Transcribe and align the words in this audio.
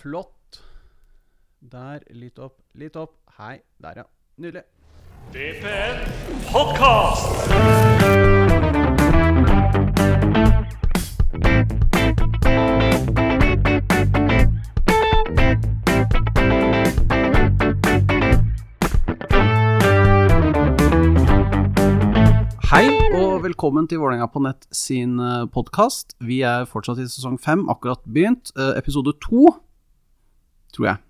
Flott. 0.00 0.62
Der, 1.60 2.00
litt 2.08 2.38
opp, 2.38 2.62
litt 2.72 2.96
opp. 2.96 3.18
Hei. 3.36 3.60
Der, 3.84 3.98
ja. 4.00 4.04
Nydelig. 4.40 4.62
DPN 5.34 6.00
Podcast. 6.48 7.50
Hei 22.70 22.86
og 23.20 23.42
velkommen 23.44 23.84
til 23.84 24.00
Vålerenga 24.00 24.32
på 24.32 24.40
nett 24.48 24.64
sin 24.72 25.18
podkast. 25.52 26.16
Vi 26.24 26.40
er 26.40 26.64
fortsatt 26.64 27.04
i 27.04 27.10
sesong 27.10 27.36
fem, 27.36 27.68
akkurat 27.68 28.00
begynt. 28.08 28.56
Eh, 28.56 28.78
Episode 28.80 29.20
to, 29.20 29.50
tror 30.80 30.92
jeg. 30.94 31.04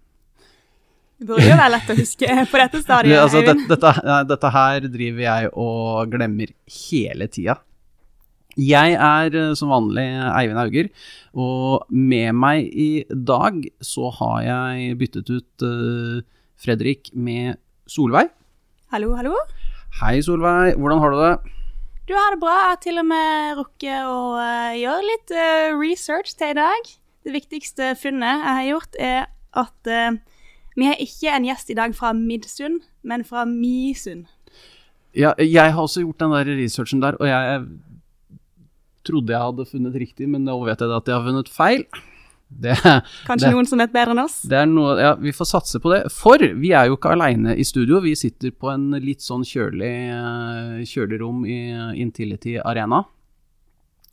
Det 1.21 1.29
burde 1.29 1.45
jo 1.45 1.57
være 1.57 1.73
lett 1.75 1.91
å 1.93 1.99
huske 1.99 2.37
på 2.51 2.61
dette 2.63 2.81
stadiet. 2.81 3.15
Ja, 3.15 3.25
altså, 3.27 3.43
det, 3.45 3.53
Eivind. 3.53 3.67
dette, 3.69 4.21
dette 4.31 4.53
her 4.55 4.87
driver 4.89 5.27
jeg 5.27 5.51
og 5.53 6.15
glemmer 6.15 6.55
hele 6.81 7.29
tida. 7.31 7.59
Jeg 8.59 8.97
er 8.97 9.37
eh, 9.39 9.53
som 9.55 9.71
vanlig 9.71 10.09
Eivind 10.11 10.59
Hauger, 10.59 10.89
og 11.39 11.87
med 11.93 12.35
meg 12.35 12.67
i 12.67 12.91
dag 13.13 13.63
så 13.85 14.11
har 14.17 14.41
jeg 14.49 14.97
byttet 14.99 15.31
ut 15.31 15.65
uh, 15.65 16.19
Fredrik 16.61 17.13
med 17.15 17.61
Solveig. 17.87 18.33
Hallo, 18.91 19.13
hallo. 19.15 19.37
Hei, 20.01 20.19
Solveig. 20.25 20.75
Hvordan 20.81 21.03
har 21.05 21.15
du 21.15 21.21
det? 21.21 21.35
Du 22.11 22.17
har 22.17 22.35
det 22.35 22.41
bra. 22.43 22.57
Jeg 22.59 22.73
har 22.73 22.81
til 22.83 23.03
og 23.05 23.07
med 23.07 23.61
rukket 23.61 24.09
å 24.09 24.21
uh, 24.41 24.73
gjøre 24.75 25.07
litt 25.07 25.37
uh, 25.37 25.79
research 25.79 26.35
til 26.35 26.57
i 26.57 26.59
dag. 26.59 26.91
Det 27.23 27.37
viktigste 27.37 27.93
funnet 28.01 28.41
jeg 28.41 28.57
har 28.57 28.67
gjort, 28.73 28.99
er 28.99 29.29
at 29.55 29.91
uh, 29.91 30.19
vi 30.77 30.87
har 30.87 30.95
ikke 31.03 31.33
en 31.35 31.45
gjest 31.49 31.71
i 31.71 31.75
dag 31.79 31.95
fra 31.95 32.13
Midsund, 32.17 32.81
men 33.03 33.25
fra 33.25 33.45
Misund. 33.45 34.27
Ja, 35.17 35.33
jeg 35.39 35.73
har 35.75 35.83
også 35.83 36.05
gjort 36.05 36.19
den 36.23 36.31
der 36.37 36.45
researchen 36.61 37.01
der, 37.03 37.17
og 37.19 37.27
jeg 37.27 37.65
trodde 39.07 39.33
jeg 39.33 39.41
hadde 39.43 39.67
funnet 39.67 39.97
riktig, 39.99 40.29
men 40.31 40.45
nå 40.47 40.55
vet 40.67 40.81
jeg 40.85 40.93
at 40.95 41.09
jeg 41.09 41.17
har 41.17 41.27
funnet 41.27 41.49
feil. 41.51 41.85
Det, 42.51 42.75
Kanskje 43.29 43.47
Det- 43.47 43.55
noen 43.55 43.67
som 43.67 43.79
vet 43.79 43.93
bedre 43.95 44.11
enn 44.11 44.19
oss? 44.25 44.41
det 44.43 44.59
er 44.59 44.67
noe 44.67 44.97
Ja, 44.99 45.13
vi 45.15 45.31
får 45.31 45.47
satse 45.47 45.79
på 45.79 45.93
det. 45.95 46.11
For 46.11 46.37
vi 46.39 46.73
er 46.75 46.87
jo 46.91 46.97
ikke 46.97 47.13
aleine 47.15 47.55
i 47.57 47.63
studio. 47.63 48.01
Vi 48.03 48.15
sitter 48.19 48.51
på 48.51 48.73
en 48.73 48.91
litt 48.99 49.23
sånn 49.23 49.45
kjølig, 49.47 49.93
eh, 50.11 50.83
kjølig 50.83 51.21
rom 51.21 51.45
i 51.47 51.71
Intility 52.03 52.57
Arena. 52.59 53.05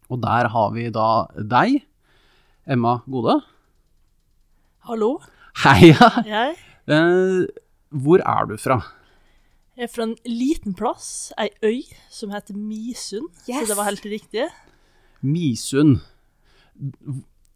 Og 0.10 0.22
der 0.22 0.48
har 0.54 0.72
vi 0.72 0.90
da 0.94 1.26
deg, 1.36 1.82
Emma 2.68 3.02
Gode. 3.10 3.42
Hallo, 4.88 5.18
Heia! 5.64 6.12
jeg 6.26 6.56
Uh, 6.88 7.44
hvor 7.92 8.22
er 8.24 8.46
du 8.48 8.54
fra? 8.56 8.78
Jeg 9.76 9.84
er 9.84 9.92
fra 9.92 10.06
en 10.08 10.14
liten 10.24 10.72
plass, 10.80 11.34
ei 11.36 11.50
øy, 11.68 11.82
som 12.10 12.32
heter 12.32 12.56
Misund. 12.56 13.28
Yes. 13.44 13.66
Så 13.66 13.74
det 13.74 13.76
var 13.76 13.90
helt 13.90 14.06
riktig. 14.08 14.46
Misund. 15.22 15.98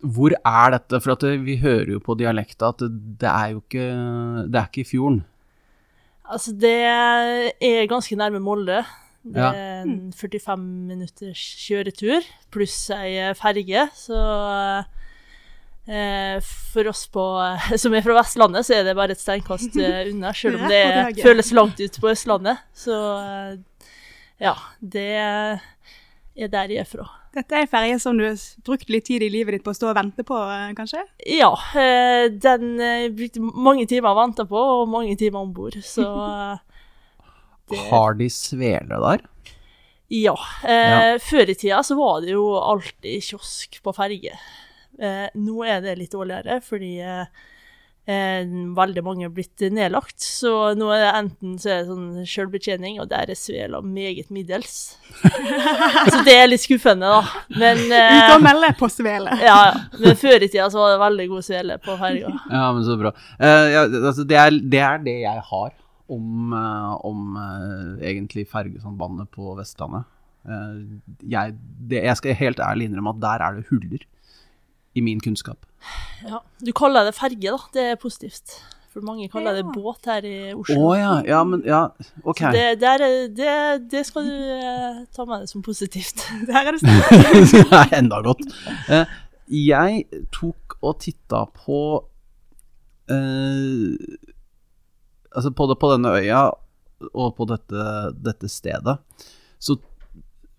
Hvor 0.04 0.36
er 0.36 0.74
dette? 0.76 1.00
For 1.00 1.16
at 1.16 1.24
vi 1.46 1.56
hører 1.64 1.94
jo 1.96 2.02
på 2.04 2.18
dialekta 2.20 2.74
at 2.74 2.84
det, 2.84 3.30
er 3.32 3.54
jo 3.54 3.62
ikke 3.64 3.88
Det 4.52 4.60
er 4.60 4.68
ikke 4.68 4.84
i 4.84 4.90
fjorden. 4.92 5.22
Altså, 6.28 6.52
det 6.52 6.76
er 6.84 7.88
ganske 7.92 8.16
nærme 8.20 8.44
Molde. 8.44 8.82
Det 9.24 9.38
Ja. 9.40 9.54
er 9.54 9.82
en 9.88 10.12
45 10.12 10.58
minutters 10.60 11.40
kjøretur, 11.64 12.26
pluss 12.52 12.90
ei 12.90 13.32
ferge, 13.38 13.88
så 13.96 14.18
eh, 14.18 14.84
For 15.86 16.88
oss 16.92 17.08
på, 17.12 17.24
som 17.82 17.96
er 17.98 18.04
fra 18.06 18.20
Vestlandet, 18.20 18.68
så 18.68 18.78
er 18.78 18.86
det 18.88 18.98
bare 19.00 19.16
et 19.16 19.22
steinkast 19.22 19.76
eh, 19.82 20.04
unna, 20.12 20.34
selv 20.38 20.62
om 20.62 20.70
det 20.72 20.84
føles 21.22 21.50
langt 21.58 21.82
ut 21.82 21.98
på 22.02 22.12
Østlandet. 22.14 22.62
Så 22.78 23.00
eh, 23.18 23.58
ja, 24.42 24.54
det 24.80 25.10
er 25.18 26.54
der 26.54 26.72
jeg 26.72 26.86
er 26.86 26.90
fra. 26.90 27.08
Dette 27.32 27.56
er 27.56 27.64
en 27.64 27.70
ferge 27.72 28.00
som 28.04 28.18
du 28.20 28.26
har 28.26 28.40
brukt 28.68 28.90
litt 28.92 29.06
tid 29.08 29.24
i 29.24 29.30
livet 29.32 29.56
ditt 29.56 29.64
på 29.64 29.72
å 29.72 29.76
stå 29.78 29.92
og 29.94 29.96
vente 29.96 30.24
på, 30.28 30.36
eh, 30.36 30.72
kanskje? 30.76 31.06
Ja, 31.32 31.52
eh, 31.80 32.26
den 32.32 32.74
eh, 32.84 33.08
brukte 33.16 33.40
mange 33.40 33.86
timer 33.88 34.12
å 34.12 34.20
vente 34.20 34.44
på, 34.50 34.64
og 34.82 34.90
mange 34.92 35.16
timer 35.20 35.46
om 35.46 35.54
bord, 35.56 35.78
så 35.86 36.08
eh, 36.26 36.90
det, 37.72 37.80
Har 37.88 38.18
de 38.20 38.28
svele 38.36 39.00
der? 39.06 39.24
Ja. 40.12 40.36
Eh, 40.68 41.16
Før 41.24 41.54
i 41.54 41.56
tida 41.56 41.80
så 41.88 41.96
var 41.96 42.20
det 42.26 42.34
jo 42.34 42.50
alltid 42.60 43.24
kiosk 43.30 43.80
på 43.86 43.96
ferge. 43.96 44.36
Eh, 45.02 45.28
nå 45.42 45.64
er 45.66 45.82
det 45.84 45.98
litt 45.98 46.14
dårligere, 46.14 46.60
fordi 46.62 46.92
eh, 47.02 47.26
eh, 48.06 48.52
veldig 48.78 49.04
mange 49.06 49.26
er 49.26 49.34
blitt 49.34 49.64
nedlagt. 49.74 50.20
Så 50.22 50.52
nå 50.78 50.92
er 50.94 51.04
det 51.04 51.12
enten 51.24 51.58
så 51.62 51.72
er 51.72 51.82
det 51.82 51.90
sånn 51.90 52.30
selvbetjening, 52.30 53.00
og 53.02 53.10
der 53.12 53.34
er 53.34 53.40
svela 53.40 53.82
meget 53.82 54.30
middels. 54.34 54.78
så 56.12 56.22
det 56.28 56.38
er 56.38 56.50
litt 56.52 56.64
skuffende, 56.64 57.10
da. 57.10 57.44
Men 57.58 57.84
eh, 57.88 58.16
Ute 58.20 58.38
og 58.38 58.46
melde 58.46 58.72
på 58.80 58.92
svele. 58.94 59.36
ja, 59.50 59.60
ja. 59.72 59.84
Men 59.98 60.18
før 60.22 60.38
i 60.38 60.50
tida 60.50 60.70
så 60.74 60.86
var 60.86 60.96
det 60.96 61.04
veldig 61.08 61.30
god 61.36 61.50
svele 61.50 61.82
på 61.82 62.00
ferga. 62.02 62.34
Ja, 62.62 62.66
men 62.76 62.86
så 62.86 62.98
bra. 63.00 63.16
Uh, 63.42 63.68
ja, 63.72 63.86
altså, 63.86 64.26
det, 64.28 64.38
er, 64.38 64.58
det 64.74 64.84
er 64.86 65.06
det 65.06 65.22
jeg 65.24 65.48
har 65.50 65.72
om, 66.12 66.54
eh, 66.54 66.94
om 67.08 67.38
eh, 67.40 68.10
egentlig 68.10 68.48
fergesambandet 68.52 69.32
på 69.32 69.54
Vestlandet. 69.60 70.10
Eh, 70.44 70.80
jeg, 71.32 71.56
det, 71.88 72.02
jeg 72.04 72.20
skal 72.20 72.40
helt 72.40 72.64
ærlig 72.64 72.90
innrømme 72.90 73.14
at 73.16 73.22
der 73.24 73.46
er 73.46 73.60
det 73.60 73.68
huller 73.70 74.04
i 74.96 75.02
min 75.02 75.20
kunnskap. 75.24 75.66
Ja, 76.28 76.42
Du 76.64 76.72
kaller 76.78 77.08
det 77.08 77.16
ferge, 77.18 77.52
da. 77.54 77.58
Det 77.74 77.86
er 77.94 78.00
positivt. 78.02 78.58
For 78.92 79.00
mange 79.08 79.30
kaller 79.32 79.56
det 79.56 79.64
båt 79.72 80.06
her 80.10 80.26
i 80.28 80.34
Å 80.52 80.58
Oslo. 80.60 80.90
ja, 81.00 81.14
ja, 81.24 81.38
men 81.48 81.62
ja, 81.64 81.86
ok. 82.28 82.42
Så 82.44 82.52
Det, 82.52 82.66
det, 82.82 82.90
er, 82.92 83.06
det, 83.32 83.54
det 83.94 84.02
skal 84.10 84.26
du 84.28 84.34
eh, 84.36 84.98
ta 85.16 85.24
med 85.26 85.46
deg 85.46 85.52
som 85.54 85.64
positivt. 85.64 86.26
Der 86.50 86.68
er 86.68 86.76
det 86.76 86.82
det 87.54 87.62
er 87.72 87.96
enda 88.02 88.20
godt. 88.26 88.44
Eh, 88.92 89.06
jeg 89.52 90.04
tok 90.36 90.76
og 90.82 91.00
titta 91.04 91.46
på 91.56 91.80
eh, 93.12 93.96
Altså 95.32 95.54
på, 95.56 95.68
det, 95.72 95.78
på 95.80 95.94
denne 95.94 96.12
øya 96.20 96.42
og 97.16 97.32
på 97.38 97.46
dette, 97.50 97.84
dette 98.20 98.50
stedet, 98.52 98.98
så 99.58 99.78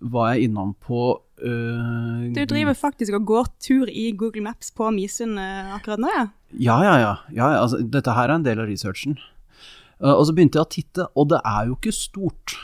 var 0.03 0.33
jeg 0.33 0.49
innom 0.49 0.73
på 0.83 1.03
uh, 1.19 2.25
Du 2.35 2.43
driver 2.51 2.75
faktisk 2.79 3.15
og 3.19 3.27
går 3.29 3.51
tur 3.63 3.91
i 3.91 4.11
Google 4.19 4.45
Maps 4.49 4.73
på 4.75 4.91
Misund 4.95 5.39
akkurat 5.39 6.03
nå, 6.03 6.11
ja? 6.11 6.27
Ja, 6.53 6.79
ja, 6.85 6.97
ja. 7.01 7.15
ja 7.33 7.51
altså, 7.63 7.81
dette 7.81 8.15
her 8.17 8.29
er 8.29 8.37
en 8.41 8.47
del 8.47 8.61
av 8.61 8.69
researchen. 8.69 9.17
Uh, 10.03 10.17
og 10.17 10.27
så 10.27 10.35
begynte 10.35 10.59
jeg 10.59 10.67
å 10.67 10.73
titte, 10.73 11.09
og 11.15 11.31
det 11.31 11.41
er 11.47 11.69
jo 11.71 11.79
ikke 11.79 11.95
stort. 11.95 12.57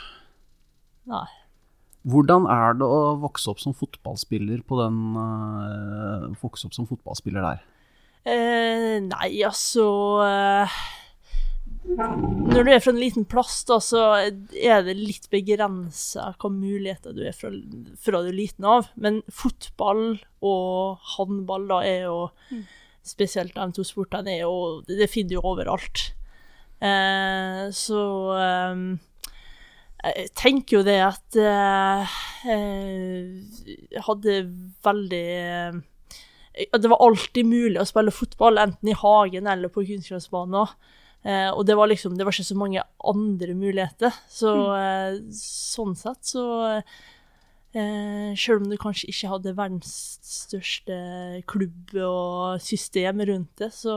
Nei. 1.09 1.25
Hvordan 2.09 2.45
er 2.51 2.77
det 2.79 2.87
å 2.87 3.15
vokse 3.19 3.49
opp 3.51 3.59
som 3.63 3.75
fotballspiller 3.75 4.61
på 4.67 4.77
den 4.79 4.99
uh, 5.19 6.29
Vokse 6.39 6.69
opp 6.69 6.75
som 6.75 6.87
fotballspiller 6.87 7.43
der? 7.43 7.65
Uh, 8.23 8.99
nei, 9.03 9.29
altså 9.47 9.85
eh, 10.25 10.79
Når 11.87 12.65
du 12.65 12.71
er 12.73 12.81
fra 12.83 12.91
en 12.91 12.99
liten 12.99 13.25
plass, 13.29 13.61
da, 13.69 13.79
så 13.81 14.01
er 14.19 14.83
det 14.85 14.97
litt 14.97 15.29
begrensa 15.31 16.33
hva 16.35 16.51
muligheter 16.51 17.15
du 17.15 17.23
er 17.25 17.35
fra, 17.35 17.51
fra 17.97 18.21
du 18.25 18.29
er 18.33 18.35
liten 18.35 18.67
av. 18.67 18.91
Men 18.99 19.21
fotball 19.31 20.19
og 20.43 21.09
håndball 21.15 21.69
da 21.71 21.81
er 21.87 22.05
jo 22.09 22.19
Spesielt 23.09 23.55
de 23.55 23.63
to 23.73 23.81
sportene 23.87 24.33
er 24.35 24.41
jo 24.43 24.81
Det 24.85 25.07
finner 25.09 25.39
du 25.39 25.47
overalt. 25.47 26.01
Eh, 26.83 27.61
så 27.73 28.01
eh, 28.35 28.81
jeg 29.99 30.29
tenker 30.37 30.77
jo 30.77 30.83
det 30.87 30.99
at 31.03 31.39
eh, 31.39 32.13
eh, 32.47 33.71
Jeg 33.71 34.03
hadde 34.05 34.35
veldig 34.85 35.25
eh, 35.39 35.79
Det 36.75 36.91
var 36.91 37.03
alltid 37.03 37.49
mulig 37.49 37.81
å 37.81 37.87
spille 37.87 38.13
fotball, 38.15 38.61
enten 38.61 38.91
i 38.91 38.95
hagen 38.95 39.47
eller 39.47 39.71
på 39.71 39.83
kunstgressbanen. 39.87 40.71
Eh, 41.27 41.49
og 41.51 41.65
det 41.67 41.75
var 41.75 41.89
liksom 41.91 42.13
Det 42.15 42.23
var 42.23 42.31
ikke 42.31 42.47
så 42.47 42.55
mange 42.55 42.83
andre 43.03 43.55
muligheter. 43.57 44.15
Så 44.31 44.53
eh, 44.77 45.19
sånn 45.35 45.95
sett 45.99 46.29
så 46.31 46.45
eh, 46.79 48.31
Selv 48.39 48.63
om 48.63 48.69
du 48.71 48.77
kanskje 48.79 49.11
ikke 49.11 49.33
hadde 49.33 49.57
verdens 49.57 49.95
største 50.25 50.99
klubb 51.49 51.95
og 52.05 52.61
system 52.63 53.25
rundt 53.27 53.61
det, 53.61 53.71
så 53.75 53.95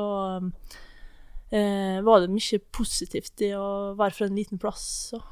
eh, 1.53 2.03
var 2.05 2.25
det 2.25 2.33
mye 2.33 2.61
positivt 2.75 3.45
i 3.47 3.53
å 3.57 3.95
være 3.99 4.19
fra 4.19 4.29
en 4.29 4.37
liten 4.37 4.61
plass. 4.61 5.13
Så. 5.13 5.23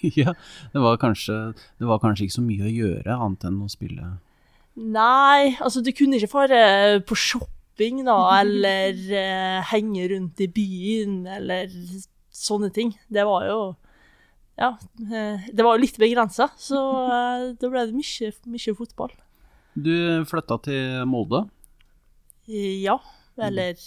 ja, 0.20 0.34
det 0.72 0.82
var, 0.82 0.98
kanskje, 1.00 1.52
det 1.78 1.88
var 1.88 2.00
kanskje 2.02 2.26
ikke 2.26 2.38
så 2.38 2.44
mye 2.44 2.66
å 2.66 2.74
gjøre 2.74 3.16
annet 3.16 3.48
enn 3.48 3.62
å 3.64 3.70
spille 3.70 4.16
Nei, 4.80 5.56
altså 5.60 5.82
du 5.84 5.90
kunne 5.92 6.16
ikke 6.16 6.30
fare 6.30 6.60
på 7.04 7.16
shopping, 7.18 7.59
da, 8.06 8.16
eller 8.40 8.98
eh, 9.22 9.60
henge 9.72 10.08
rundt 10.12 10.40
i 10.44 10.48
byen, 10.52 11.22
eller 11.38 11.72
sånne 12.30 12.70
ting. 12.74 12.94
Det 13.08 13.24
var 13.28 13.46
jo 13.48 13.60
Ja, 14.60 14.74
eh, 15.00 15.46
det 15.48 15.64
var 15.64 15.78
jo 15.78 15.84
litt 15.86 15.96
begrensa, 16.00 16.50
så 16.60 16.80
eh, 17.08 17.44
da 17.56 17.70
ble 17.72 17.86
det 17.88 17.96
mye, 17.96 18.32
mye 18.52 18.74
fotball. 18.76 19.14
Du 19.74 19.94
flytta 20.28 20.58
til 20.66 21.06
Molde. 21.08 21.46
Ja. 22.50 22.98
Eller 23.40 23.78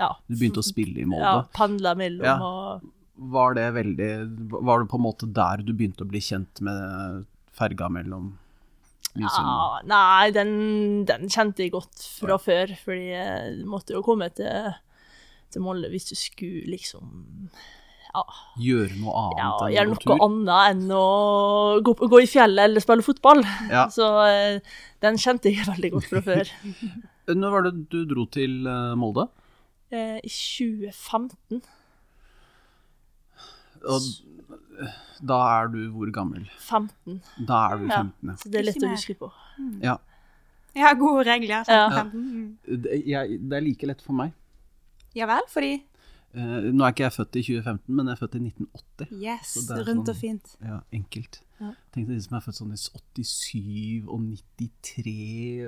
ja. 0.00 0.08
Du 0.26 0.34
begynte 0.34 0.62
å 0.62 0.66
spille 0.66 1.02
i 1.02 1.06
Molde. 1.06 1.22
Ja, 1.22 1.44
pendla 1.54 1.94
mellom 1.98 2.24
Ja. 2.26 2.36
og 2.42 2.88
Var 3.32 3.54
det 3.54 3.66
veldig 3.76 4.08
Var 4.50 4.80
det 4.80 4.88
på 4.90 4.96
en 4.98 5.04
måte 5.04 5.28
der 5.30 5.62
du 5.62 5.72
begynte 5.76 6.02
å 6.02 6.08
bli 6.08 6.18
kjent 6.24 6.60
med 6.64 7.26
ferga 7.52 7.88
mellom 7.92 8.32
Mysen 9.18 9.44
ja, 9.44 9.82
Nei, 9.90 10.30
den, 10.32 10.52
den 11.08 11.28
kjente 11.28 11.66
jeg 11.66 11.74
godt 11.74 12.06
fra 12.20 12.38
før, 12.40 12.72
fordi 12.80 13.10
jeg 13.10 13.66
måtte 13.68 13.92
jo 13.96 14.00
komme 14.06 14.30
til, 14.32 14.72
til 15.52 15.64
Molde 15.64 15.90
hvis 15.92 16.08
du 16.08 16.14
skulle 16.16 16.64
liksom 16.72 17.10
ja, 18.12 18.22
Gjøre 18.60 18.96
noe 19.00 19.12
annet 19.20 19.38
ja, 19.40 19.50
enn 19.50 19.52
å 19.52 19.68
gjøre 19.72 19.98
gå 20.00 20.16
noe 20.16 20.26
annet 20.26 20.72
enn 20.72 20.96
å 20.96 21.04
gå, 21.84 21.94
gå 22.12 22.22
i 22.24 22.28
fjellet 22.28 22.68
eller 22.68 22.84
spille 22.84 23.04
fotball. 23.04 23.40
Ja. 23.72 23.86
Så 23.96 24.08
eh, 24.26 24.74
den 25.04 25.20
kjente 25.20 25.52
jeg 25.52 25.68
veldig 25.68 25.92
godt 25.94 26.10
fra 26.10 26.24
før. 26.26 26.50
Når 27.42 27.54
var 27.54 27.64
det 27.68 27.72
du 27.92 28.02
dro 28.10 28.26
til 28.32 28.66
eh, 28.68 28.92
Molde? 29.00 29.28
Eh, 29.92 30.18
I 30.20 30.32
2015. 30.32 31.62
Og 33.82 34.12
da 35.22 35.38
er 35.60 35.68
du 35.72 35.78
hvor 35.94 36.10
gammel? 36.14 36.46
15. 36.66 37.20
Da 37.48 37.60
er 37.70 37.78
du 37.78 37.86
15, 37.88 38.32
ja. 38.32 38.36
Så 38.40 38.50
det 38.50 38.60
er 38.60 38.68
lett 38.70 38.82
å 38.82 38.90
huske 38.94 39.18
på. 39.20 39.30
ja. 39.82 39.98
Jeg 40.72 40.86
har 40.86 40.94
gode 40.96 41.26
regler. 41.28 41.66
Ja. 41.68 41.88
15. 41.92 42.20
Mm. 42.24 42.82
Det, 42.82 42.98
jeg, 43.06 43.38
det 43.44 43.56
er 43.58 43.64
like 43.64 43.88
lett 43.90 44.00
for 44.04 44.16
meg. 44.16 44.32
Ja 45.14 45.26
vel, 45.28 45.44
fordi 45.52 45.82
Uh, 46.32 46.70
nå 46.72 46.80
er 46.86 46.94
ikke 46.94 47.02
jeg 47.04 47.12
født 47.12 47.36
i 47.36 47.40
2015, 47.44 47.92
men 47.92 48.06
jeg 48.08 48.14
er 48.14 48.20
født 48.22 48.36
i 48.38 48.40
1980. 48.40 49.10
Yes, 49.20 49.50
rundt 49.68 49.90
sånn- 49.90 50.08
og 50.08 50.16
fint. 50.16 50.54
Ja, 50.64 50.78
enkelt. 50.96 51.42
Ja. 51.60 51.72
Tenk 51.92 52.06
deg 52.08 52.16
de 52.16 52.22
som 52.24 52.36
er 52.38 52.44
født 52.46 52.56
sånn 52.56 52.72
i 52.72 52.78
87 52.80 54.06
og 54.08 54.22
93 54.24 55.12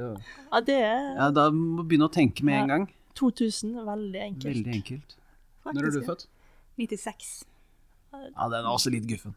og 0.00 0.22
Ja, 0.24 0.60
det 0.64 0.78
er 0.78 1.02
Ja, 1.18 1.26
da 1.36 1.50
må 1.52 1.82
du 1.82 1.90
begynne 1.90 2.08
å 2.08 2.14
tenke 2.14 2.42
med 2.48 2.62
en 2.62 2.72
gang. 2.72 2.86
2000. 3.14 3.76
Veldig 3.84 4.22
enkelt. 4.22 4.48
Veldig 4.48 4.74
enkelt. 4.78 5.16
Når 5.68 5.84
er 5.84 5.90
du 5.90 6.00
født? 6.08 6.26
96. 6.80 7.44
Ja, 8.14 8.48
den 8.48 8.64
er 8.64 8.72
også 8.72 8.90
litt 8.90 9.06
guffen. 9.06 9.36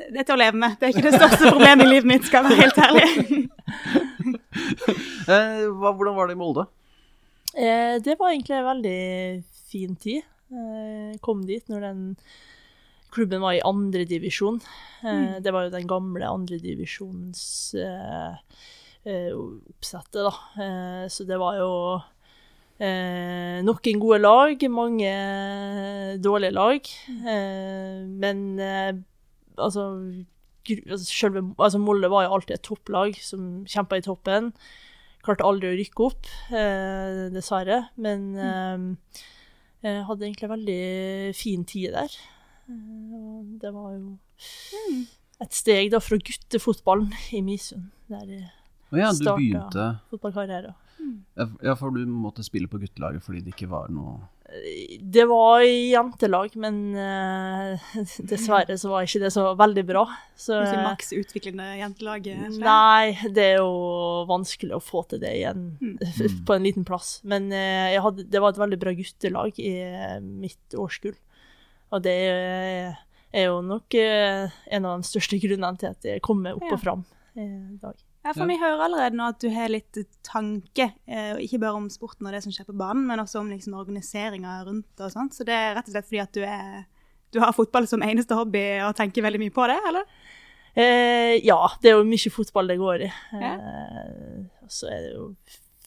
Det, 0.00 0.20
er 0.20 0.24
til 0.24 0.36
å 0.36 0.40
leve 0.40 0.56
med. 0.62 0.70
Det 0.80 0.86
er 0.88 0.92
ikke 0.94 1.08
det 1.10 1.18
største 1.18 1.44
problemet 1.50 1.86
i 1.86 1.90
livet 1.90 2.08
mitt, 2.08 2.24
skal 2.28 2.38
jeg 2.46 2.50
være 2.50 2.62
helt 2.64 2.80
ærlig. 2.88 3.08
Eh, 5.30 5.62
hva, 5.78 5.90
hvordan 5.94 6.16
var 6.16 6.24
det 6.26 6.34
i 6.34 6.40
Molde? 6.40 6.64
Eh, 7.54 7.94
det 8.02 8.14
var 8.18 8.28
egentlig 8.32 8.56
en 8.56 8.66
veldig 8.66 9.02
fin 9.70 9.94
tid. 10.02 10.22
Eh, 10.50 11.12
kom 11.22 11.44
dit 11.46 11.62
når 11.70 11.80
den 11.86 12.00
klubben 13.14 13.40
var 13.44 13.52
i 13.54 13.62
andredivisjon. 13.66 14.58
Eh, 15.06 15.36
Det 15.44 15.52
var 15.54 15.62
jo 15.68 15.76
den 15.76 15.86
gamle 15.90 16.24
andredivisjonsoppsettet, 16.26 18.40
eh, 19.06 19.12
eh, 19.12 19.30
oppsettet, 19.38 20.22
da. 20.26 20.34
Eh, 20.64 21.04
så 21.08 21.20
det 21.28 21.38
var 21.38 21.54
jo 21.60 21.70
eh, 22.80 23.60
noen 23.66 24.02
gode 24.02 24.20
lag, 24.22 24.66
mange 24.72 25.12
dårlige 26.24 26.56
lag. 26.56 26.92
Eh, 27.08 28.02
men 28.24 28.44
eh, 28.58 28.92
altså, 29.60 29.86
altså, 30.66 31.04
selve, 31.06 31.44
altså 31.58 31.80
Molde 31.82 32.10
var 32.12 32.26
jo 32.26 32.38
alltid 32.38 32.56
et 32.56 32.66
topplag 32.66 33.18
som 33.24 33.64
kjempa 33.68 34.00
i 34.00 34.06
toppen. 34.06 34.52
Klarte 35.20 35.44
aldri 35.44 35.68
å 35.68 35.76
rykke 35.76 36.06
opp, 36.06 36.30
eh, 36.56 37.26
dessverre. 37.34 37.82
Men 38.00 38.28
eh, 38.40 39.22
jeg 39.84 40.04
hadde 40.08 40.28
egentlig 40.28 40.48
en 40.48 40.54
veldig 40.56 40.82
fin 41.36 41.64
tid 41.68 41.96
der. 41.96 42.20
Eh, 42.68 43.16
og 43.16 43.56
det 43.60 43.72
var 43.76 43.94
jo 43.96 44.16
et 45.40 45.56
steg 45.56 45.88
da 45.92 46.00
fra 46.04 46.18
guttefotballen 46.20 47.12
i 47.36 47.40
Misund, 47.44 47.88
der 48.12 48.26
jeg 48.28 48.46
oh 48.92 48.98
ja, 48.98 49.12
Starta. 49.16 49.36
begynte 49.38 49.86
fotballkarriere. 51.00 51.66
Ja, 51.66 51.74
for 51.78 51.90
du 51.96 52.04
måtte 52.06 52.44
spille 52.46 52.68
på 52.70 52.78
guttelaget 52.82 53.22
fordi 53.24 53.40
det 53.46 53.54
ikke 53.54 53.68
var 53.70 53.88
noe 53.92 54.18
Det 55.14 55.24
var 55.30 55.62
jentelag, 55.62 56.56
men 56.58 56.78
uh, 56.98 57.78
dessverre 58.32 58.74
så 58.80 58.90
var 58.90 59.06
ikke 59.06 59.20
det 59.22 59.30
så 59.30 59.44
veldig 59.54 59.84
bra. 59.86 60.02
Så, 60.34 60.56
ikke 60.64 60.80
maks 60.88 61.12
utviklende 61.14 61.68
jentelaget. 61.78 62.58
Nei, 62.58 63.12
det 63.30 63.44
er 63.52 63.60
jo 63.60 64.24
vanskelig 64.26 64.74
å 64.74 64.82
få 64.82 65.04
til 65.12 65.22
det 65.22 65.30
igjen 65.38 65.68
Mm. 65.80 65.94
på 66.48 66.56
en 66.56 66.66
liten 66.66 66.84
plass. 66.88 67.20
Men 67.22 67.46
uh, 67.54 67.88
jeg 67.94 68.02
hadde, 68.02 68.26
det 68.26 68.42
var 68.42 68.50
et 68.56 68.58
veldig 68.64 68.80
bra 68.82 68.92
guttelag 68.98 69.60
i 69.62 69.70
eh, 69.86 70.18
mitt 70.20 70.74
årskull. 70.74 71.14
Og 71.94 72.02
det 72.02 72.16
er, 72.26 72.98
er 73.30 73.48
jo 73.52 73.62
nok 73.62 73.94
uh, 74.02 74.50
en 74.66 74.90
av 74.90 74.98
de 74.98 75.06
største 75.14 75.38
grunnene 75.42 75.78
til 75.78 75.94
at 75.94 76.10
jeg 76.10 76.26
kommer 76.26 76.58
opp 76.58 76.66
Ja. 76.66 76.74
og 76.74 76.82
fram 76.82 77.06
i 77.38 77.46
dag. 77.82 77.94
Ja, 78.24 78.32
for 78.34 78.42
Ja. 78.44 78.46
Vi 78.50 78.58
hører 78.60 78.82
allerede 78.84 79.16
nå 79.16 79.28
at 79.30 79.38
du 79.40 79.48
har 79.50 79.68
litt 79.72 79.96
tanke, 80.22 80.92
eh, 81.08 81.36
ikke 81.40 81.60
bare 81.62 81.74
om 81.78 81.88
sporten 81.88 82.26
og 82.28 82.32
det 82.34 82.42
som 82.44 82.52
skjer 82.52 82.66
på 82.68 82.76
banen, 82.76 83.06
men 83.08 83.18
også 83.22 83.40
om 83.40 83.48
liksom 83.48 83.72
organiseringa 83.80 84.58
rundt 84.66 85.00
og 85.00 85.10
sånt. 85.14 85.32
Så 85.32 85.44
det 85.48 85.54
er 85.56 85.74
rett 85.78 85.88
og 85.88 85.94
slett 85.94 86.04
fordi 86.10 86.20
at 86.20 86.32
du, 86.36 86.42
er, 86.44 86.84
du 87.32 87.40
har 87.40 87.52
fotball 87.56 87.86
som 87.88 88.02
eneste 88.04 88.36
hobby 88.36 88.80
og 88.84 88.94
tenker 88.98 89.22
veldig 89.24 89.40
mye 89.40 89.54
på 89.56 89.66
det, 89.72 89.78
eller? 89.88 90.04
Eh, 90.76 91.40
ja, 91.42 91.56
det 91.80 91.90
er 91.90 91.96
jo 91.98 92.04
mye 92.04 92.30
fotball 92.30 92.68
det 92.68 92.76
går 92.78 93.06
i. 93.08 93.12
Ja. 93.40 93.54
Eh, 93.56 94.44
så 94.68 94.86
er 94.92 95.00
det 95.06 95.14
jo, 95.16 95.24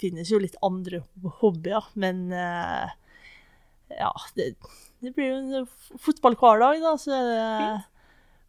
finnes 0.01 0.31
jo 0.33 0.39
litt 0.41 0.57
andre 0.65 1.03
hobbyer, 1.39 1.85
men 1.95 2.31
eh, 2.33 2.89
ja, 3.99 4.09
det, 4.35 4.55
det 5.05 5.13
blir 5.15 5.37
jo 5.53 5.61
fotball 6.01 6.35
hver 6.41 6.59
dag, 6.65 6.81
da. 6.81 6.95
Så 6.97 7.13
er 7.13 7.29
det 7.29 7.83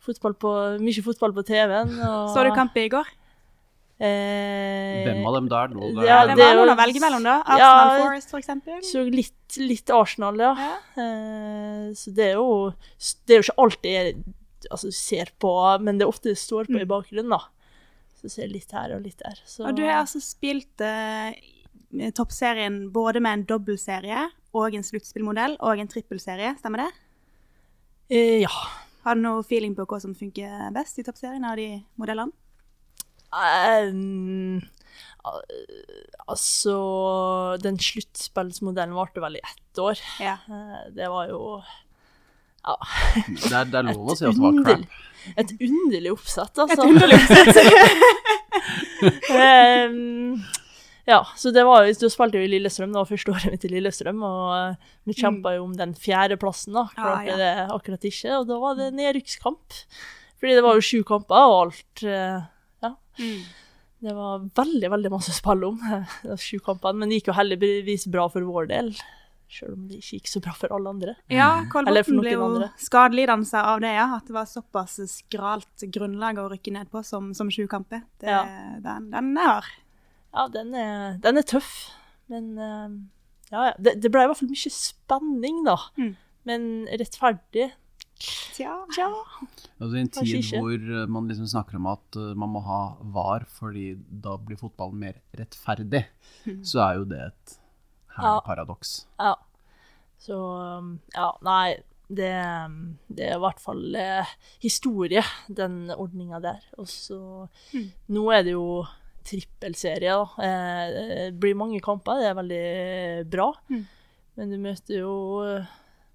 fotball 0.04 0.34
på, 0.40 0.54
mye 0.80 1.04
fotball 1.04 1.36
på 1.36 1.44
TV-en. 1.52 1.94
og- 2.00 2.32
Så 2.34 2.42
du 2.48 2.50
kamp 2.56 2.74
i 2.80 2.88
går? 2.88 3.06
Eh, 4.02 5.04
Hvem 5.06 5.20
av 5.28 5.34
dem 5.36 5.48
der 5.48 5.68
lå 5.70 5.88
der? 5.94 6.06
Ja, 6.08 6.16
det 6.26 6.42
er 6.42 6.56
noen 6.58 6.72
å 6.72 6.76
velge 6.80 7.00
mellom, 7.02 7.22
da. 7.22 7.36
Ja, 7.46 7.68
Arsenal 7.70 8.00
Forest, 8.02 8.30
for 8.32 8.40
eksempel. 8.42 8.80
Så 8.82 9.04
litt, 9.06 9.58
litt 9.62 9.92
Arsenal, 9.94 10.40
ja. 10.42 10.50
Ja. 10.58 10.72
Eh, 10.98 11.92
så 11.94 12.10
det 12.16 12.32
er 12.32 12.34
jo 12.40 12.72
Det 12.98 13.36
er 13.36 13.40
jo 13.42 13.46
ikke 13.46 13.62
alltid 13.64 13.92
jeg 13.92 14.16
altså, 14.70 14.90
ser 14.92 15.30
på, 15.38 15.52
men 15.80 15.98
det 15.98 16.06
er 16.06 16.10
ofte 16.10 16.32
det 16.32 16.38
står 16.42 16.66
på 16.72 16.80
i 16.82 16.88
bakgrunnen, 16.90 17.30
da. 17.30 17.40
Så 18.20 18.28
ser 18.32 18.46
jeg 18.48 18.54
litt 18.56 18.72
her 18.74 18.96
og 18.96 19.02
litt 19.06 19.18
der. 19.22 19.38
Så 19.46 19.68
Og 19.68 19.76
du 19.76 19.82
har 19.86 20.00
altså 20.02 20.18
spilt 20.24 20.80
eh, 20.80 21.34
toppserien 22.16 22.90
både 22.90 23.20
med 23.22 23.32
en 23.38 23.44
dobbeltserie 23.54 24.26
og 24.54 24.74
en 24.74 24.82
sluttspillmodell 24.86 25.56
og 25.60 25.78
en 25.78 25.88
trippelserie, 25.90 26.56
stemmer 26.58 26.86
det? 26.86 26.92
eh, 28.10 28.40
Ja. 28.42 28.50
Har 29.04 29.14
du 29.14 29.20
noe 29.20 29.42
feeling 29.44 29.74
på 29.76 29.84
hva 29.86 30.00
som 30.00 30.14
funker 30.16 30.72
best 30.72 30.98
i 30.98 31.02
toppserien 31.04 31.44
av 31.44 31.56
de 31.60 31.84
modellene? 32.00 32.32
Um, 33.34 34.60
altså 36.28 36.74
Den 37.62 37.78
sluttspillsmodellen 37.80 38.94
varte 38.94 39.22
vel 39.24 39.38
i 39.38 39.42
ett 39.44 39.80
år. 39.80 39.98
Ja. 40.22 40.36
Eh, 40.48 40.84
det 40.94 41.08
var 41.10 41.30
jo 41.32 41.40
ja, 42.64 42.76
Det 43.26 43.50
er, 43.52 43.64
det 43.68 43.80
er 43.80 43.88
lov 43.90 44.12
å 44.12 44.16
si 44.16 44.24
at 44.28 44.36
det 44.36 44.40
var 44.44 44.60
crap. 44.64 44.84
et 45.42 45.50
underlig 45.66 46.12
oppsett, 46.14 46.60
altså. 46.62 46.80
Et 46.80 46.88
underlig 46.88 47.18
Ehm, 49.34 50.40
ja, 51.12 51.20
så 51.36 51.50
det 51.52 51.64
var 51.66 51.84
jo, 51.84 51.92
da 52.00 52.10
spilte 52.12 52.40
vi 52.40 52.46
i 52.48 52.52
Lillestrøm, 52.54 52.92
det 52.94 53.00
var 53.02 53.10
første 53.10 53.34
året 53.34 53.52
mitt 53.52 53.66
i 53.68 53.72
Lillestrøm, 53.72 54.22
og 54.24 54.54
eh, 54.56 54.90
vi 55.10 55.16
kjempa 55.18 55.56
jo 55.58 55.66
om 55.66 55.74
den 55.76 55.92
fjerdeplassen, 55.98 56.76
da. 56.78 56.86
Klarte 56.94 57.20
Ah, 57.20 57.28
ja. 57.28 57.36
det 57.40 57.52
akkurat 57.74 58.06
ikke, 58.08 58.38
og 58.40 58.48
da 58.48 58.60
var 58.62 58.78
det 58.80 58.90
nedrykkskamp. 58.96 59.80
Fordi 60.40 60.56
det 60.58 60.64
var 60.64 60.78
jo 60.78 60.84
sju 60.84 61.02
kamper, 61.08 61.48
og 61.50 61.60
alt 61.66 62.04
eh, 62.08 62.10
Ja. 62.14 62.42
Mm. 63.18 63.42
Det 64.04 64.12
var 64.12 64.48
veldig, 64.58 64.88
veldig 64.92 65.10
masse 65.14 65.32
å 65.32 65.36
spille 65.36 65.68
om, 65.70 65.78
de 66.28 66.38
sju 66.40 66.58
kampene, 66.64 67.00
men 67.00 67.12
det 67.12 67.20
gikk 67.20 67.30
jo 67.32 67.36
heldigvis 67.38 68.08
bra 68.12 68.26
for 68.32 68.44
vår 68.46 68.68
del. 68.72 68.90
Selv 69.54 69.76
om 69.76 69.84
det 69.88 70.00
ikke 70.00 70.18
gikk 70.18 70.28
så 70.32 70.40
bra 70.42 70.54
for 70.56 70.72
alle 70.74 70.90
andre. 70.90 71.14
Ja, 71.30 71.48
Eller 71.62 71.70
Kolbotn 72.02 72.20
ble 72.24 72.32
jo 72.32 72.48
skadelidende 72.80 73.60
av 73.60 73.82
det, 73.84 73.92
ja. 73.94 74.06
At 74.16 74.26
det 74.26 74.34
var 74.34 74.48
såpass 74.50 74.96
skralt 75.12 75.84
grunnlag 75.94 76.40
å 76.42 76.48
rykke 76.50 76.72
ned 76.74 76.90
på 76.90 77.04
som, 77.06 77.30
som 77.36 77.52
sju 77.52 77.66
kamper. 77.70 78.02
Det, 78.20 78.28
Ja. 78.32 78.42
Den, 78.82 79.10
den 79.12 79.30
er 79.38 79.50
hard. 79.52 79.70
Ja, 80.34 80.48
den 80.50 80.74
er, 80.74 81.18
den 81.22 81.38
er 81.38 81.46
tøff, 81.46 81.70
men 82.32 82.56
eh, 82.58 82.96
ja, 83.52 83.68
ja. 83.68 83.74
Det, 83.78 83.92
det 84.02 84.10
ble 84.10 84.24
i 84.24 84.30
hvert 84.32 84.40
fall 84.40 84.50
mye 84.50 84.72
spenning, 84.74 85.60
da. 85.68 85.76
Mm. 86.00 86.14
Men 86.48 86.64
rettferdig 86.90 87.68
Tja. 88.18 88.74
Tja. 88.94 89.08
Altså 89.80 89.96
I 89.96 90.00
en 90.04 90.08
tid 90.14 90.30
ikke. 90.38 90.60
hvor 90.62 90.74
eh, 91.00 91.06
man 91.10 91.26
liksom 91.28 91.48
snakker 91.50 91.76
om 91.80 91.88
at 91.90 92.16
eh, 92.20 92.34
man 92.38 92.52
må 92.54 92.60
ha 92.64 92.80
VAR 93.14 93.44
fordi 93.50 93.94
da 93.98 94.36
blir 94.38 94.56
fotballen 94.60 95.00
mer 95.02 95.18
rettferdig, 95.36 96.04
så 96.62 96.84
er 96.86 97.00
jo 97.00 97.08
det 97.10 97.20
et 97.26 97.56
herlig 98.14 98.36
Ja. 98.36 98.44
paradoks. 98.46 98.92
Ja. 99.18 99.34
Så 100.24 100.38
um, 100.78 100.94
ja, 101.14 101.32
nei. 101.44 101.74
Det, 102.14 102.30
um, 102.68 102.98
det 103.08 103.24
er 103.30 103.38
i 103.38 103.40
hvert 103.42 103.60
fall 103.64 103.94
eh, 103.96 104.28
historie, 104.62 105.22
den 105.48 105.88
ordninga 105.90 106.38
der. 106.44 106.60
Og 106.78 106.86
så 106.92 107.48
Nå 108.12 108.24
er 108.30 108.44
det 108.44 108.52
jo 108.54 108.84
trippelserie, 109.24 110.12
da. 110.12 110.44
Eh, 110.44 111.30
det 111.32 111.40
blir 111.40 111.56
mange 111.58 111.80
kamper, 111.82 112.20
det 112.20 112.28
er 112.30 112.36
veldig 112.38 113.30
bra. 113.32 113.48
Mm. 113.72 113.86
Men 114.36 114.52
du 114.52 114.58
møter 114.60 115.00
jo 115.00 115.14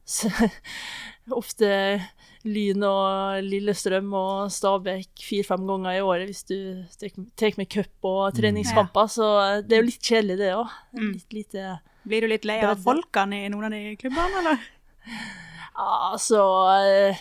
ofte 1.39 1.70
Lyn 2.48 2.86
og 2.88 3.44
Lillestrøm 3.44 4.13
og 4.16 4.51
Stabæk 4.54 5.24
fire-fem 5.25 5.66
ganger 5.68 5.98
i 5.98 6.04
året 6.06 6.30
hvis 6.30 6.46
du 6.48 6.56
tar 7.39 7.58
med 7.60 7.70
cup 7.72 8.08
og 8.08 8.34
treningskamper. 8.38 9.12
Så 9.12 9.28
det 9.66 9.75
er 9.75 9.84
jo 9.84 9.89
litt 9.89 10.12
kjedelig, 10.12 10.39
det 10.39 10.54
òg. 10.56 10.78
Mm. 10.96 11.13
Blir 12.10 12.24
du 12.24 12.32
litt 12.32 12.48
lei 12.48 12.62
av 12.63 12.80
folkene 12.84 13.44
i 13.44 13.51
noen 13.51 13.68
av 13.68 13.75
de 13.75 13.96
klubbene, 14.00 14.44
eller? 14.44 14.66
Altså 15.80 16.42
eh, 16.84 17.20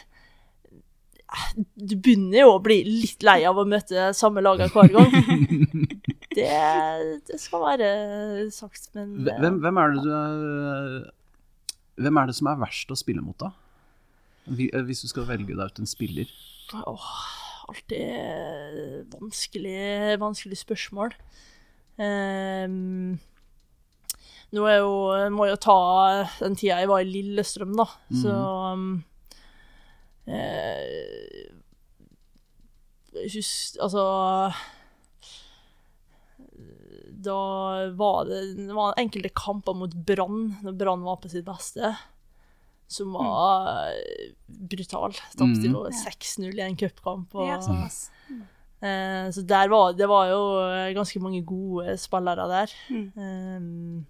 Du 1.79 1.93
begynner 1.95 2.41
jo 2.41 2.57
å 2.57 2.63
bli 2.63 2.81
litt 2.83 3.23
lei 3.23 3.45
av 3.47 3.61
å 3.61 3.67
møte 3.69 4.09
samme 4.19 4.43
lag 4.43 4.65
hver 4.73 4.91
gang. 4.97 5.15
Det, 6.39 6.47
det 7.27 7.39
skal 7.41 7.63
være 7.65 7.87
sagt, 8.55 8.91
men 8.95 9.25
Hvem, 9.27 9.57
hvem 9.65 9.79
er 9.81 9.95
det 9.95 10.03
du 10.05 11.09
Hvem 11.99 12.21
er 12.21 12.31
det 12.31 12.37
som 12.39 12.51
er 12.51 12.61
verst 12.61 12.93
å 12.95 12.99
spille 12.99 13.23
mot, 13.25 13.39
da? 13.41 13.53
Eh, 14.49 14.83
Hvis 14.87 15.03
du 15.05 15.11
skal 15.11 15.27
velge 15.29 15.57
deg 15.57 15.73
ut 15.73 15.81
en 15.83 15.91
spiller. 15.91 16.31
Åh, 16.79 17.09
alltid 17.73 19.17
vanskelig, 19.19 20.19
vanskelig 20.23 20.61
spørsmål. 20.61 21.17
Um, 21.99 23.19
nå 24.55 24.65
er 24.71 24.77
jo, 24.79 24.93
må 25.35 25.49
jeg 25.49 25.57
jo 25.57 25.63
ta 25.67 25.79
den 26.39 26.55
tida 26.57 26.79
jeg 26.79 26.89
var 26.89 27.03
i 27.03 27.09
Lillestrøm, 27.09 27.75
da, 27.77 27.89
så 28.23 28.35
um, 28.79 28.91
eh, 30.31 31.49
Husk, 33.19 33.81
altså 33.83 34.05
Da 37.19 37.91
var 37.99 38.25
det, 38.29 38.41
det 38.69 38.75
var 38.77 38.95
enkelte 39.01 39.31
kamper 39.35 39.75
mot 39.75 39.95
Brann, 40.07 40.57
når 40.63 40.77
Brann 40.79 41.03
var 41.03 41.17
på 41.19 41.29
sitt 41.33 41.45
beste, 41.49 41.91
som 42.89 43.11
var 43.17 43.89
eh, 43.91 44.31
brutal. 44.47 45.13
Tapte 45.35 45.67
jo 45.67 45.83
6-0 45.91 46.55
i 46.55 46.63
en 46.63 46.77
cupkamp. 46.79 47.35
og- 47.35 47.49
Ja, 47.49 47.59
såpass. 47.61 48.11
Eh, 48.81 49.27
så 49.35 49.43
der 49.45 49.67
var, 49.69 49.93
det 49.99 50.07
var 50.07 50.29
jo 50.31 50.43
eh, 50.71 50.93
ganske 50.95 51.19
mange 51.21 51.43
gode 51.45 51.97
spillere 51.99 52.47
der. 52.49 52.71
Mm. 52.95 54.05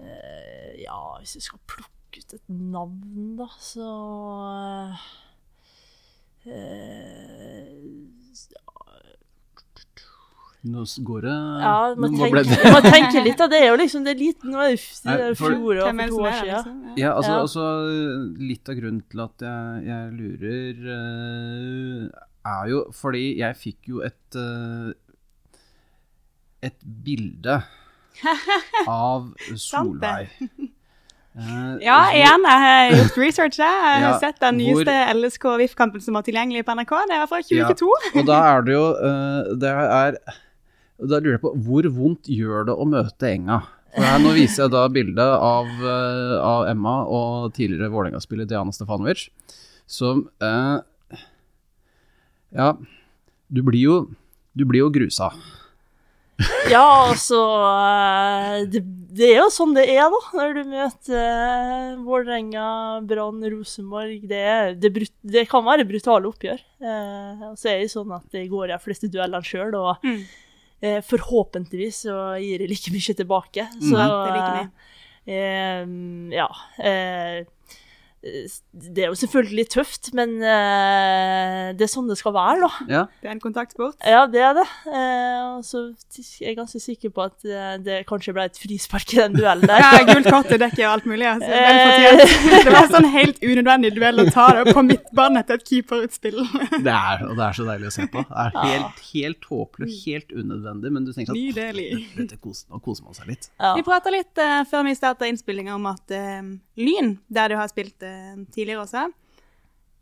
Eh, 0.00 0.06
eh, 0.06 0.72
ja, 0.82 1.18
hvis 1.20 1.34
jeg 1.36 1.42
skal 1.42 1.60
plukke 1.68 2.22
ut 2.24 2.32
et 2.38 2.48
navn, 2.48 3.36
da, 3.36 3.46
så 3.60 3.90
eh, 6.46 7.76
Nå 10.66 10.82
går 11.06 11.20
det 11.26 11.34
Ja, 11.62 11.74
man 12.00 12.14
tenker, 12.16 12.70
man 12.76 12.86
tenker 12.86 13.22
litt 13.26 13.40
av 13.44 13.50
det. 13.52 13.60
er 13.62 13.68
jo 13.70 13.76
liksom, 13.80 14.04
det 14.06 14.14
er 14.16 14.20
liten, 14.20 14.50
Nå 14.54 14.62
er 14.64 14.74
det 14.74 14.80
fjor 15.38 15.80
og 15.82 15.90
for 15.90 16.12
to 16.12 16.20
år 16.22 16.36
siden. 16.38 16.52
liksom? 16.52 16.76
Ja, 16.98 17.10
altså, 17.14 17.32
Ja. 17.32 17.40
altså 17.44 17.66
Litt 18.50 18.68
av 18.72 18.78
grunnen 18.80 19.02
til 19.12 19.20
at 19.26 19.46
jeg, 19.46 19.84
jeg 19.86 20.12
lurer, 20.20 20.86
uh, 20.92 22.24
er 22.56 22.70
jo 22.72 22.84
fordi 22.94 23.24
jeg 23.40 23.58
fikk 23.62 23.90
jo 23.94 24.00
et 24.06 24.38
uh, 24.40 24.92
Et 26.66 26.78
bilde 27.04 27.60
av 28.88 29.26
Solveig. 29.60 30.30
Uh, 31.36 31.76
Ja, 31.84 31.98
igjen, 32.16 32.46
jeg 32.48 32.60
har 32.64 32.94
gjort 32.96 33.16
research. 33.20 33.58
Jeg 33.60 33.68
Jeg 33.68 34.00
har 34.06 34.06
Ja, 34.06 34.18
sett 34.22 34.38
den 34.40 34.56
hvor- 34.62 34.80
nyeste 34.80 34.94
LSK 35.18 35.44
VIF-kampen 35.60 36.00
som 36.00 36.16
var 36.16 36.24
tilgjengelig 36.24 36.64
på 36.64 36.72
NRK. 36.78 36.94
Det 37.10 37.18
var 37.20 37.28
fra 37.28 37.42
Ja. 37.44 37.68
2022. 37.68 37.90
Og 38.22 38.26
da 38.30 38.38
er 38.54 38.62
det 38.64 38.72
jo 38.72 38.86
uh, 38.96 39.54
Det 39.60 39.74
er 39.74 40.16
Da 40.98 41.18
lurer 41.20 41.36
jeg 41.36 41.42
på 41.44 41.52
hvor 41.66 41.88
vondt 41.92 42.28
gjør 42.32 42.66
det 42.70 42.74
å 42.76 42.86
møte 42.88 43.28
Enga? 43.28 43.60
For 43.96 44.04
her, 44.04 44.18
nå 44.20 44.32
viser 44.36 44.64
jeg 44.66 44.72
da 44.74 44.82
bildet 44.92 45.20
av, 45.24 45.68
eh, 45.80 46.36
av 46.44 46.66
Emma 46.68 46.98
og 47.08 47.52
tidligere 47.56 47.88
Vålerenga-spiller 47.92 48.48
Diana 48.48 48.72
Stefanovic, 48.72 49.26
som 49.88 50.26
eh, 50.44 50.78
Ja, 52.56 52.74
du 53.48 53.62
blir 53.66 53.80
jo 53.86 53.96
Du 54.56 54.64
blir 54.64 54.82
jo 54.84 54.90
grusa. 54.92 55.30
Ja, 56.68 56.82
altså 57.08 57.38
eh, 57.64 58.64
det, 58.68 58.82
det 59.16 59.28
er 59.32 59.38
jo 59.42 59.50
sånn 59.52 59.72
det 59.76 59.86
er, 59.94 60.08
da, 60.12 60.18
når 60.36 60.54
du 60.58 60.62
møter 60.68 61.20
eh, 61.20 61.92
Vålerenga, 62.04 62.66
Brann, 63.08 63.44
Rosenborg. 63.52 64.24
Det, 64.28 64.40
er- 64.44 64.74
det, 64.80 64.90
det 65.24 65.46
kan 65.48 65.64
være 65.64 65.86
brutale 65.88 66.28
oppgjør. 66.28 66.60
Eh, 66.84 67.46
og 67.52 67.54
så 67.60 67.70
er 67.72 67.84
det 67.84 67.92
sånn 67.94 68.12
at 68.16 68.26
det 68.36 68.44
går 68.52 68.72
de 68.74 68.80
fleste 68.84 69.08
duellene 69.12 69.44
sjøl, 69.48 69.72
og 69.80 70.04
Mm. 70.04 70.20
Eh, 70.82 71.00
forhåpentligvis 71.02 72.02
så 72.06 72.36
gir 72.40 72.58
det 72.58 72.68
like 72.70 72.90
mye 72.92 73.14
tilbake. 73.14 73.68
Så 73.80 73.96
Det 73.96 74.30
er 74.30 74.36
like 74.36 74.54
mye. 74.56 74.70
eh, 75.26 75.82
ja. 76.36 76.48
Eh, 78.26 78.46
det 78.94 79.04
er 79.04 79.10
jo 79.10 79.18
selvfølgelig 79.18 79.64
tøft, 79.72 80.10
men 80.16 80.36
uh, 80.42 81.72
det 81.76 81.84
er 81.86 81.90
sånn 81.90 82.08
det 82.10 82.18
skal 82.18 82.34
være, 82.34 82.58
da. 82.64 82.86
Ja, 82.90 83.02
Det 83.22 83.30
er 83.30 83.34
en 83.34 83.42
kontaktsport. 83.42 83.96
Ja, 84.04 84.24
det 84.30 84.42
er 84.42 84.56
det. 84.58 84.66
Uh, 84.88 85.56
og 85.56 85.64
så 85.66 85.82
er 86.18 86.48
jeg 86.48 86.58
ganske 86.58 86.80
sikker 86.82 87.12
på 87.14 87.26
at 87.26 87.46
uh, 87.46 87.76
det 87.82 88.02
kanskje 88.08 88.34
ble 88.36 88.46
et 88.50 88.60
frispark 88.60 89.14
i 89.14 89.20
den 89.22 89.36
duellen 89.38 89.66
der. 89.68 89.82
Ja, 89.84 90.02
gult 90.08 90.28
kort 90.32 90.52
dekker 90.52 90.88
alt 90.90 91.08
mulig. 91.08 91.26
Altså. 91.30 91.48
Det 92.66 92.74
var 92.74 92.90
sånn 92.90 93.08
helt 93.14 93.40
unødvendig 93.44 93.92
duell 93.96 94.24
å 94.24 94.28
ta 94.32 94.48
det 94.58 94.74
på 94.74 94.84
midtbanen 94.86 95.40
etter 95.42 95.60
et 95.60 95.66
keeperutspill. 95.70 96.42
det 96.76 96.96
er, 96.96 97.26
og 97.28 97.34
det 97.38 97.48
er 97.48 97.58
så 97.58 97.68
deilig 97.68 97.90
å 97.90 97.94
se 97.96 98.08
på. 98.12 98.24
Det 98.26 98.44
er 98.44 98.70
helt, 98.72 99.02
helt 99.12 99.50
håpløst, 99.50 99.98
helt 100.06 100.32
unødvendig, 100.34 100.94
men 100.94 101.06
du 101.08 101.12
tenker 101.14 101.34
at 101.34 101.40
Nydelig. 101.40 101.88
dette 102.16 102.40
koser, 102.42 102.68
nå 102.72 102.82
koser 102.84 103.06
man 103.06 103.16
seg 103.18 103.30
litt. 103.32 103.50
Ja. 103.60 103.74
Vi 103.78 103.84
prata 103.86 104.12
litt 104.12 104.46
før 104.70 104.86
vi 104.88 104.96
starta 104.98 105.28
innspillinga 105.30 105.76
om 105.76 105.90
at 105.92 106.16
Lyn, 106.76 107.16
der 107.32 107.48
du 107.52 107.56
har 107.56 107.68
spilt 107.72 108.04
eh, 108.04 108.36
tidligere 108.52 108.84
også, 108.84 109.06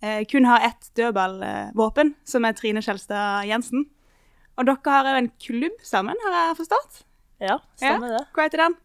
eh, 0.02 0.24
kun 0.30 0.48
har 0.50 0.66
ett 0.66 0.90
dødballvåpen, 0.98 2.14
som 2.26 2.44
er 2.44 2.56
Trine 2.58 2.82
Skjelstad 2.82 3.46
Jensen. 3.48 3.86
Og 4.58 4.66
dere 4.68 4.90
har 4.90 5.08
jo 5.10 5.22
en 5.22 5.32
klubb 5.42 5.80
sammen, 5.86 6.18
har 6.26 6.38
jeg 6.40 6.60
forstått? 6.62 7.02
ja, 7.42 7.58
stemmer 7.76 8.14
det. 8.14 8.22
Hva 8.34 8.46
heter 8.46 8.62
den? 8.66 8.76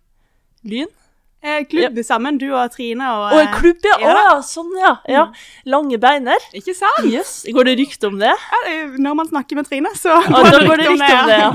Lyn? 0.67 0.89
Eh, 1.39 1.61
klubb 1.71 1.95
sammen, 2.03 2.35
du 2.35 2.49
og 2.51 2.65
Trine 2.73 3.05
og 3.15 3.29
Å, 3.31 3.37
en 3.39 3.51
klubb, 3.55 3.77
ja! 3.87 3.95
Ja. 4.03 4.15
ja, 4.25 4.31
sånn, 4.43 4.73
ja. 4.75 4.89
ja. 5.07 5.21
Lange 5.71 5.95
beiner. 6.01 6.43
Ikke 6.57 6.73
sant? 6.75 7.05
Yes. 7.07 7.45
Går 7.55 7.69
det 7.69 7.77
rykte 7.79 8.09
om 8.09 8.17
det? 8.19 8.33
Ja, 8.33 8.73
når 8.99 9.15
man 9.21 9.29
snakker 9.29 9.55
med 9.61 9.69
Trine, 9.69 9.93
så 9.95 10.17
går 10.27 10.49
det 10.49 10.65
rykte 10.65 10.89
om 10.91 10.99
det, 10.99 11.37
ja. 11.39 11.53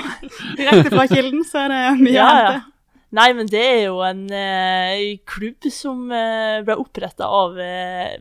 Direkte 0.56 0.94
fra 0.94 1.04
kilden, 1.10 1.44
så 1.44 1.66
er 1.66 1.74
det 1.74 1.82
mye 2.00 2.14
Ja, 2.16 2.24
å 2.24 2.38
ja. 2.38 2.54
hente. 2.54 2.70
Nei, 3.14 3.28
men 3.38 3.46
det 3.50 3.60
er 3.62 3.82
jo 3.86 4.00
en 4.02 4.24
eh, 4.34 5.18
klubb 5.30 5.68
som 5.70 6.08
eh, 6.10 6.62
ble 6.66 6.74
oppretta 6.82 7.28
av 7.30 7.58
eh, 7.62 8.16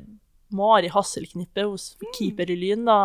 Mari 0.54 0.92
Hasselknippe, 0.94 1.64
hos 1.66 1.96
keeper 2.18 2.52
i 2.54 2.58
Lyn, 2.62 2.84
da, 2.86 3.00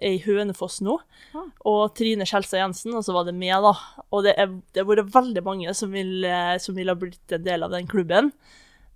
i 0.00 0.14
Hønefoss 0.24 0.78
nå. 0.84 0.96
Ah. 1.36 1.44
Og 1.68 1.90
Trine 1.96 2.24
Skjelstad 2.28 2.62
Jensen, 2.62 2.94
og 2.96 3.04
så 3.04 3.12
var 3.16 3.28
det 3.28 3.34
meg, 3.36 3.52
da. 3.64 3.74
Og 4.12 4.24
det 4.24 4.32
er- 4.40 4.48
det 4.72 4.80
har 4.80 4.88
vært 4.88 5.12
veldig 5.12 5.44
mange 5.44 5.74
som 5.76 5.92
vil, 5.92 6.24
eh, 6.24 6.56
som 6.62 6.74
vil 6.76 6.88
ha 6.88 6.96
blitt 6.96 7.36
en 7.36 7.44
del 7.44 7.62
av 7.68 7.70
den 7.76 7.86
klubben. 7.86 8.32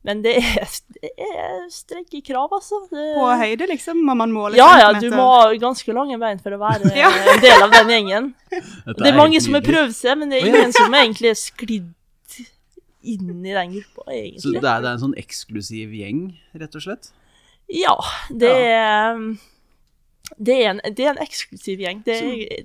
Men 0.02 0.22
det 0.24 0.38
er, 0.40 0.64
det 0.96 1.10
er 1.20 1.66
strenge 1.68 2.22
krav, 2.24 2.48
altså. 2.56 2.80
Det, 2.88 3.04
På 3.20 3.28
høyde, 3.36 3.68
liksom, 3.68 4.00
må 4.00 4.16
man 4.16 4.32
måle 4.32 4.56
ja, 4.56 4.70
ja, 4.80 4.92
du 4.96 5.10
må 5.12 5.26
ha 5.28 5.50
ganske 5.60 5.92
lange 5.92 6.16
bein 6.18 6.40
for 6.40 6.56
å 6.56 6.60
være 6.62 6.88
Ja. 7.04 7.10
en 7.12 7.40
del 7.44 7.62
av 7.68 7.70
den 7.76 7.92
gjengen. 7.92 8.30
Det 8.48 9.10
er 9.12 9.18
mange 9.20 9.40
som 9.44 9.52
har 9.60 9.60
prøvd 9.66 9.92
seg, 9.92 10.16
men 10.22 10.32
det 10.32 10.40
er 10.40 10.48
ingen 10.54 10.72
som 10.72 10.88
egentlig 10.96 11.34
er 11.34 11.36
sklidd 11.36 11.90
inn 13.02 13.30
i 13.46 13.54
den 13.54 13.72
gruppa, 13.76 14.04
Så 14.40 14.52
det 14.52 14.60
er, 14.64 14.82
det 14.82 14.88
er 14.90 14.92
en 14.96 15.04
sånn 15.06 15.16
eksklusiv 15.20 15.94
gjeng, 15.96 16.26
rett 16.60 16.76
og 16.76 16.84
slett? 16.84 17.10
Ja, 17.70 17.94
det 18.34 18.50
er 18.50 19.14
um, 19.16 19.32
det 20.38 20.54
er, 20.62 20.68
en, 20.70 20.80
det 20.94 21.04
er 21.06 21.14
en 21.14 21.22
eksklusiv 21.24 21.80
gjeng. 21.82 22.02
Det 22.06 22.16
er, 22.18 22.64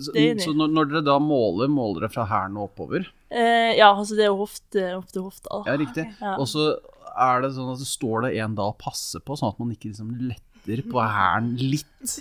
Så, 0.00 0.14
Det 0.14 0.40
så 0.44 0.54
når, 0.56 0.70
når 0.72 0.88
dere 0.92 1.04
da 1.04 1.18
måler, 1.20 1.68
måler 1.68 2.04
dere 2.06 2.12
fra 2.14 2.24
hælen 2.30 2.56
og 2.58 2.70
oppover? 2.70 3.10
eh, 3.34 3.74
ja, 3.76 3.90
altså 3.90 4.16
det 4.16 4.24
er 4.28 4.36
hofte, 4.36 4.84
hofte 4.94 5.20
hofta. 5.24 5.62
Ja, 5.68 5.76
riktig. 5.80 6.06
Ja. 6.20 6.36
Og 6.40 6.48
så 6.48 6.70
er 7.14 7.44
det 7.44 7.52
sånn 7.54 7.72
at 7.74 7.82
det 7.82 7.88
står 7.90 8.26
det 8.26 8.32
en 8.42 8.56
da 8.58 8.70
og 8.72 8.78
passer 8.80 9.22
på, 9.22 9.36
sånn 9.38 9.52
at 9.52 9.60
man 9.60 9.74
ikke 9.74 9.90
liksom 9.92 10.14
letter 10.30 10.84
på 10.90 11.02
hælen 11.02 11.52
litt. 11.60 12.16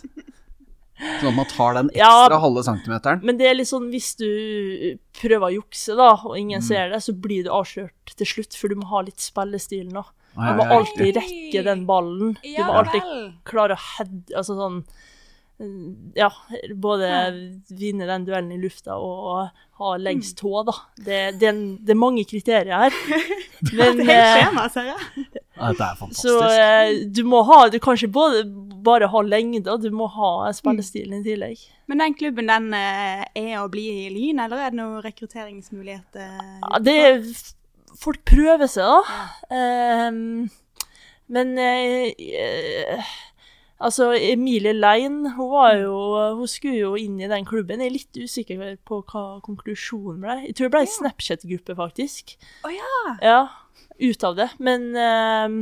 Sånn 1.22 1.30
at 1.32 1.36
man 1.36 1.46
tar 1.52 1.74
den 1.78 1.90
Ja. 1.96 2.10
ekstra 2.26 2.40
halve 2.42 2.64
centimeteren. 2.64 3.24
Men 3.24 3.38
det 3.38 3.48
er 3.50 3.56
litt 3.60 3.68
sånn 3.70 3.90
hvis 3.92 4.16
du 4.18 4.98
prøver 5.20 5.50
å 5.50 5.54
jukse, 5.62 5.96
da, 5.98 6.12
og 6.26 6.38
ingen 6.38 6.62
Mm. 6.62 6.68
ser 6.68 6.90
det, 6.90 7.02
så 7.04 7.14
blir 7.20 7.44
du 7.44 7.50
avslørt 7.50 8.16
til 8.16 8.26
slutt, 8.28 8.54
for 8.56 8.68
du 8.70 8.76
må 8.76 8.86
ha 8.90 9.02
litt 9.02 9.20
spillestil 9.20 9.90
nå. 9.92 10.04
Du 10.34 10.42
må 10.42 10.64
ja, 10.64 10.70
ja, 10.70 10.78
alltid 10.80 11.16
rekke 11.16 11.64
den 11.64 11.86
ballen. 11.86 12.38
Du 12.42 12.64
må 12.64 12.74
alltid 12.82 13.04
klare 13.46 13.76
å 13.76 13.82
head... 13.98 14.24
Altså 14.36 14.56
sånn 14.58 14.84
Ja, 16.18 16.30
både 16.76 17.10
vinne 17.70 18.08
den 18.10 18.26
duellen 18.26 18.52
i 18.52 18.58
lufta 18.58 18.96
og 18.98 19.52
ha 19.80 19.92
lengst 20.02 20.38
tå, 20.42 20.64
da. 20.66 20.74
Det, 20.98 21.40
det, 21.40 21.44
er 21.48 21.54
en- 21.54 21.78
det 21.86 21.94
er 21.94 22.00
mange 22.02 22.26
kriterier 22.26 22.74
her. 22.74 22.92
Men 23.78 23.98
Det 24.02 24.10
er 24.10 24.10
helt 24.10 24.10
eh, 24.10 24.34
skjema, 24.42 24.66
ser 24.74 24.90
jeg. 24.90 25.43
Ja, 25.54 25.70
Dette 25.70 25.86
er 25.86 25.98
fantastisk. 26.00 26.28
Så 26.28 26.38
eh, 26.50 27.04
du 27.14 27.22
må 27.30 27.44
ha 27.46 27.68
Du 27.70 27.78
kan 27.84 27.98
ikke 27.98 28.10
både 28.16 28.44
bare 28.84 29.08
ha 29.08 29.22
lengde, 29.22 29.78
du 29.80 29.90
må 29.96 30.08
ha 30.12 30.52
spillestilen 30.56 31.22
i 31.22 31.26
tillegg. 31.26 31.62
Men 31.88 32.02
den 32.02 32.16
klubben, 32.20 32.50
den 32.50 32.74
eh, 32.76 33.22
er 33.38 33.60
å 33.62 33.70
bli 33.72 33.86
i 34.06 34.10
Lyn, 34.12 34.42
eller 34.44 34.66
er 34.66 34.74
det 34.74 34.80
noen 34.80 35.04
rekrutteringsmuligheter? 35.06 36.32
Ja, 36.64 36.82
det 36.84 36.98
er 37.04 37.22
Folk 37.94 38.24
prøver 38.26 38.66
seg, 38.72 38.90
da. 38.90 39.26
Ehm, 39.54 40.50
Men 41.30 41.54
eh, 41.62 42.10
eh, 42.18 43.12
altså, 43.78 44.10
Emilie 44.18 44.74
Lein, 44.74 45.22
hun 45.38 45.52
var 45.52 45.78
jo 45.78 45.94
Hun 46.40 46.50
skulle 46.50 46.82
jo 46.82 46.96
inn 47.00 47.20
i 47.22 47.30
den 47.30 47.46
klubben. 47.46 47.80
Jeg 47.80 47.92
er 47.92 47.98
litt 48.00 48.20
usikker 48.26 48.64
på 48.84 49.04
hva 49.14 49.24
konklusjonen 49.46 50.24
ble. 50.26 50.40
Jeg 50.50 50.58
tror 50.58 50.68
det 50.68 50.74
ble 50.76 50.84
en 50.88 50.96
Snapchat-gruppe, 50.98 51.78
faktisk. 51.78 52.36
Å 52.66 52.74
ja. 52.74 52.96
Ja, 53.22 53.42
ut 54.04 54.24
av 54.28 54.36
det. 54.38 54.50
Men 54.60 54.90
eh, 54.96 55.56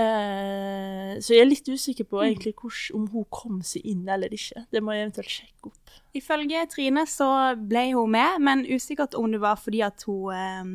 eh, 0.00 1.14
Så 1.20 1.34
jeg 1.34 1.42
er 1.44 1.50
litt 1.50 1.68
usikker 1.68 2.06
på 2.08 2.22
egentlig 2.24 2.54
hvordan, 2.58 3.00
om 3.00 3.08
hun 3.14 3.26
kom 3.32 3.58
seg 3.66 3.82
inn 3.90 4.06
eller 4.08 4.32
ikke. 4.36 4.66
Det 4.72 4.82
må 4.84 4.94
jeg 4.94 5.06
eventuelt 5.08 5.34
sjekke 5.34 5.72
opp. 5.72 5.96
Ifølge 6.16 6.62
Trine 6.72 7.04
så 7.10 7.30
ble 7.58 7.88
hun 7.94 8.10
med, 8.14 8.40
men 8.42 8.64
usikkert 8.68 9.14
om 9.18 9.30
det 9.32 9.40
var 9.42 9.58
fordi 9.60 9.82
at 9.86 10.02
hun 10.08 10.32
eh, 10.34 10.70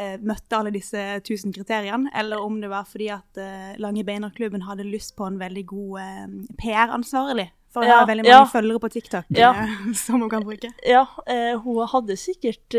eh, 0.00 0.16
møtte 0.20 0.58
alle 0.58 0.72
disse 0.74 1.04
tusen 1.26 1.52
kriteriene, 1.56 2.10
eller 2.14 2.42
om 2.44 2.58
det 2.62 2.70
var 2.72 2.84
fordi 2.88 3.08
at 3.14 3.40
eh, 3.40 3.72
Lange 3.82 4.04
Beiner-klubben 4.06 4.62
hadde 4.68 4.84
lyst 4.88 5.16
på 5.18 5.26
en 5.28 5.38
veldig 5.40 5.64
god 5.72 5.96
eh, 6.04 6.28
PR-ansvarlig. 6.60 7.50
For 7.70 7.84
hun 7.84 7.90
Ja, 7.92 8.00
har 8.00 8.06
veldig 8.08 8.24
mange 8.26 8.34
ja. 8.34 8.46
følgere 8.50 8.80
på 8.82 8.88
TikTok 8.90 9.28
Ja. 9.38 9.52
eh, 9.62 9.92
som 10.04 10.20
hun 10.24 10.30
kan 10.32 10.42
bruke. 10.42 10.72
Ja, 10.82 11.04
hun 11.62 11.84
hadde 11.92 12.16
sikkert 12.18 12.74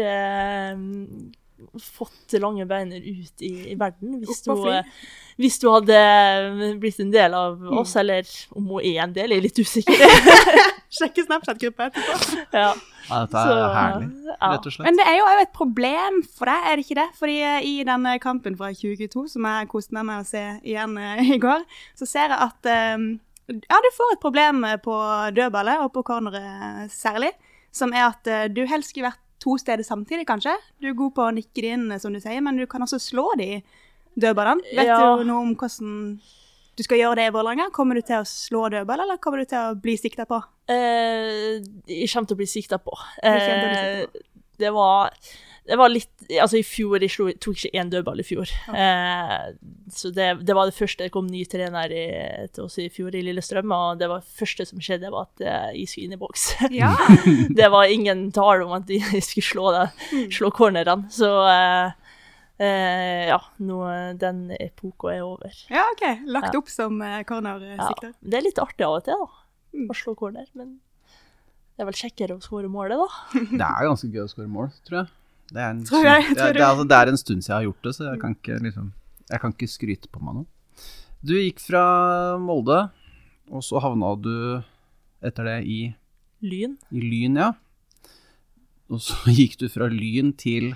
fått 1.81 2.35
lange 2.41 2.65
beiner 2.69 3.01
ut 3.03 3.41
i, 3.45 3.51
i 3.71 3.75
verden 3.79 4.19
hvis 4.21 4.41
du, 4.45 4.51
hun, 4.53 4.67
eh, 4.73 4.83
hvis 5.41 5.59
hun 5.63 5.73
hadde 5.79 6.75
blitt 6.81 6.99
en 7.03 7.11
del 7.13 7.33
av 7.37 7.59
Mm. 7.61 7.77
oss, 7.81 7.95
eller 7.99 8.27
om 8.55 8.67
hun 8.73 8.81
er 8.81 9.03
en 9.03 9.13
del, 9.13 9.31
jeg 9.35 9.41
er 9.41 9.45
litt 9.47 9.59
usikker. 9.61 10.05
Sjekke 10.97 11.23
Snapchat-gruppa 11.23 11.85
etterpå. 11.89 12.15
ja, 12.57 12.71
Ja, 13.11 13.21
dette 13.25 13.39
er 13.41 13.47
så, 13.49 13.69
herlig, 13.75 14.07
ja. 14.27 14.49
rett 14.53 14.65
og 14.67 14.73
slett. 14.75 14.85
Men 14.87 14.97
det 14.99 15.05
er 15.07 15.15
jo 15.17 15.25
òg 15.27 15.39
et 15.41 15.53
problem 15.55 16.19
for 16.35 16.51
deg, 16.51 16.67
er 16.69 16.75
det 16.79 16.85
ikke 16.85 16.97
det? 16.99 17.07
Fordi 17.19 17.37
eh, 17.47 17.65
i 17.67 17.73
denne 17.87 18.13
kampen 18.23 18.57
fra 18.59 18.69
2022, 18.75 19.23
som 19.33 19.47
jeg 19.49 19.69
koste 19.71 19.95
meg 19.97 20.05
med 20.09 20.21
å 20.23 20.27
se 20.27 20.43
igjen 20.67 20.97
eh, 21.01 21.31
i 21.35 21.39
går, 21.41 21.63
så 21.99 22.07
ser 22.09 22.31
jeg 22.35 22.39
at 22.49 22.69
eh, 22.71 23.07
ja, 23.51 23.79
du 23.83 23.89
får 23.97 24.13
et 24.17 24.21
problem 24.23 24.63
eh, 24.67 24.77
på 24.83 24.95
dødballet, 25.35 25.81
og 25.83 25.91
på 25.95 26.03
corneret 26.07 26.91
særlig, 26.93 27.31
som 27.71 27.91
er 27.95 28.09
at 28.11 28.27
eh, 28.31 28.45
du 28.51 28.61
helst 28.69 28.91
skulle 28.93 29.09
vært 29.11 29.23
to 29.41 29.57
steder 29.57 29.83
samtidig, 29.83 30.27
kanskje. 30.29 30.53
Du 30.81 30.87
er 30.91 30.97
god 30.97 31.15
på 31.17 31.25
å 31.25 31.33
nikke 31.33 31.63
det 31.65 31.73
inn, 31.75 31.87
eh, 31.91 31.97
som 32.01 32.13
du 32.13 32.19
sier, 32.21 32.41
men 32.45 32.57
du 32.61 32.67
kan 32.69 32.81
også 32.85 32.99
slå 33.01 33.27
de 33.41 33.61
dødballene. 34.19 34.61
Vet 34.75 34.87
Ja. 34.87 35.15
du 35.17 35.23
noe 35.25 35.41
om 35.41 35.55
hvordan 35.55 36.19
du 36.77 36.83
skal 36.83 36.97
gjøre 37.01 37.15
det 37.19 37.27
i 37.27 37.33
Vålerenga? 37.35 37.69
Kommer 37.73 37.95
du 37.95 38.01
til 38.01 38.15
å 38.21 38.25
slå 38.27 38.69
dødball, 38.71 39.01
eller 39.03 39.17
kommer 39.17 39.39
du 39.41 39.45
til 39.45 39.57
å 39.57 39.75
bli 39.81 39.97
sikta 39.97 40.25
på? 40.25 40.41
Eh, 40.69 41.59
jeg 41.87 42.09
kommer 42.13 42.27
til 42.27 42.35
å 42.35 42.41
bli 42.41 42.45
sikta 42.47 42.77
på. 42.79 42.93
Eh, 43.23 44.05
det 44.57 44.71
var 44.73 45.11
det 45.69 45.77
var 45.77 45.91
litt 45.93 46.09
Altså, 46.31 46.57
i 46.57 46.63
fjor 46.65 47.03
Jeg 47.03 47.11
slo, 47.13 47.25
tok 47.43 47.57
ikke 47.59 47.77
én 47.81 47.89
dødball 47.91 48.21
i 48.21 48.25
fjor. 48.25 48.49
Eh, 48.73 49.51
så 49.93 50.09
det, 50.15 50.27
det 50.47 50.55
var 50.57 50.69
det 50.69 50.73
første. 50.77 51.03
Det 51.05 51.11
kom 51.13 51.27
ny 51.29 51.43
trener 51.49 51.91
i, 51.93 52.03
til 52.55 52.63
oss 52.65 52.77
i 52.81 52.87
fjor, 52.93 53.13
i 53.15 53.21
Lillestrøm, 53.25 53.71
og 53.75 53.99
det 53.99 54.07
var 54.09 54.23
første 54.25 54.65
som 54.69 54.81
skjedde, 54.81 55.11
var 55.13 55.27
at 55.29 55.43
eh, 55.43 55.69
jeg 55.81 55.91
skulle 55.91 56.07
inn 56.09 56.15
i 56.17 56.21
boks. 56.21 56.45
Ja. 56.81 56.93
det 57.51 57.67
var 57.73 57.91
ingen 57.91 58.29
tale 58.35 58.63
om 58.65 58.73
at 58.79 58.89
jeg 58.89 59.21
skulle 59.27 59.47
slå, 59.49 59.65
det, 59.75 59.85
slå 60.33 60.49
cornerne. 60.55 60.95
Så 61.13 61.29
eh, 61.51 61.91
eh, 62.63 63.27
ja, 63.33 63.39
nå, 63.61 63.81
den 64.23 64.45
epoka 64.57 65.13
er 65.17 65.25
over. 65.27 65.51
ja, 65.69 65.83
OK. 65.93 66.05
Lagt 66.31 66.53
Ja. 66.55 66.59
opp 66.63 66.71
som 66.71 66.97
cornersikter. 67.27 68.13
Ja, 68.15 68.19
det 68.31 68.39
er 68.41 68.47
litt 68.49 68.63
artig 68.63 68.87
av 68.87 68.97
og 69.01 69.05
til, 69.09 69.19
da. 69.27 69.43
Mm. 69.77 69.89
Å 69.91 69.95
slå 69.95 70.15
corner. 70.19 70.47
Men 70.57 70.77
det 71.75 71.83
er 71.85 71.91
vel 71.91 72.01
kjekkere 72.05 72.35
å 72.39 72.43
skåre 72.43 72.71
målet, 72.71 72.99
da. 72.99 73.39
Det 73.59 73.65
er 73.67 73.89
ganske 73.91 74.09
gøy 74.11 74.23
å 74.25 74.31
skåre 74.31 74.49
mål, 74.51 74.71
tror 74.87 75.03
jeg. 75.03 75.17
Det 75.51 75.59
er, 75.59 75.71
en, 75.73 75.81
Tror 75.83 76.05
jeg, 76.07 76.27
det, 76.31 76.43
er, 76.45 76.61
altså, 76.63 76.85
det 76.87 76.97
er 76.97 77.09
en 77.11 77.19
stund 77.19 77.43
siden 77.43 77.51
jeg 77.51 77.57
har 77.57 77.65
gjort 77.67 77.87
det, 77.87 77.91
så 77.97 78.05
jeg 78.07 78.19
kan 78.21 78.35
ikke, 78.37 78.59
liksom, 78.63 78.91
jeg 79.33 79.41
kan 79.43 79.55
ikke 79.55 79.67
skryte 79.67 80.11
på 80.11 80.21
meg 80.23 80.37
noe. 80.37 80.85
Du 81.21 81.33
gikk 81.35 81.59
fra 81.59 81.81
Molde, 82.41 82.77
og 83.51 83.65
så 83.67 83.81
havna 83.83 84.13
du 84.15 84.35
etter 85.21 85.49
det 85.49 85.57
i, 85.67 85.81
Lyn, 86.41 86.77
i 86.89 87.03
Lyn, 87.03 87.35
ja. 87.37 87.51
Og 88.91 89.03
så 89.03 89.19
gikk 89.39 89.59
du 89.61 89.67
fra 89.71 89.89
Lyn 89.91 90.31
til 90.39 90.71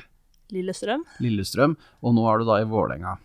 Lillestrøm. 0.53 1.07
Lillestrøm, 1.23 1.73
og 2.05 2.17
nå 2.17 2.27
er 2.29 2.43
du 2.43 2.49
da 2.51 2.59
i 2.61 2.67
Vålerenga. 2.69 3.15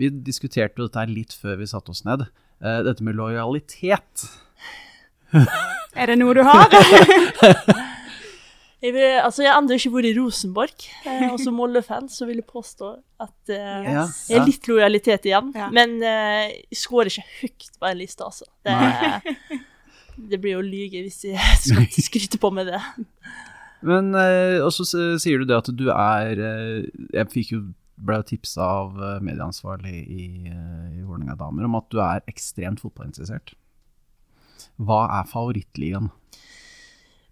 Vi 0.00 0.08
diskuterte 0.24 0.80
jo 0.80 0.88
dette 0.88 1.04
her 1.04 1.12
litt 1.12 1.36
før 1.38 1.60
vi 1.60 1.68
satte 1.70 1.92
oss 1.94 2.02
ned. 2.08 2.26
Eh, 2.64 2.80
dette 2.86 3.04
med 3.06 3.18
lojalitet. 3.20 4.24
Er 5.94 6.10
det 6.10 6.16
noe 6.18 6.34
du 6.34 6.40
har? 6.42 6.72
Jeg, 8.84 8.92
vil, 8.92 9.04
altså, 9.24 9.40
jeg 9.46 9.48
har 9.54 9.62
ennå 9.62 9.76
ikke 9.78 9.90
vært 9.94 10.08
i 10.10 10.14
Rosenborg, 10.18 10.86
eh, 11.08 11.22
og 11.30 11.38
som 11.40 11.54
Molde-fan 11.56 12.08
så 12.12 12.26
vil 12.28 12.42
jeg 12.42 12.48
påstå 12.50 12.90
at 13.24 13.52
eh, 13.54 13.86
Yes. 13.94 14.18
jeg 14.28 14.42
er 14.42 14.48
litt 14.50 14.68
lojalitet 14.68 15.28
igjen. 15.30 15.48
Ja. 15.56 15.70
Men 15.72 15.94
eh, 16.04 16.50
jeg 16.68 16.80
skårer 16.82 17.08
ikke 17.08 17.24
høyt 17.38 17.70
på 17.80 17.88
en 17.88 18.02
liste, 18.02 18.26
altså. 18.28 18.44
Det, 18.66 19.62
det 20.34 20.40
blir 20.42 20.58
jo 20.58 20.60
å 20.60 20.66
lyge 20.66 21.00
hvis 21.06 21.22
jeg 21.30 21.56
skal 21.64 21.88
skryte 22.10 22.40
på 22.42 22.50
med 22.54 22.68
det. 22.74 22.82
Men 23.84 24.12
eh, 24.20 24.58
også 24.64 24.84
sier 25.20 25.40
du 25.40 25.48
det 25.48 25.56
at 25.60 25.66
du 25.76 25.88
er 25.92 26.38
eh, 26.40 26.86
Jeg 27.12 27.28
fikk 27.32 27.50
jo 27.52 27.58
ble 28.04 28.16
tipsa 28.26 28.64
av 28.82 28.96
eh, 29.00 29.18
medieansvarlig 29.24 29.96
i, 29.96 30.24
i 30.50 31.02
Vålerenga 31.04 31.36
Damer 31.40 31.68
om 31.68 31.76
at 31.78 31.88
du 31.92 32.00
er 32.02 32.24
ekstremt 32.30 32.80
fotballinteressert. 32.82 33.52
Hva 34.82 35.04
er 35.20 35.28
favorittligaen? 35.30 36.08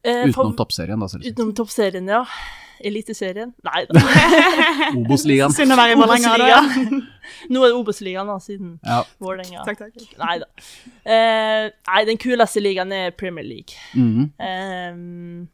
Eh, 0.03 0.27
Utenom 0.29 0.57
toppserien, 0.59 0.99
da, 0.99 1.07
selvsagt. 1.11 1.31
Utenom 1.31 1.55
toppserien, 1.55 2.09
ja. 2.11 2.25
Eliteserien? 2.83 3.53
Nei 3.63 3.85
da. 3.87 4.01
Obos-ligaen. 4.99 5.53
Synd 5.55 5.71
å 5.71 5.77
være 5.79 5.95
i 5.95 5.99
Vålerenga 6.01 6.33
da. 6.41 6.57
Nå 7.53 7.63
er 7.63 7.71
det 7.71 7.77
Obos-ligaen, 7.79 8.27
da, 8.27 8.39
siden 8.43 8.73
Ja. 8.83 8.97
Vålerenga 9.23 9.63
Takk, 9.69 9.85
takk. 9.85 10.17
Nei 10.19 10.37
da. 10.43 10.49
Eh, 11.07 11.69
nei, 11.71 12.01
den 12.11 12.19
kuleste 12.23 12.63
ligaen 12.65 12.91
er 12.97 13.15
Premier 13.15 13.47
League. 13.47 13.79
Mhm. 13.95 14.33
Ehm, 14.43 15.47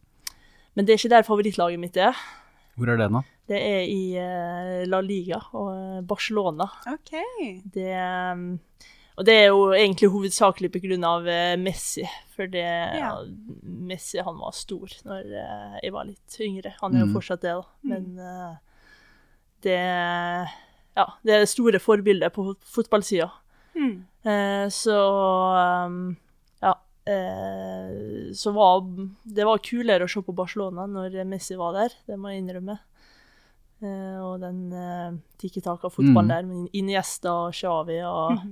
men 0.79 0.87
det 0.87 0.95
er 0.95 1.01
ikke 1.03 1.13
der 1.17 1.27
favorittlaget 1.27 1.83
mitt 1.83 1.97
er. 2.01 2.17
Hvor 2.79 2.89
er 2.95 2.97
det 3.01 3.11
nå? 3.13 3.21
Det 3.49 3.59
er 3.59 3.85
i 3.91 4.01
eh, 4.21 4.83
La 4.89 5.01
Liga 5.05 5.41
og 5.57 5.69
eh, 5.75 6.01
Barcelona. 6.09 6.69
OK. 6.89 7.13
Det, 7.75 7.91
ehm, 7.93 8.49
og 9.19 9.25
det 9.27 9.35
er 9.35 9.47
jo 9.51 9.73
egentlig 9.75 10.09
hovedsakelig 10.15 10.71
på 10.73 10.81
grunn 10.85 11.05
av 11.05 11.27
eh, 11.27 11.57
Messi. 11.59 12.05
For 12.37 12.47
det, 12.47 12.63
Ja. 12.99 13.11
Messi 13.67 14.23
han 14.23 14.39
var 14.39 14.53
stor 14.55 14.87
når 15.05 15.27
eh, 15.35 15.79
jeg 15.83 15.93
var 15.97 16.07
litt 16.07 16.37
yngre. 16.41 16.75
Han 16.81 16.95
er 16.95 17.01
jo 17.03 17.09
Mm. 17.11 17.15
fortsatt 17.19 17.43
det, 17.43 17.57
da. 17.59 17.65
Men 17.83 18.07
eh, 18.23 18.57
det 19.67 19.79
Ja, 20.99 21.05
det 21.23 21.35
er 21.35 21.43
det 21.45 21.51
store 21.51 21.79
forbildet 21.83 22.33
på 22.35 22.45
fot- 22.53 22.65
fotballsida. 22.75 23.29
Mm. 23.75 24.05
Eh, 24.27 24.67
så 24.75 24.97
um, 25.87 26.17
ja. 26.63 26.73
Eh, 27.07 28.33
så 28.35 28.51
var 28.55 28.83
det 29.25 29.45
var 29.47 29.59
kulere 29.63 30.05
å 30.07 30.11
se 30.11 30.23
på 30.23 30.35
Barcelona 30.35 30.87
når 30.91 31.25
Messi 31.27 31.55
var 31.59 31.73
der, 31.77 31.95
det 32.07 32.19
må 32.19 32.31
jeg 32.33 32.43
innrømme. 32.43 32.79
Eh, 33.81 34.19
og 34.27 34.41
den 34.43 34.73
uh, 34.75 35.13
tikki-taka-fotballen 35.39 36.27
Mm. 36.27 36.35
der 36.35 36.43
med 36.51 36.69
Iniesta 36.75 37.31
og 37.47 37.53
Xavi 37.55 38.01
og 38.03 38.43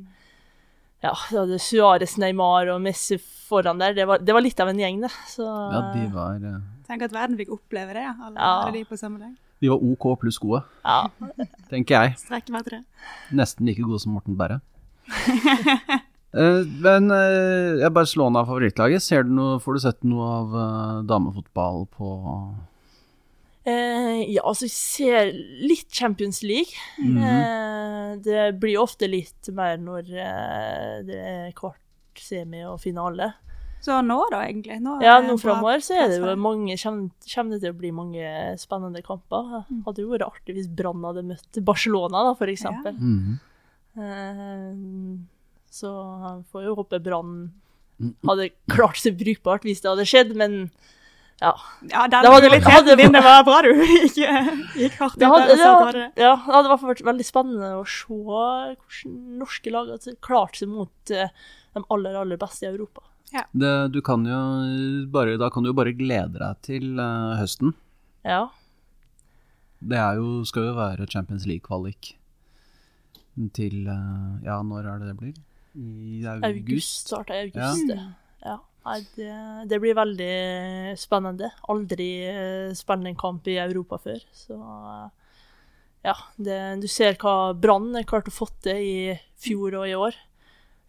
ja, 1.07 1.13
du 1.31 1.39
hadde 1.41 1.59
Suárez, 1.63 2.17
Neymar 2.21 2.69
og 2.75 2.83
Messi 2.85 3.17
foran 3.47 3.79
der. 3.81 3.95
Det 3.97 4.07
var, 4.11 4.19
det 4.23 4.35
var 4.35 4.43
litt 4.45 4.61
av 4.63 4.71
en 4.73 4.81
gjeng, 4.83 5.01
det. 5.07 5.11
Så 5.31 5.47
Ja, 5.47 5.81
de 5.95 6.07
var, 6.15 6.37
eh, 6.43 6.61
Tenk 6.87 7.03
at 7.07 7.15
verden 7.15 7.39
fikk 7.39 7.51
oppleve 7.57 7.95
det. 7.97 8.05
Alle, 8.07 8.37
Ja. 8.39 8.53
alle 8.63 8.73
de 8.77 8.85
på 8.87 8.99
samme 8.99 9.19
dag. 9.23 9.35
de 9.61 9.69
var 9.73 9.81
OK 9.83 10.05
pluss 10.21 10.37
gode, 10.39 10.63
ja. 10.85 11.09
tenker 11.71 11.97
jeg. 12.03 12.17
Strekk 12.21 12.51
meg 12.53 12.67
til 12.67 12.79
det. 12.79 12.85
Nesten 13.33 13.67
like 13.67 13.83
gode 13.83 14.01
som 14.03 14.13
Morten 14.15 14.37
Berre. 14.37 14.61
uh, 16.35 16.63
men 16.87 17.11
uh, 17.11 17.79
jeg 17.81 17.93
bare 17.95 18.07
slår 18.11 18.37
av 18.37 18.47
favorittlaget. 18.51 19.03
Ser 19.03 19.23
du 19.27 19.31
noe, 19.35 19.59
får 19.63 19.79
du 19.79 19.81
sett 19.87 20.05
noe 20.05 20.27
av 20.41 20.55
uh, 20.55 21.03
damefotball 21.09 21.87
på 21.97 22.11
Eh, 23.67 24.21
ja, 24.31 24.45
altså, 24.47 24.69
jeg 24.69 24.77
ser 24.77 25.33
litt 25.67 25.91
Champions 25.91 26.43
League. 26.47 26.77
Mhm. 27.03 27.17
Eh, 27.19 28.13
det 28.23 28.45
blir 28.63 28.79
ofte 28.79 29.09
litt 29.11 29.49
mer 29.53 29.77
når 29.83 30.13
eh, 30.15 30.93
det 31.09 31.19
er 31.19 31.51
kvart, 31.59 31.83
semi 32.23 32.63
og 32.65 32.79
finale. 32.81 33.33
Så 33.83 33.99
nå, 34.03 34.17
da, 34.33 34.41
egentlig? 34.47 34.79
Nå 34.83 34.97
Ja, 35.05 35.19
nå 35.23 35.35
framover 35.39 35.83
så 35.85 35.95
er 36.01 36.09
det 36.09 36.17
jo 36.19 36.33
mange 36.41 36.75
Kommer 36.81 37.51
det 37.53 37.61
til 37.61 37.75
å 37.75 37.77
bli 37.77 37.91
mange 37.95 38.31
spennende 38.59 39.03
kamper. 39.05 39.67
Mm. 39.69 39.83
Hadde 39.87 40.03
jo 40.03 40.09
vært 40.15 40.25
artig 40.27 40.57
hvis 40.57 40.71
Brann 40.79 41.05
hadde 41.05 41.27
møtt 41.29 41.61
Barcelona, 41.67 42.25
da, 42.31 42.33
for 42.39 42.51
eksempel. 42.51 42.97
Mhm. 42.97 43.37
Eh, 44.01 45.21
så 45.71 45.93
får 46.53 46.67
jo 46.71 46.75
håpe 46.81 47.03
Brann 47.05 47.39
Mm. 47.97 48.13
hadde 48.29 48.51
klart 48.69 48.99
seg 49.01 49.17
brukbart 49.17 49.63
hvis 49.65 49.81
det 49.81 49.89
hadde 49.89 50.05
skjedd, 50.05 50.35
men 50.37 50.71
ja. 51.43 51.53
Ja, 51.91 52.07
den 52.09 52.25
hadde- 52.25 52.97
din, 52.97 53.13
det 53.13 53.23
var 53.25 53.45
bra 53.45 53.59
du 53.63 53.73
gikk, 53.85 54.17
gikk 54.17 54.95
hardt 55.01 55.17
ut 55.17 55.21
Det 55.21 55.29
hadde, 55.29 55.57
der 55.57 55.73
og 55.73 55.93
det, 55.93 56.05
ja, 56.17 56.33
det 56.33 56.55
hadde 56.55 56.65
i 56.65 56.71
hvert 56.73 56.81
fall 56.81 56.93
vært 56.95 57.05
veldig 57.11 57.27
spennende 57.29 57.73
å 57.77 57.85
se 57.85 58.07
hvordan 58.09 59.17
norske 59.43 59.73
lag 59.75 59.91
har 59.93 60.17
klart 60.25 60.57
seg 60.57 60.73
mot 60.73 61.13
eh, 61.13 61.29
de 61.77 61.85
aller, 61.93 62.17
aller 62.17 62.41
beste 62.41 62.65
i 62.65 62.71
Europa. 62.71 63.05
det, 63.53 63.73
du 63.93 64.01
kan 64.01 64.25
jo 64.25 64.39
bare, 65.13 65.37
Da 65.37 65.51
kan 65.53 65.63
du 65.63 65.71
jo 65.75 65.77
bare 65.77 65.93
glede 65.93 66.39
deg 66.41 66.63
til 66.65 66.95
uh, 66.97 67.37
høsten. 67.37 67.75
Ja. 68.25 68.47
Det 69.81 69.99
er 70.01 70.17
jo, 70.17 70.45
skal 70.49 70.71
jo 70.71 70.77
være 70.79 71.07
Champions 71.11 71.45
League-kvalik 71.47 72.15
til 73.53 73.85
uh, 73.85 74.41
Ja, 74.47 74.63
når 74.65 74.89
er 74.89 75.03
det 75.03 75.11
det 75.13 75.19
blir? 75.21 75.35
I 75.77 76.25
august? 76.25 76.47
August, 76.49 77.09
starter 77.11 77.35
i 77.37 77.43
august. 77.51 77.93
ja. 77.93 78.07
Ja. 78.47 78.57
Det, 79.17 79.31
det 79.67 79.79
blir 79.83 79.97
veldig 79.99 80.33
spennende. 81.01 81.51
Aldri 81.73 82.11
spennende 82.27 82.77
spilt 82.79 83.11
en 83.11 83.19
kamp 83.19 83.49
i 83.51 83.59
Europa 83.59 83.99
før, 84.03 84.21
så 84.35 84.59
eh, 84.63 85.07
ja. 86.07 86.15
Det, 86.39 86.59
du 86.83 86.87
ser 86.91 87.19
hva 87.19 87.53
Brann 87.59 87.95
har 87.97 88.07
klart 88.07 88.31
å 88.31 88.35
få 88.35 88.49
til 88.63 88.79
i 88.79 88.99
fjor 89.43 89.81
og 89.81 89.89
i 89.91 89.97
år. 89.99 90.19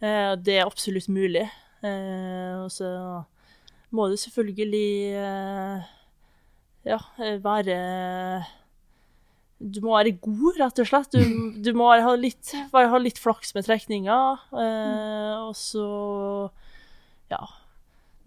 Eh, 0.03 0.33
det 0.37 0.59
er 0.59 0.67
absolutt 0.67 1.09
mulig. 1.09 1.47
Eh, 1.81 2.53
og 2.61 2.69
så 2.73 2.91
må 3.95 4.09
det 4.11 4.19
selvfølgelig 4.21 4.87
eh, 5.15 5.89
ja, 6.87 6.97
være 7.43 7.77
Du 9.57 9.79
må 9.85 9.95
være 9.95 10.15
god, 10.21 10.61
rett 10.61 10.81
og 10.83 10.89
slett. 10.89 11.17
Du, 11.17 11.37
du 11.65 11.71
må 11.77 11.89
ha 11.89 12.15
litt, 12.19 12.53
bare 12.73 12.91
ha 12.93 13.01
litt 13.01 13.21
flaks 13.21 13.55
med 13.57 13.65
trekninga. 13.65 14.19
Eh, 14.53 15.33
og 15.47 15.55
så 15.57 15.87
ja, 17.31 17.41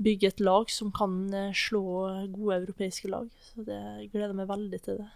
bygge 0.01 0.31
et 0.33 0.43
lag 0.45 0.71
som 0.73 0.91
kan 0.95 1.17
eh, 1.35 1.55
slå 1.57 1.83
gode 2.33 2.61
europeiske 2.63 3.11
lag. 3.11 3.29
Så 3.51 3.65
det 3.67 3.79
jeg 3.79 4.13
gleder 4.15 4.37
meg 4.37 4.49
veldig 4.51 4.81
til 4.85 5.01
det. 5.03 5.09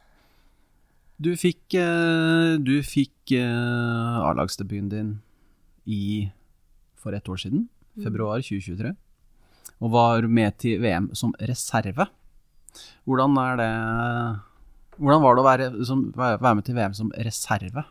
Du 1.24 1.30
fikk, 1.38 1.76
eh, 1.78 2.56
du 2.58 2.74
fikk 2.82 3.36
eh, 3.38 4.24
A-lagsdebuten 4.28 4.90
din 4.90 5.12
i 5.86 6.30
for 6.98 7.14
ett 7.14 7.28
år 7.28 7.36
siden, 7.36 7.68
februar 8.00 8.40
2023, 8.40 8.94
og 9.84 9.90
var 9.92 10.24
med 10.26 10.56
til 10.58 10.80
VM 10.80 11.10
som 11.14 11.34
reserve. 11.38 12.08
Hvordan 13.04 13.36
er 13.38 13.60
det 13.60 13.72
Hvordan 14.94 15.22
var 15.24 15.34
det 15.34 15.42
å 15.42 15.46
være, 15.46 15.66
som, 15.84 16.02
være 16.14 16.54
med 16.54 16.64
til 16.64 16.76
VM 16.76 16.92
som 16.94 17.08
reserve? 17.26 17.82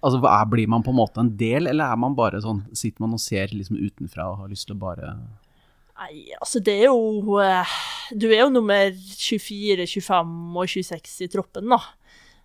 Altså, 0.00 0.18
er, 0.24 0.46
Blir 0.48 0.68
man 0.72 0.82
på 0.82 0.90
en 0.90 0.96
måte 0.96 1.20
en 1.20 1.34
del, 1.36 1.68
eller 1.68 1.92
er 1.92 1.98
man 2.00 2.16
bare 2.16 2.40
sånn, 2.40 2.62
sitter 2.72 3.04
man 3.04 3.14
og 3.14 3.20
ser 3.20 3.52
liksom 3.52 3.76
utenfra 3.76 4.30
og 4.30 4.38
har 4.40 4.52
lyst 4.52 4.66
til 4.66 4.78
å 4.78 4.80
bare 4.80 5.12
Nei, 6.00 6.30
altså 6.40 6.62
det 6.64 6.74
er 6.80 6.86
jo 6.88 7.36
eh, 7.44 7.72
Du 8.16 8.30
er 8.30 8.40
jo 8.40 8.52
nummer 8.52 8.88
24, 8.88 9.84
25 9.84 10.56
og 10.56 10.70
26 10.72 11.26
i 11.26 11.28
troppen, 11.30 11.68
da. 11.68 11.80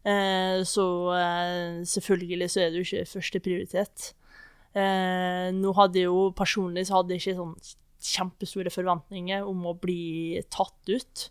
Eh, 0.06 0.60
så 0.68 0.86
eh, 1.16 1.78
selvfølgelig 1.88 2.50
så 2.52 2.66
er 2.66 2.74
du 2.74 2.82
ikke 2.84 3.08
førsteprioritet. 3.10 4.12
Nå 4.76 5.72
hadde 5.78 6.02
jo 6.04 6.34
personlig 6.36 6.84
så 6.90 6.98
hadde 6.98 7.16
jeg 7.16 7.22
ikke 7.22 7.38
sånn 7.38 7.54
kjempestore 8.06 8.74
forventninger 8.74 9.46
om 9.48 9.62
å 9.70 9.78
bli 9.80 10.42
tatt 10.52 10.92
ut. 10.92 11.22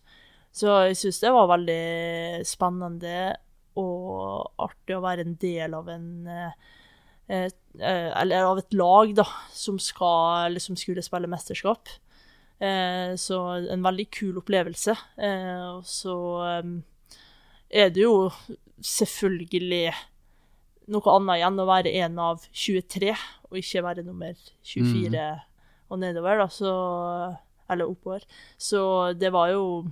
Så 0.49 0.73
jeg 0.89 0.97
syns 0.97 1.19
det 1.21 1.33
var 1.35 1.51
veldig 1.51 2.41
spennende 2.49 3.19
og 3.77 4.49
artig 4.65 4.97
å 4.97 5.03
være 5.05 5.27
en 5.27 5.37
del 5.43 5.77
av 5.77 5.91
en 5.93 6.09
Eller 7.29 8.49
av 8.49 8.63
et 8.63 8.79
lag, 8.81 9.13
da, 9.21 9.29
som, 9.53 9.77
skal, 9.77 10.49
eller 10.49 10.65
som 10.65 10.81
skulle 10.81 11.05
spille 11.05 11.29
mesterskap. 11.29 11.93
Eh, 12.65 13.15
så 13.21 13.39
en 13.75 13.85
veldig 13.85 14.07
kul 14.15 14.41
opplevelse. 14.41 14.97
Eh, 15.19 15.63
og 15.75 15.87
så 15.89 16.17
eh, 16.49 16.75
er 17.85 17.91
det 17.95 18.05
jo 18.05 18.31
selvfølgelig 18.85 19.89
noe 20.95 21.17
annet 21.17 21.41
igjen 21.41 21.63
å 21.63 21.69
være 21.69 21.97
en 22.05 22.21
av 22.21 22.45
23, 22.53 23.13
og 23.49 23.61
ikke 23.61 23.85
være 23.87 24.05
nummer 24.07 24.37
24 24.67 25.27
og 25.93 26.01
nedover, 26.01 26.41
da, 26.41 26.49
så 26.51 26.73
Eller 27.71 27.89
oppover. 27.89 28.25
Så 28.61 29.13
det 29.17 29.31
var 29.33 29.49
jo 29.55 29.87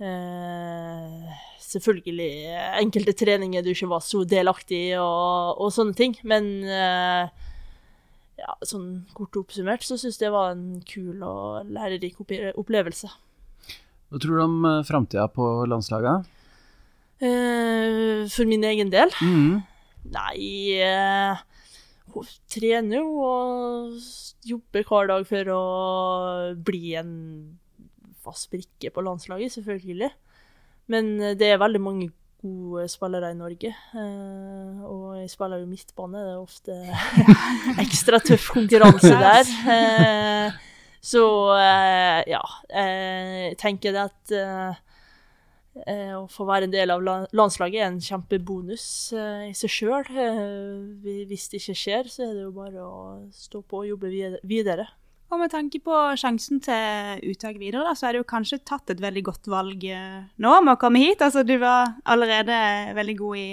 eh, 0.00 1.32
Selvfølgelig 1.60 2.54
enkelte 2.80 3.12
treninger 3.12 3.64
du 3.64 3.72
ikke 3.72 3.90
var 3.90 4.00
så 4.04 4.22
delaktig 4.28 4.80
i, 4.88 4.94
og, 5.00 5.60
og 5.60 5.72
sånne 5.72 5.96
ting, 5.96 6.16
men 6.28 6.48
eh, 6.64 7.28
ja, 8.42 8.54
sånn 8.66 9.04
kort 9.14 9.36
oppsummert 9.38 9.84
så 9.86 9.96
syns 10.00 10.18
jeg 10.18 10.26
det 10.26 10.34
var 10.34 10.52
en 10.56 10.80
kul 10.88 11.22
og 11.22 11.70
lærerik 11.70 12.18
opplevelse. 12.22 13.10
Hva 14.12 14.20
tror 14.20 14.36
du 14.36 14.44
om 14.44 14.56
uh, 14.66 14.82
framtida 14.84 15.28
på 15.32 15.46
landslaget? 15.70 16.26
Eh, 17.22 18.26
for 18.34 18.48
min 18.50 18.64
egen 18.66 18.90
del 18.90 19.12
Mm. 19.22 19.62
Nei 20.10 20.74
eh, 20.82 21.38
Hun 22.10 22.26
trener 22.50 22.98
jo 22.98 23.20
og 23.22 24.00
jobber 24.42 24.82
hver 24.88 25.06
dag 25.12 25.26
for 25.28 25.50
å 25.54 25.62
bli 26.58 26.96
en 26.98 27.12
fast 28.22 28.50
brikke 28.50 28.90
på 28.94 29.04
landslaget, 29.06 29.54
selvfølgelig. 29.54 30.10
Men 30.90 31.14
eh, 31.20 31.36
det 31.38 31.52
er 31.52 31.62
veldig 31.62 31.82
mange 31.82 32.10
gode 32.42 32.88
spillere 32.90 33.30
i 33.32 33.38
Norge. 33.38 33.70
eh, 33.70 34.82
og 34.82 35.01
jeg 35.22 35.30
spiller 35.30 35.62
jo 35.62 35.70
midtbane, 35.70 36.20
det 36.26 36.32
er 36.34 36.40
ofte 36.40 36.76
ekstra 37.84 38.18
tøff 38.22 38.48
konkurranse 38.54 39.12
der. 39.14 39.50
Eh, 39.74 40.56
så 41.02 41.24
eh, 41.58 42.22
ja, 42.32 42.42
eh, 42.68 43.36
jeg 43.50 43.60
tenker 43.62 43.94
det 43.94 44.08
at 44.08 44.38
Å 45.72 46.26
få 46.28 46.44
være 46.44 46.66
en 46.66 46.72
del 46.74 46.90
av 46.92 47.00
landslaget 47.32 47.80
er 47.80 47.86
en 47.86 48.02
kjempebonus 48.04 48.82
i 49.16 49.54
seg 49.56 49.70
sjøl. 49.72 50.10
Hvis 51.00 51.46
det 51.48 51.62
ikke 51.62 51.76
skjer, 51.80 52.10
så 52.12 52.26
er 52.26 52.34
det 52.36 52.42
jo 52.42 52.50
bare 52.52 52.82
å 52.84 52.98
stå 53.32 53.62
på 53.64 53.80
og 53.80 53.88
jobbe 53.88 54.10
videre. 54.44 54.84
Og 55.32 55.40
med 55.40 55.48
tanke 55.48 55.80
på 55.80 55.96
sjansen 56.20 56.60
til 56.60 57.24
uttak 57.32 57.56
videre, 57.56 57.86
da, 57.88 57.94
så 57.96 58.10
er 58.10 58.12
det 58.12 58.20
jo 58.20 58.28
kanskje 58.34 58.60
tatt 58.68 58.92
et 58.92 59.00
veldig 59.00 59.22
godt 59.30 59.48
valg 59.48 59.88
nå 59.88 60.52
med 60.60 60.74
å 60.74 60.80
komme 60.82 61.00
hit. 61.06 61.24
Altså, 61.24 61.40
du 61.40 61.54
var 61.62 61.96
allerede 62.04 62.58
veldig 63.00 63.16
god 63.22 63.40
i 63.40 63.48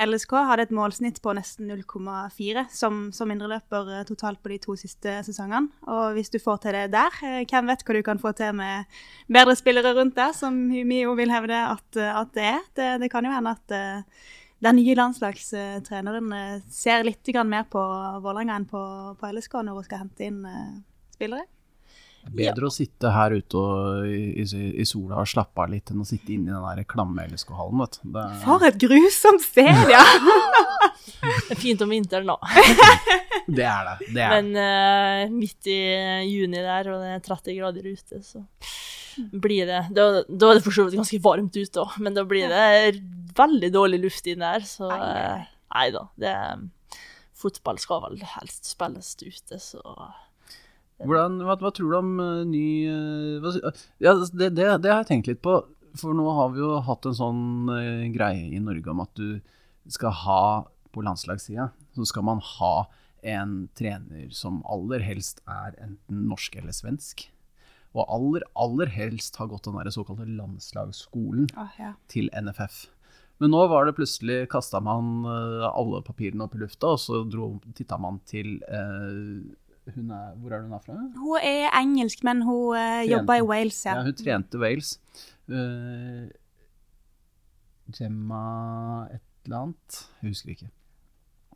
LSK, 0.00 0.32
hadde 0.48 0.64
et 0.64 0.72
målsnitt 0.74 1.20
på 1.22 1.32
nesten 1.36 1.68
0,4 1.68 2.64
som, 2.72 3.02
som 3.14 3.30
indreløper 3.32 3.92
eh, 3.92 4.04
totalt 4.08 4.40
på 4.42 4.52
de 4.52 4.58
to 4.62 4.76
siste 4.80 5.18
sesongene. 5.26 5.68
Og 5.92 6.16
hvis 6.16 6.32
du 6.32 6.38
får 6.42 6.62
til 6.64 6.76
det 6.78 6.86
der, 6.94 7.20
eh, 7.26 7.44
hvem 7.44 7.70
vet 7.70 7.84
hva 7.84 7.96
du 7.96 8.02
kan 8.06 8.20
få 8.22 8.32
til 8.38 8.56
med 8.56 9.00
bedre 9.28 9.56
spillere 9.58 9.94
rundt 9.98 10.16
deg, 10.16 10.34
som 10.36 10.56
Mio 10.56 11.14
vil 11.18 11.32
hevde 11.32 11.62
at, 11.74 11.88
eh, 12.00 12.20
at 12.22 12.34
det 12.36 12.46
er. 12.54 12.60
Det, 12.76 12.90
det 13.04 13.12
kan 13.12 13.28
jo 13.28 13.34
hende 13.34 13.56
at 13.56 13.76
den 14.60 14.76
nye 14.76 14.96
landslagstreneren 14.96 16.34
ser 16.68 17.04
litt 17.06 17.32
mer 17.48 17.64
på 17.70 17.80
Vålerenga 18.24 18.58
enn 18.60 18.68
på, 18.68 18.82
på 19.16 19.32
LSK 19.32 19.62
når 19.64 19.78
hun 19.78 19.88
skal 19.88 20.04
hente 20.04 20.28
inn 20.28 20.42
spillere. 21.14 21.48
Bedre 22.30 22.68
å 22.68 22.72
sitte 22.74 23.10
her 23.14 23.32
ute 23.32 23.56
og, 23.58 24.04
i, 24.06 24.42
i, 24.44 24.64
i 24.82 24.84
sola 24.86 25.22
og 25.22 25.28
slappe 25.30 25.62
av 25.64 25.70
litt 25.72 25.90
enn 25.90 26.02
å 26.02 26.06
sitte 26.06 26.34
inne 26.34 26.50
i 26.50 26.54
den 26.54 26.66
der 26.80 26.84
klamme 26.88 27.24
LSK-hallen, 27.30 27.80
vet 27.80 27.96
du. 28.02 28.10
Det 28.14 28.24
er- 28.26 28.38
For 28.44 28.66
et 28.68 28.78
grusomt 28.82 29.44
sted, 29.46 29.80
ja! 29.90 30.04
Det 31.20 31.52
er 31.56 31.58
fint 31.60 31.80
om 31.84 31.90
vinteren, 31.92 32.28
da. 32.30 32.36
Det 33.50 33.64
er 33.66 33.88
det. 33.88 34.10
det, 34.14 34.22
er. 34.22 34.30
Men 34.36 34.50
uh, 34.56 35.32
midt 35.34 35.66
i 35.68 35.78
juni 36.30 36.60
der, 36.62 36.88
og 36.92 37.02
det 37.02 37.10
er 37.16 37.24
30 37.26 37.56
grader 37.58 37.88
ute, 37.90 38.20
så 38.24 38.44
blir 39.32 39.66
det 39.68 39.80
Da, 39.96 40.04
da 40.28 40.50
er 40.52 40.60
det 40.60 40.64
for 40.64 40.72
så 40.76 40.84
vidt 40.86 40.96
ganske 41.00 41.18
varmt 41.24 41.56
ute 41.58 41.82
òg, 41.82 41.96
men 42.00 42.14
da 42.16 42.22
blir 42.28 42.48
det 42.52 43.00
veldig 43.36 43.72
dårlig 43.74 43.98
luft 44.04 44.28
inn 44.30 44.44
der, 44.44 44.62
så 44.64 44.88
eh, 44.94 45.48
Nei 45.74 45.88
da. 45.94 46.04
Det 46.20 46.34
Fotball 47.40 47.78
skal 47.82 48.02
vel 48.06 48.18
helst 48.36 48.68
spilles 48.70 49.12
ute, 49.20 49.58
så 49.62 49.80
Hvordan, 51.00 51.40
hva, 51.46 51.56
hva 51.60 51.72
tror 51.74 51.92
du 51.92 51.98
om 51.98 52.10
uh, 52.20 52.42
ny 52.48 52.64
uh, 52.90 53.40
hva, 53.42 53.72
ja, 54.02 54.14
det, 54.20 54.50
det, 54.56 54.66
det 54.84 54.92
har 54.92 55.02
jeg 55.02 55.10
tenkt 55.14 55.30
litt 55.30 55.42
på. 55.44 55.58
For 55.98 56.14
nå 56.14 56.26
har 56.36 56.52
vi 56.54 56.62
jo 56.62 56.76
hatt 56.86 57.08
en 57.08 57.16
sånn 57.16 57.42
uh, 57.72 58.06
greie 58.14 58.50
i 58.52 58.62
Norge 58.62 58.92
om 58.92 59.02
at 59.02 59.12
du 59.18 59.40
skal 59.90 60.14
ha 60.26 60.42
på 60.94 61.02
landslagssida, 61.06 61.70
så 61.96 62.06
skal 62.06 62.26
man 62.26 62.42
ha 62.58 62.74
en 63.26 63.68
trener 63.76 64.30
som 64.34 64.60
aller 64.68 65.02
helst 65.04 65.42
er 65.48 65.76
enten 65.82 66.24
norsk 66.30 66.56
eller 66.60 66.74
svensk. 66.74 67.26
Og 67.90 68.06
aller, 68.06 68.44
aller 68.54 68.90
helst 68.94 69.36
har 69.40 69.50
gått 69.50 69.66
den 69.66 69.78
der 69.80 69.90
såkalte 69.94 70.28
landslagsskolen 70.28 71.50
ja. 71.78 71.94
til 72.10 72.30
NFF. 72.30 72.84
Men 73.40 73.54
nå 73.54 73.64
var 73.72 73.88
det 73.88 73.96
plutselig 73.96 74.44
kasta 74.52 74.82
man 74.84 75.24
eh, 75.24 75.66
alle 75.66 76.02
papirene 76.04 76.44
opp 76.44 76.54
i 76.54 76.60
lufta, 76.60 76.92
og 76.94 77.00
så 77.00 77.22
titta 77.76 77.96
man 78.00 78.20
til 78.28 78.58
eh, 78.68 79.40
hun 79.94 80.10
er, 80.14 80.34
Hvor 80.40 80.54
er 80.56 80.64
hun 80.64 80.74
er 80.76 80.82
fra? 80.84 80.98
Hun 81.16 81.46
er 81.46 81.70
engelsk, 81.80 82.24
men 82.26 82.42
hun 82.46 82.76
uh, 82.76 83.00
jobber 83.08 83.40
i 83.40 83.46
Wales, 83.46 83.80
ja. 83.86 83.98
Ja, 83.98 84.06
hun 84.06 84.18
trente 84.18 84.60
Wales. 84.60 84.94
Uh, 85.50 86.28
Gemma 87.96 88.44
et 89.10 89.24
eller 89.46 89.64
annet. 89.64 90.02
Jeg 90.20 90.34
husker 90.34 90.54
ikke. 90.54 90.70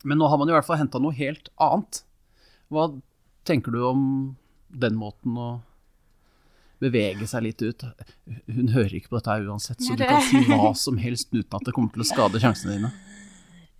Men 0.04 0.20
nå 0.20 0.28
har 0.28 0.40
man 0.40 0.50
i 0.50 0.56
hvert 0.56 0.66
fall 0.66 0.80
henta 0.80 1.00
noe 1.00 1.14
helt 1.16 1.48
annet. 1.62 2.02
Hva 2.72 2.88
tenker 3.48 3.74
du 3.74 3.80
om 3.86 4.02
den 4.74 4.96
måten 4.98 5.36
å 5.38 5.48
bevege 6.82 7.28
seg 7.30 7.46
litt 7.46 7.62
ut? 7.64 7.86
Hun 8.50 8.72
hører 8.74 8.98
ikke 8.98 9.12
på 9.12 9.20
dette 9.20 9.38
uansett, 9.46 9.80
så 9.84 9.96
du 9.96 10.04
kan 10.04 10.24
si 10.24 10.42
hva 10.48 10.74
som 10.78 10.98
helst 11.00 11.30
uten 11.32 11.56
at 11.56 11.68
det 11.68 11.74
kommer 11.76 11.94
til 11.94 12.04
å 12.04 12.08
skade 12.08 12.42
sjansene 12.42 12.78
dine. 12.78 12.92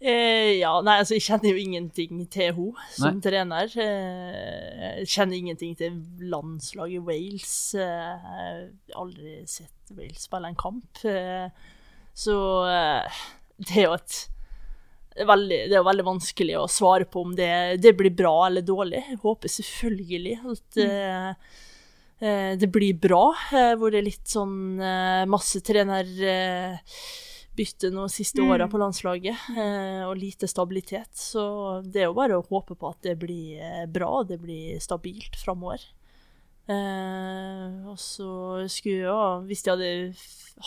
Eh, 0.04 0.58
ja, 0.60 0.74
nei, 0.84 0.98
altså, 1.00 1.16
jeg 1.16 1.24
kjenner 1.24 1.54
jo 1.54 1.60
ingenting 1.62 2.18
til 2.28 2.50
henne 2.50 2.88
som 2.92 3.14
Nei. 3.16 3.22
trener. 3.24 3.70
Eh, 3.80 4.98
jeg 5.00 5.08
kjenner 5.14 5.38
ingenting 5.38 5.72
til 5.80 5.96
landslaget 6.28 7.06
Wales. 7.06 7.54
Eh, 7.72 7.86
jeg 7.86 8.92
har 8.92 9.00
aldri 9.00 9.38
sett 9.48 9.94
Wales 9.96 10.26
spille 10.28 10.52
en 10.52 10.60
kamp. 10.60 11.00
Eh, 11.08 11.48
så 12.12 12.36
eh, 12.68 13.24
det 13.64 13.80
er 13.80 13.88
jo 13.88 13.96
et 13.96 14.20
det 15.14 15.28
veldig, 15.30 15.60
det 15.70 15.76
er 15.78 15.86
veldig 15.86 16.08
vanskelig 16.10 16.56
å 16.58 16.68
svare 16.68 17.06
på 17.08 17.22
om 17.22 17.36
det, 17.38 17.50
det 17.80 17.94
blir 17.96 18.12
bra 18.18 18.48
eller 18.48 18.66
dårlig. 18.66 19.04
Jeg 19.08 19.22
håper 19.22 19.56
selvfølgelig 19.56 20.40
at 20.42 20.82
mm 20.82 20.90
eh, 22.24 22.56
det 22.56 22.70
blir 22.72 22.96
bra, 22.96 23.34
hvor 23.76 23.92
det 23.92 23.98
er 23.98 24.06
litt 24.06 24.30
sånn 24.30 24.78
masse 25.28 25.60
trenerbytte 27.54 27.90
nå 27.92 28.08
siste 28.10 28.40
Mm. 28.42 28.50
åra 28.50 28.68
på 28.68 28.78
landslaget, 28.78 29.36
eh, 29.56 30.04
og 30.06 30.16
lite 30.16 30.46
stabilitet. 30.48 31.08
Så 31.14 31.82
det 31.84 32.02
er 32.02 32.06
jo 32.06 32.14
bare 32.14 32.38
å 32.38 32.46
håpe 32.48 32.74
på 32.76 32.90
at 32.90 33.00
det 33.02 33.18
blir 33.18 33.58
eh, 33.60 33.86
bra, 33.86 34.22
det 34.24 34.40
blir 34.40 34.78
stabilt 34.80 35.36
framover. 35.36 35.80
Eh, 36.66 37.86
og 37.86 37.98
så 37.98 38.66
skulle 38.68 38.96
jeg 38.96 39.04
jo, 39.04 39.44
hvis 39.46 39.62
jeg 39.64 39.74
hadde 39.74 40.14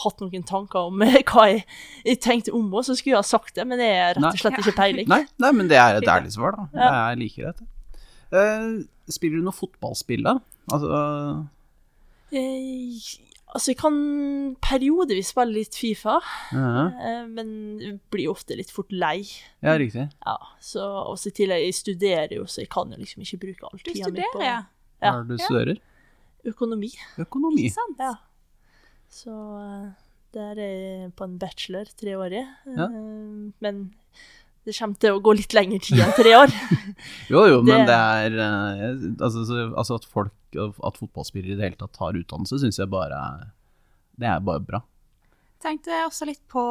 hatt 0.03 0.19
noen 0.21 0.43
tanker 0.45 0.79
om 0.91 1.01
eh, 1.01 1.23
hva 1.23 1.47
jeg, 1.49 1.65
jeg 2.05 2.19
tenkte 2.21 2.53
om 2.53 2.67
henne, 2.71 2.83
så 2.85 2.95
skulle 2.95 3.15
jeg 3.15 3.23
ha 3.23 3.25
sagt 3.25 3.55
det, 3.55 3.65
men 3.67 3.79
jeg 3.79 3.95
har 3.97 4.13
rett 4.15 4.29
og 4.33 4.37
slett 4.39 4.59
ikke 4.61 4.75
peiling. 4.77 5.07
Nei, 5.09 5.25
nei, 5.41 5.51
men 5.51 5.67
det 5.67 5.77
er 5.77 5.97
et 5.97 6.07
ærlig 6.07 6.31
svar, 6.35 6.53
da. 6.55 6.67
Ja. 6.77 7.09
Jeg 7.11 7.17
liker 7.23 7.51
dette. 7.51 7.67
Eh, 8.31 8.85
spiller 9.09 9.37
du 9.41 9.43
noe 9.47 9.55
fotballspill, 9.57 10.23
da? 10.23 10.37
Altså, 10.71 11.47
Eh, 12.27 12.99
altså, 13.53 13.71
jeg 13.71 13.79
kan 13.79 13.97
periodevis 14.63 15.31
spille 15.33 15.53
litt 15.59 15.75
Fifa, 15.75 16.17
uh 16.17 16.57
-huh. 16.57 17.27
men 17.27 17.99
blir 18.11 18.29
ofte 18.29 18.55
litt 18.55 18.71
fort 18.71 18.91
lei. 18.91 19.25
ja, 19.61 19.77
riktig. 19.77 20.09
Ja, 20.25 20.37
så 20.59 20.81
også 21.13 21.29
i 21.29 21.31
tillegg, 21.31 21.65
jeg 21.65 21.73
studerer 21.73 22.35
jo, 22.35 22.45
så 22.45 22.61
jeg 22.61 22.69
kan 22.69 22.91
jo 22.91 22.97
liksom 22.97 23.21
ikke 23.21 23.37
bruke 23.37 23.63
all 23.63 23.77
Du 23.77 23.91
tida 23.91 24.09
mi 24.09 24.19
på 24.21 24.39
studerer, 24.39 24.45
ja. 24.45 24.63
Ja. 25.01 25.11
Hva 25.11 25.19
er 25.19 25.23
det 25.23 25.37
du 25.37 25.43
studerer? 25.43 25.77
økonomi. 26.47 26.91
Økonomi. 27.19 27.67
Ikke 27.67 27.75
sant? 27.75 27.99
Ja. 27.99 28.15
Så 29.09 29.31
eh, 29.31 29.91
der 30.33 30.59
er 30.59 30.73
jeg 30.73 31.13
på 31.15 31.27
en 31.27 31.37
bachelor, 31.39 31.85
treårig. 31.99 32.45
Ja. 32.65 32.87
Eh, 32.87 33.51
Men 33.59 33.93
det 34.67 34.75
kommer 34.77 34.99
til 35.01 35.15
å 35.15 35.21
gå 35.23 35.33
litt 35.39 35.55
lengre 35.55 35.79
tid 35.83 36.01
enn 36.03 36.13
tre 36.17 36.33
år. 36.37 36.51
Jo, 37.31 37.45
jo, 37.47 37.61
men 37.63 37.85
Det- 37.85 37.87
det 37.87 37.95
er 37.95 38.37
eh, 38.43 39.07
altså, 39.23 39.45
altså 39.77 39.95
at 40.01 40.05
folk, 40.11 40.33
at 40.57 40.99
fotballspillere 40.99 41.55
i 41.55 41.57
det 41.59 41.65
hele 41.69 41.79
tatt 41.79 41.95
tar 41.97 42.17
utdannelse, 42.19 42.59
syns 42.63 42.79
jeg 42.81 42.89
bare 42.91 43.17
Det 44.19 44.27
er 44.27 44.39
bare 44.43 44.63
bra. 44.65 44.83
Tenkte 45.61 45.89
også 46.05 46.27
litt 46.29 46.43
på 46.53 46.61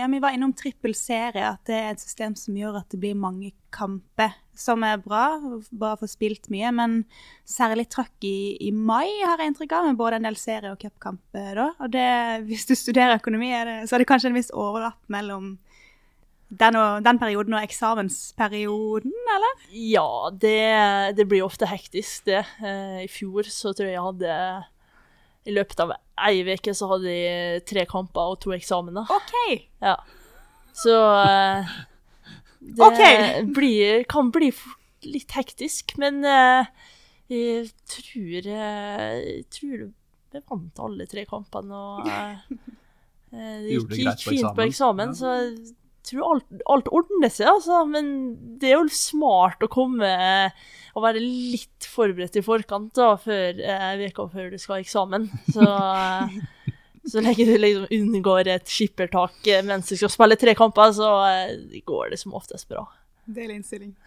ja, 0.00 0.06
Vi 0.08 0.18
var 0.22 0.32
innom 0.32 0.54
trippel 0.56 0.94
serie, 0.96 1.44
at 1.52 1.60
det 1.68 1.76
er 1.76 1.90
et 1.92 2.00
system 2.00 2.32
som 2.40 2.54
gjør 2.56 2.78
at 2.80 2.88
det 2.94 3.00
blir 3.02 3.14
mange 3.18 3.50
kamper. 3.76 4.32
Som 4.56 4.82
er 4.84 4.96
bra, 5.00 5.38
bare 5.72 5.98
for 6.00 6.08
spilt 6.10 6.48
mye, 6.52 6.70
men 6.72 6.94
særlig 7.48 7.86
trøkk 7.92 8.24
i, 8.28 8.56
i 8.60 8.70
mai 8.72 9.08
har 9.24 9.40
jeg 9.40 9.52
inntrykk 9.52 9.72
av, 9.76 9.86
med 9.90 9.96
både 10.00 10.18
en 10.20 10.28
del 10.28 10.36
serie- 10.40 10.72
og 10.72 10.80
cupkamper 10.82 11.54
da. 11.56 11.68
Og 11.84 11.92
det, 11.94 12.08
hvis 12.48 12.64
du 12.68 12.74
studerer 12.76 13.16
økonomi, 13.20 13.52
er 13.56 13.64
det, 13.68 13.76
så 13.88 13.96
er 13.96 14.04
det 14.04 14.08
kanskje 14.10 14.32
en 14.32 14.36
viss 14.40 14.50
overlapp 14.56 15.00
mellom 15.12 15.54
den, 16.50 16.76
og, 16.76 17.04
den 17.06 17.18
perioden 17.20 17.54
og 17.54 17.62
eksamensperioden, 17.62 19.14
eller? 19.34 19.66
Ja, 19.70 20.30
det, 20.34 21.16
det 21.18 21.26
blir 21.30 21.46
ofte 21.46 21.68
hektisk, 21.70 22.24
det. 22.26 22.42
Eh, 22.58 23.04
I 23.04 23.10
fjor 23.10 23.46
så 23.46 23.70
tror 23.70 23.86
jeg 23.86 23.94
jeg 23.94 24.06
hadde 24.08 24.38
I 25.46 25.54
løpet 25.54 25.84
av 25.84 25.94
ei 26.26 26.42
uke 26.42 26.74
så 26.74 26.90
hadde 26.90 27.14
jeg 27.14 27.62
tre 27.70 27.86
kamper 27.88 28.34
og 28.34 28.40
to 28.42 28.54
eksamener. 28.56 29.06
OK! 29.14 29.62
Ja. 29.84 29.94
Så 30.74 30.96
eh, 31.22 31.70
det 32.60 32.86
okay. 32.88 33.44
blir, 33.46 34.02
kan 34.10 34.32
bli 34.34 34.50
litt 35.06 35.38
hektisk, 35.38 35.94
men 36.02 36.24
eh, 36.26 36.66
jeg 37.30 37.70
tror 37.86 38.50
Jeg 38.50 39.44
tror 39.54 39.86
vi 40.30 40.40
vant 40.50 40.82
alle 40.82 41.06
tre 41.10 41.22
kampene, 41.26 41.78
og 41.78 42.10
det 43.30 43.70
gikk, 43.70 43.94
gikk 43.98 44.24
fint 44.26 44.50
på 44.54 44.66
eksamen. 44.66 45.14
så 45.14 45.36
jeg 45.38 45.79
tror 46.08 46.34
alt, 46.34 46.62
alt 46.70 46.90
ordner 46.94 47.32
seg, 47.32 47.48
altså. 47.52 47.82
Men 47.88 48.12
det 48.60 48.70
er 48.70 48.78
jo 48.78 48.94
smart 48.94 49.62
å 49.64 49.70
komme 49.72 50.10
og 50.90 51.04
være 51.04 51.22
litt 51.22 51.86
forberedt 51.86 52.40
i 52.40 52.44
forkant 52.44 52.94
da, 52.98 53.12
før 53.20 53.60
eh, 53.62 53.92
veka 54.00 54.26
før 54.32 54.50
du 54.50 54.58
skal 54.58 54.78
ha 54.78 54.84
eksamen. 54.84 55.28
Så 55.54 55.66
eh, 55.66 56.40
så 57.10 57.20
lenge 57.20 57.44
du 57.44 57.54
liksom 57.58 57.86
unngår 57.90 58.48
et 58.52 58.68
skippertak 58.68 59.46
eh, 59.48 59.62
mens 59.64 59.88
du 59.88 59.96
skal 59.96 60.12
spille 60.12 60.36
tre 60.40 60.54
kamper, 60.58 60.92
så 60.96 61.10
eh, 61.30 61.80
går 61.86 62.12
det 62.12 62.20
som 62.20 62.34
oftest 62.36 62.68
bra. 62.70 62.84
Del 63.30 63.54
innstilling. 63.54 63.94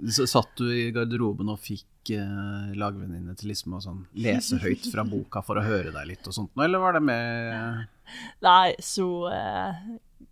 Så 0.00 0.24
satt 0.24 0.54
du 0.56 0.70
i 0.72 0.86
garderoben 0.96 1.50
og 1.52 1.58
fikk 1.60 1.84
uh, 2.16 2.70
lagvenninne 2.78 3.34
til 3.38 3.50
liksom 3.52 3.76
å 3.76 3.80
sånn, 3.84 4.04
lese 4.16 4.58
høyt 4.62 4.88
fra 4.90 5.04
boka 5.06 5.42
for 5.44 5.60
å 5.60 5.64
høre 5.64 5.92
deg 5.94 6.08
litt 6.08 6.28
og 6.30 6.36
sånt, 6.36 6.52
nå, 6.54 6.64
eller 6.64 6.82
var 6.82 6.96
det 6.96 7.02
med 7.04 7.86
Nei, 8.42 8.72
så 8.82 9.06
eh, 9.30 9.82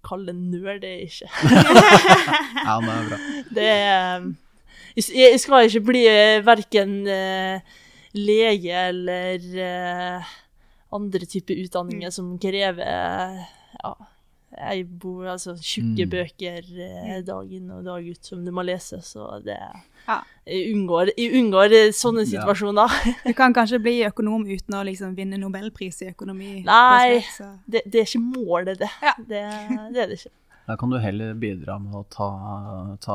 kall 0.06 0.24
det 0.26 0.34
nerd 0.38 0.80
det 0.84 0.90
er 0.96 1.04
ikke. 1.06 1.28
Ja, 2.64 2.78
det 2.82 2.94
er 2.94 3.08
bra. 3.10 3.18
Det 3.54 3.68
er 3.68 4.26
Jeg 4.98 5.20
jeg 5.20 5.40
skal 5.44 5.68
ikke 5.68 5.84
bli 5.92 6.02
eh, 6.10 6.40
verken 6.42 6.96
eh, 7.06 7.76
lege 8.18 8.84
eller 8.88 9.46
eh, 9.62 10.32
andre 10.96 11.28
typer 11.28 11.60
utdanninger 11.62 12.10
som 12.14 12.32
krever 12.42 12.82
eh, 12.82 13.42
ja, 13.78 13.92
jeg 14.58 14.86
bor, 14.98 15.24
altså, 15.34 15.54
tjukke 15.56 16.06
Mm. 16.06 16.10
bøker 16.10 16.68
eh, 16.84 17.20
dag 17.22 17.52
inn 17.52 17.70
og 17.70 17.84
dag 17.84 18.04
ut 18.10 18.24
som 18.24 18.44
du 18.44 18.50
må 18.52 18.64
lese, 18.66 18.98
så 19.02 19.42
det 19.44 19.58
Ja. 20.08 20.22
Jeg 20.46 20.72
unngår, 20.74 21.10
jeg 21.18 21.32
unngår 21.36 21.68
sånne 21.92 21.92
sånne 21.92 22.24
Ja. 22.24 22.40
situasjoner. 22.40 22.88
Du 23.26 23.32
kan 23.34 23.52
kanskje 23.54 23.78
bli 23.82 23.98
økonom 24.06 24.46
uten 24.48 24.74
å 24.74 24.84
liksom 24.84 25.14
vinne 25.14 25.36
nobelpris 25.38 26.02
i 26.02 26.10
økonomi. 26.14 26.64
Nei. 26.64 27.20
Det, 27.68 27.82
det 27.84 28.00
er 28.00 28.06
ikke 28.08 28.22
målet, 28.24 28.78
det. 28.78 28.88
Ja. 29.02 29.12
Det, 29.18 29.42
det 29.92 30.02
er 30.02 30.06
det 30.08 30.18
ikke. 30.18 30.32
Da 30.68 30.76
kan 30.76 30.90
du 30.90 30.98
heller 31.00 31.32
bidra 31.34 31.78
med 31.80 31.94
å 31.96 32.02
ta, 32.12 32.26
ta 33.00 33.14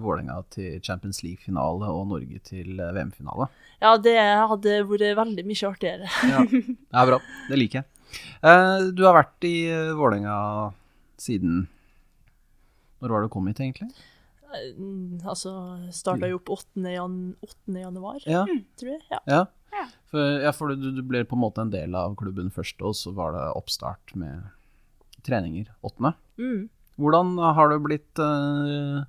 Vålerenga 0.00 0.38
til 0.50 0.78
Champions 0.80 1.22
League-finale 1.22 1.88
og 1.92 2.06
Norge 2.08 2.38
til 2.44 2.78
eh, 2.80 2.92
VM-finale. 2.96 3.48
Ja, 3.82 3.96
det 4.00 4.14
hadde 4.16 4.78
vært 4.88 5.16
veldig 5.18 5.44
mye 5.44 5.68
artigere. 5.68 6.08
Ja, 6.30 6.44
det 6.48 6.76
er 7.02 7.10
bra. 7.10 7.18
Det 7.50 7.58
liker 7.60 7.82
jeg. 7.82 7.90
Eh, 8.42 8.88
du 8.92 9.04
har 9.06 9.16
vært 9.16 9.46
i 9.48 9.54
uh, 9.72 9.94
Vålerenga 9.96 10.36
siden 11.20 11.66
Når 13.00 13.12
var 13.12 13.22
det 13.22 13.30
du 13.30 13.32
kom 13.32 13.48
hit, 13.48 13.62
egentlig? 13.64 13.88
Mm, 14.76 15.20
Altså, 15.26 15.52
starta 15.92 16.28
jo 16.30 16.38
opp 16.38 16.52
8. 16.54 16.84
Jan, 16.94 17.16
8. 17.44 17.78
januar, 17.82 18.20
Ja, 18.24 18.44
tror 18.78 18.92
jeg. 18.94 19.02
Ja. 19.10 19.20
ja. 19.26 19.42
Ja. 19.76 19.84
For, 20.08 20.38
ja, 20.40 20.52
for 20.56 20.72
du, 20.72 20.88
du 20.96 21.02
ble 21.04 21.20
på 21.28 21.36
en 21.36 21.42
måte 21.42 21.60
en 21.64 21.72
del 21.72 21.96
av 21.98 22.14
klubben 22.16 22.48
først, 22.54 22.80
og 22.80 22.94
så 22.96 23.12
var 23.16 23.34
det 23.34 23.44
oppstart 23.58 24.14
med 24.16 24.46
treninger 25.26 25.68
8. 25.84 26.14
Mm. 26.40 26.68
Hvordan 26.96 27.36
har 27.58 27.72
det 27.72 27.82
blitt 27.84 28.22
uh, 28.22 29.04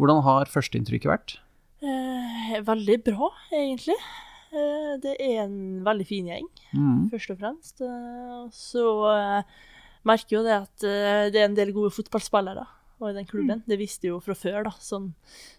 Hvordan 0.00 0.22
har 0.26 0.50
førsteinntrykket 0.50 1.10
vært? 1.12 1.36
Eh, 1.82 2.58
veldig 2.66 2.98
bra, 3.06 3.28
egentlig. 3.54 3.96
Eh, 4.52 4.94
det 5.00 5.14
er 5.20 5.44
en 5.46 5.82
veldig 5.86 6.06
fin 6.06 6.26
gjeng, 6.28 6.48
Mm. 6.74 7.08
først 7.10 7.30
og 7.32 7.38
fremst. 7.40 7.80
Eh, 7.80 8.48
så 8.52 8.84
eh, 9.12 9.42
merker 10.04 10.36
jo 10.38 10.42
det 10.44 10.56
at 10.60 10.78
det 11.32 11.36
er 11.40 11.44
en 11.48 11.54
del 11.56 11.72
gode 11.72 11.90
fotballspillere 11.94 12.66
og 13.00 13.10
i 13.10 13.14
den 13.16 13.26
klubben. 13.26 13.62
Det 13.66 13.78
visste 13.78 14.08
jo 14.10 14.20
fra 14.20 14.34
før, 14.34 14.64
da, 14.64 14.70
sånn, 14.78 15.12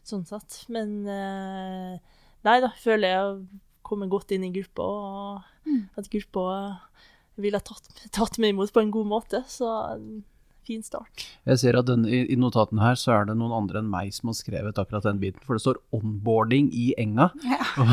sånn 0.05 0.25
sett. 0.25 0.65
Men 0.69 1.03
nei 1.05 2.59
da, 2.61 2.69
føler 2.79 3.07
jeg 3.07 3.17
har 3.19 3.41
kommet 3.83 4.09
godt 4.11 4.31
inn 4.31 4.43
i 4.47 4.51
gruppa, 4.51 4.83
og 4.83 5.41
at 5.97 6.09
gruppa 6.09 6.79
ville 7.37 7.59
tatt, 7.59 7.89
tatt 8.11 8.37
meg 8.39 8.53
imot 8.53 8.71
på 8.71 8.79
en 8.83 8.91
god 8.91 9.07
måte. 9.07 9.43
Så 9.47 9.67
fin 10.65 10.83
start. 10.83 11.25
Jeg 11.49 11.59
ser 11.61 11.77
at 11.79 11.85
den, 11.89 12.05
i, 12.07 12.23
I 12.33 12.37
notatene 12.39 12.81
her 12.83 12.95
så 12.99 13.11
er 13.17 13.25
det 13.29 13.35
noen 13.39 13.53
andre 13.57 13.79
enn 13.83 13.89
meg 13.91 14.13
som 14.15 14.29
har 14.31 14.37
skrevet 14.39 14.79
akkurat 14.81 15.03
den 15.07 15.19
biten, 15.21 15.41
for 15.45 15.55
det 15.57 15.63
står 15.65 15.79
'onboarding' 15.93 16.69
i 16.73 16.93
enga. 16.97 17.29
Ja. 17.43 17.59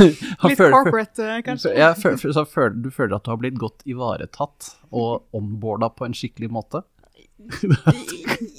Litt 0.00 0.56
føler- 0.58 0.72
corporate, 0.76 1.18
eh, 1.26 1.42
kanskje. 1.46 1.74
Ja, 1.78 1.92
føl- 1.94 2.16
føl- 2.20 2.34
så 2.36 2.44
føler, 2.48 2.76
du 2.82 2.90
føler 2.90 3.16
at 3.16 3.24
du 3.24 3.30
har 3.34 3.40
blitt 3.42 3.58
godt 3.58 3.82
ivaretatt 3.86 4.74
og 4.92 5.24
onboarda 5.36 5.90
på 5.94 6.04
en 6.08 6.14
skikkelig 6.16 6.50
måte? 6.50 6.82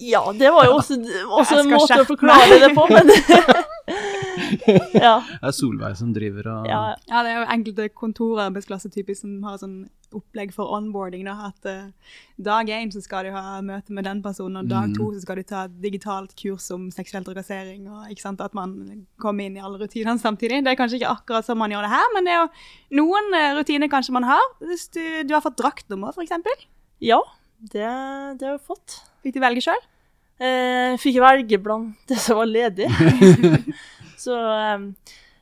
Ja, 0.02 0.22
det 0.34 0.50
var 0.52 0.66
jo 0.66 0.78
også, 0.80 0.98
også 1.30 1.60
en 1.62 1.70
måte 1.70 2.00
å 2.02 2.06
forklare 2.10 2.58
det 2.64 2.72
på, 2.76 2.86
men 2.90 3.10
Ja. 4.94 5.16
Det 5.42 5.48
er 5.48 5.56
Solveig 5.56 5.96
som 6.00 6.12
driver 6.16 6.48
og 6.52 6.68
ja. 6.70 6.82
Ja, 7.10 7.24
det 7.24 7.32
er 7.32 7.40
jo 7.42 7.50
enkelte 7.56 7.88
kontorarbeidsplasser 7.98 8.92
typisk 8.94 9.24
som 9.24 9.42
har 9.48 9.58
sånn 9.62 9.82
opplegg 10.12 10.52
for 10.52 10.68
onboarding. 10.76 11.24
Da, 11.24 11.52
at 11.52 11.68
uh, 11.72 12.16
dag 12.36 12.68
én 12.68 12.92
skal 12.92 13.30
du 13.30 13.32
ha 13.32 13.62
møte 13.64 13.96
med 13.96 14.04
den 14.04 14.20
personen, 14.24 14.60
og 14.60 14.68
dag 14.68 14.90
Mm. 14.92 14.96
to 14.98 15.12
så 15.14 15.22
skal 15.24 15.40
du 15.40 15.44
ta 15.48 15.64
et 15.70 15.78
digitalt 15.82 16.34
kurs 16.36 16.66
om 16.76 16.90
seksuell 16.92 17.24
trakassering. 17.24 17.88
og 17.88 18.10
ikke 18.12 18.22
sant, 18.26 18.42
At 18.42 18.54
man 18.54 19.06
kommer 19.22 19.46
inn 19.46 19.56
i 19.56 19.62
alle 19.64 19.80
rutinene 19.80 20.20
samtidig. 20.20 20.64
Det 20.66 20.72
er 20.74 20.80
kanskje 20.80 21.00
ikke 21.00 21.14
akkurat 21.16 21.46
sånn 21.48 21.58
man 21.58 21.72
gjør 21.72 21.88
det 21.88 21.94
her, 21.96 22.10
men 22.14 22.26
det 22.28 22.34
er 22.34 22.42
jo 22.42 22.50
noen 23.02 23.34
eh, 23.40 23.54
rutiner 23.56 23.88
kanskje 23.88 24.12
man 24.18 24.28
har. 24.28 24.44
Hvis 24.60 24.90
du, 24.92 25.24
du 25.24 25.34
har 25.34 25.42
fått 25.42 25.58
draktnummer, 25.62 26.12
f.eks. 26.12 26.36
ja 27.00 27.22
det, 27.62 27.88
det 28.40 28.48
har 28.48 28.58
jeg 28.58 28.66
fått. 28.68 29.00
Fikk 29.24 29.36
du 29.38 29.40
velge 29.44 29.62
sjøl? 29.64 29.80
Eh, 30.42 30.98
fikk 30.98 31.20
velge 31.22 31.60
blant 31.62 31.96
det 32.10 32.18
som 32.18 32.40
var 32.42 32.50
ledig. 32.50 32.88
Så 34.22 34.38
eh, 34.38 34.88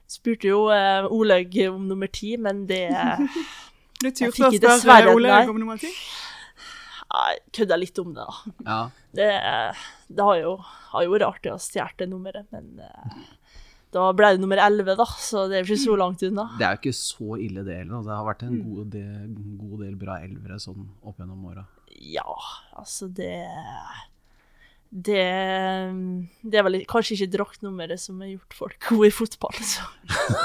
spurte 0.10 0.50
jo 0.52 0.66
eh, 0.74 1.06
Olaug 1.12 1.58
om 1.70 1.88
nummer 1.92 2.12
ti, 2.12 2.36
men 2.42 2.66
det 2.70 2.86
Du 4.00 4.08
turte 4.16 4.48
å 4.48 4.78
spørre 4.80 5.12
Ole 5.12 5.42
om 5.52 5.58
nummer 5.60 5.80
ti? 5.80 5.90
Jeg 7.10 7.40
kødda 7.58 7.78
litt 7.82 7.98
om 8.00 8.14
det, 8.16 8.24
da. 8.24 8.54
Ja. 8.68 8.80
Det, 9.18 9.28
det 10.08 10.24
har, 10.28 10.38
jo, 10.40 10.54
har 10.94 11.04
jo 11.04 11.12
vært 11.16 11.26
artig 11.26 11.52
å 11.52 11.58
stjele 11.60 11.98
det 11.98 12.08
nummeret, 12.12 12.46
men 12.54 12.84
eh, 12.86 13.18
da 13.92 14.06
ble 14.14 14.30
det 14.36 14.44
nummer 14.44 14.62
11, 14.62 14.94
da, 15.00 15.08
så 15.18 15.48
det 15.50 15.58
er 15.58 15.66
ikke 15.66 15.80
så 15.82 15.98
langt 16.00 16.24
unna. 16.28 16.46
Det 16.60 16.68
er 16.68 16.78
jo 16.78 16.82
ikke 16.84 16.96
så 17.00 17.40
ille, 17.42 17.66
det 17.66 17.80
heller. 17.82 18.06
Det 18.06 18.14
har 18.14 18.28
vært 18.30 18.46
en 18.46 18.60
god 18.62 18.94
del, 18.94 19.34
god 19.64 19.84
del 19.84 19.98
bra 20.06 20.20
elvere 20.22 20.62
sånn 20.62 20.86
opp 21.02 21.18
gjennom 21.20 21.50
åra. 21.50 21.66
Ja, 21.98 22.38
altså 22.78 23.10
det 23.10 23.34
Det, 24.90 25.22
det 26.42 26.58
er 26.58 26.64
vel 26.66 26.80
kanskje 26.90 27.14
ikke 27.20 27.32
draktnummeret 27.38 28.02
som 28.02 28.18
har 28.24 28.32
gjort 28.32 28.56
folk 28.58 28.88
gode 28.90 29.12
i 29.12 29.14
fotball, 29.14 29.60
så. 29.62 29.86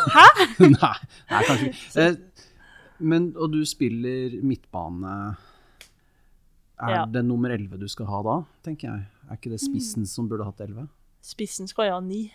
nei, 0.60 0.92
nei, 1.30 1.40
kanskje 1.48 1.70
ikke. 1.70 2.04
Eh, 2.04 2.50
men, 3.00 3.30
og 3.40 3.54
du 3.54 3.62
spiller 3.66 4.36
midtbane. 4.44 5.14
Er 6.84 6.90
Ja. 6.92 7.04
det 7.06 7.22
nummer 7.24 7.50
11 7.54 7.78
du 7.80 7.86
skal 7.88 8.06
ha 8.10 8.20
da, 8.26 8.36
tenker 8.66 8.90
jeg? 8.90 9.06
Er 9.30 9.38
ikke 9.38 9.52
det 9.54 9.60
spissen 9.62 10.04
som 10.10 10.28
burde 10.28 10.44
hatt 10.44 10.60
11? 10.60 10.88
Spissen 11.24 11.70
skal 11.70 11.88
jo 11.88 11.94
ha 11.96 12.00
ni. 12.04 12.26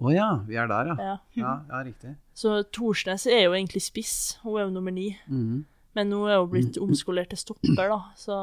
Å 0.00 0.12
ja, 0.14 0.28
vi 0.48 0.56
er 0.56 0.70
der, 0.70 0.94
ja. 0.94 0.96
Ja. 1.04 1.16
Ja, 1.36 1.52
ja 1.68 1.82
riktig. 1.84 2.14
Så 2.32 2.62
Thorsnes 2.72 3.26
er 3.28 3.42
jo 3.44 3.52
egentlig 3.52 3.82
spiss, 3.84 4.38
hun 4.46 4.56
er 4.56 4.64
jo 4.64 4.72
nummer 4.78 4.94
ni. 4.96 5.10
Mhm. 5.28 5.66
Men 5.98 6.12
nå 6.12 6.20
er 6.30 6.38
hun 6.38 6.50
blitt 6.52 6.78
omskolert 6.78 7.32
til 7.32 7.40
stopper, 7.40 7.90
da, 7.90 8.00
så 8.18 8.36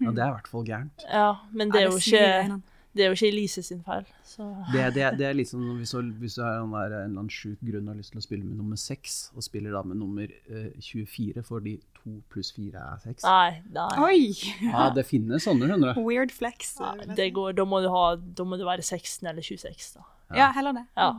Ja, 0.00 0.10
det 0.10 0.24
er 0.24 0.32
i 0.32 0.34
hvert 0.38 0.50
fall 0.50 0.66
gærent. 0.66 1.04
Ja, 1.06 1.36
men 1.52 1.70
det 1.70 1.84
er 1.84 1.88
jo 1.90 1.98
ikke, 2.00 2.60
det 2.96 3.04
er 3.04 3.12
jo 3.12 3.14
ikke 3.18 3.28
Elise 3.30 3.62
sin 3.62 3.82
feil, 3.86 4.08
så 4.26 4.48
Det, 4.72 4.88
det, 4.96 5.04
det 5.20 5.26
er 5.28 5.36
litt 5.38 5.50
sånn 5.52 5.68
hvis 5.78 5.92
du, 5.94 6.10
hvis 6.18 6.34
du 6.38 6.42
har 6.42 6.58
en, 6.64 6.74
eller 6.74 7.04
annen 7.04 7.30
sjuk 7.30 7.60
grunn 7.62 7.86
og 7.86 7.92
har 7.92 8.00
lyst 8.00 8.10
til 8.16 8.18
å 8.18 8.24
spille 8.24 8.42
med 8.42 8.58
nummer 8.58 8.80
6, 8.80 9.20
og 9.36 9.46
spiller 9.46 9.76
da 9.76 9.84
med 9.86 10.00
nummer 10.02 10.26
eh, 10.26 10.72
24 10.82 11.44
fordi 11.46 11.76
2 12.00 12.16
pluss 12.32 12.50
4 12.56 12.82
er 12.82 13.00
6. 13.06 13.26
Nei, 13.28 13.62
nei. 13.76 13.88
Oi! 14.08 14.20
Ja, 14.66 14.88
det 14.96 15.06
finnes 15.06 15.46
sånne, 15.46 15.70
skjønner 15.70 15.94
du. 15.94 16.02
Weird 16.08 16.34
flex. 16.34 16.74
Ja, 16.80 16.96
det 17.14 17.30
går, 17.36 17.54
da 17.60 17.68
må 17.68 17.82
du 17.84 17.90
ha 17.92 18.16
Da 18.18 18.46
må 18.48 18.58
du 18.58 18.64
være 18.66 18.82
16 18.82 19.28
eller 19.28 19.44
26, 19.46 19.92
da. 20.00 20.08
Ja, 20.34 20.50
heller 20.56 20.74
det. 20.80 20.86
Ja. 20.98 21.12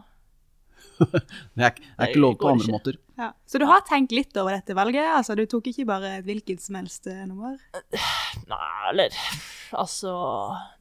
Det 1.01 1.63
er, 1.67 1.73
det 1.77 1.81
er 1.97 2.11
ikke 2.11 2.21
lov 2.21 2.35
på 2.41 2.49
andre 2.51 2.65
ikke. 2.65 2.75
måter. 2.75 2.97
Ja. 3.21 3.27
Så 3.45 3.59
du 3.61 3.67
har 3.69 3.83
tenkt 3.85 4.13
litt 4.15 4.33
over 4.41 4.55
dette 4.55 4.73
valget? 4.77 5.05
Altså, 5.13 5.35
Du 5.37 5.43
tok 5.49 5.67
ikke 5.69 5.85
bare 5.89 6.15
et 6.17 6.25
hvilket 6.25 6.63
som 6.63 6.77
helst 6.79 7.05
eh, 7.11 7.21
nummer? 7.29 7.57
Nei, 8.49 8.69
eller 8.89 9.13
Altså 9.77 10.13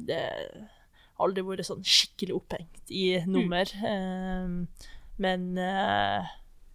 Det 0.00 0.20
har 0.24 1.26
aldri 1.26 1.44
vært 1.44 1.68
sånn 1.68 1.82
skikkelig 1.84 2.38
opphengt 2.38 2.92
i 2.96 3.18
nummer. 3.28 3.68
Ehm, 3.84 4.54
men 5.20 5.42
uh, 5.60 6.24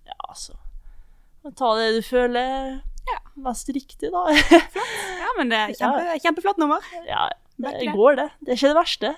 ja, 0.06 0.18
altså 0.30 0.54
Ta 1.58 1.72
det 1.80 1.88
du 1.98 2.02
føler 2.06 2.76
Ja. 3.10 3.18
mest 3.48 3.70
riktig, 3.74 4.12
da. 4.14 4.22
Ja, 4.34 5.32
men 5.40 5.50
det 5.50 5.58
er 5.64 5.74
kjempe, 5.82 6.16
kjempeflott 6.24 6.62
nummer. 6.62 6.86
ja, 7.10 7.26
det 7.58 7.74
det. 7.82 7.92
går, 7.94 8.16
det. 8.22 8.30
Det 8.42 8.54
er 8.54 8.60
ikke 8.60 8.72
det 8.74 8.80
verste. 8.80 9.12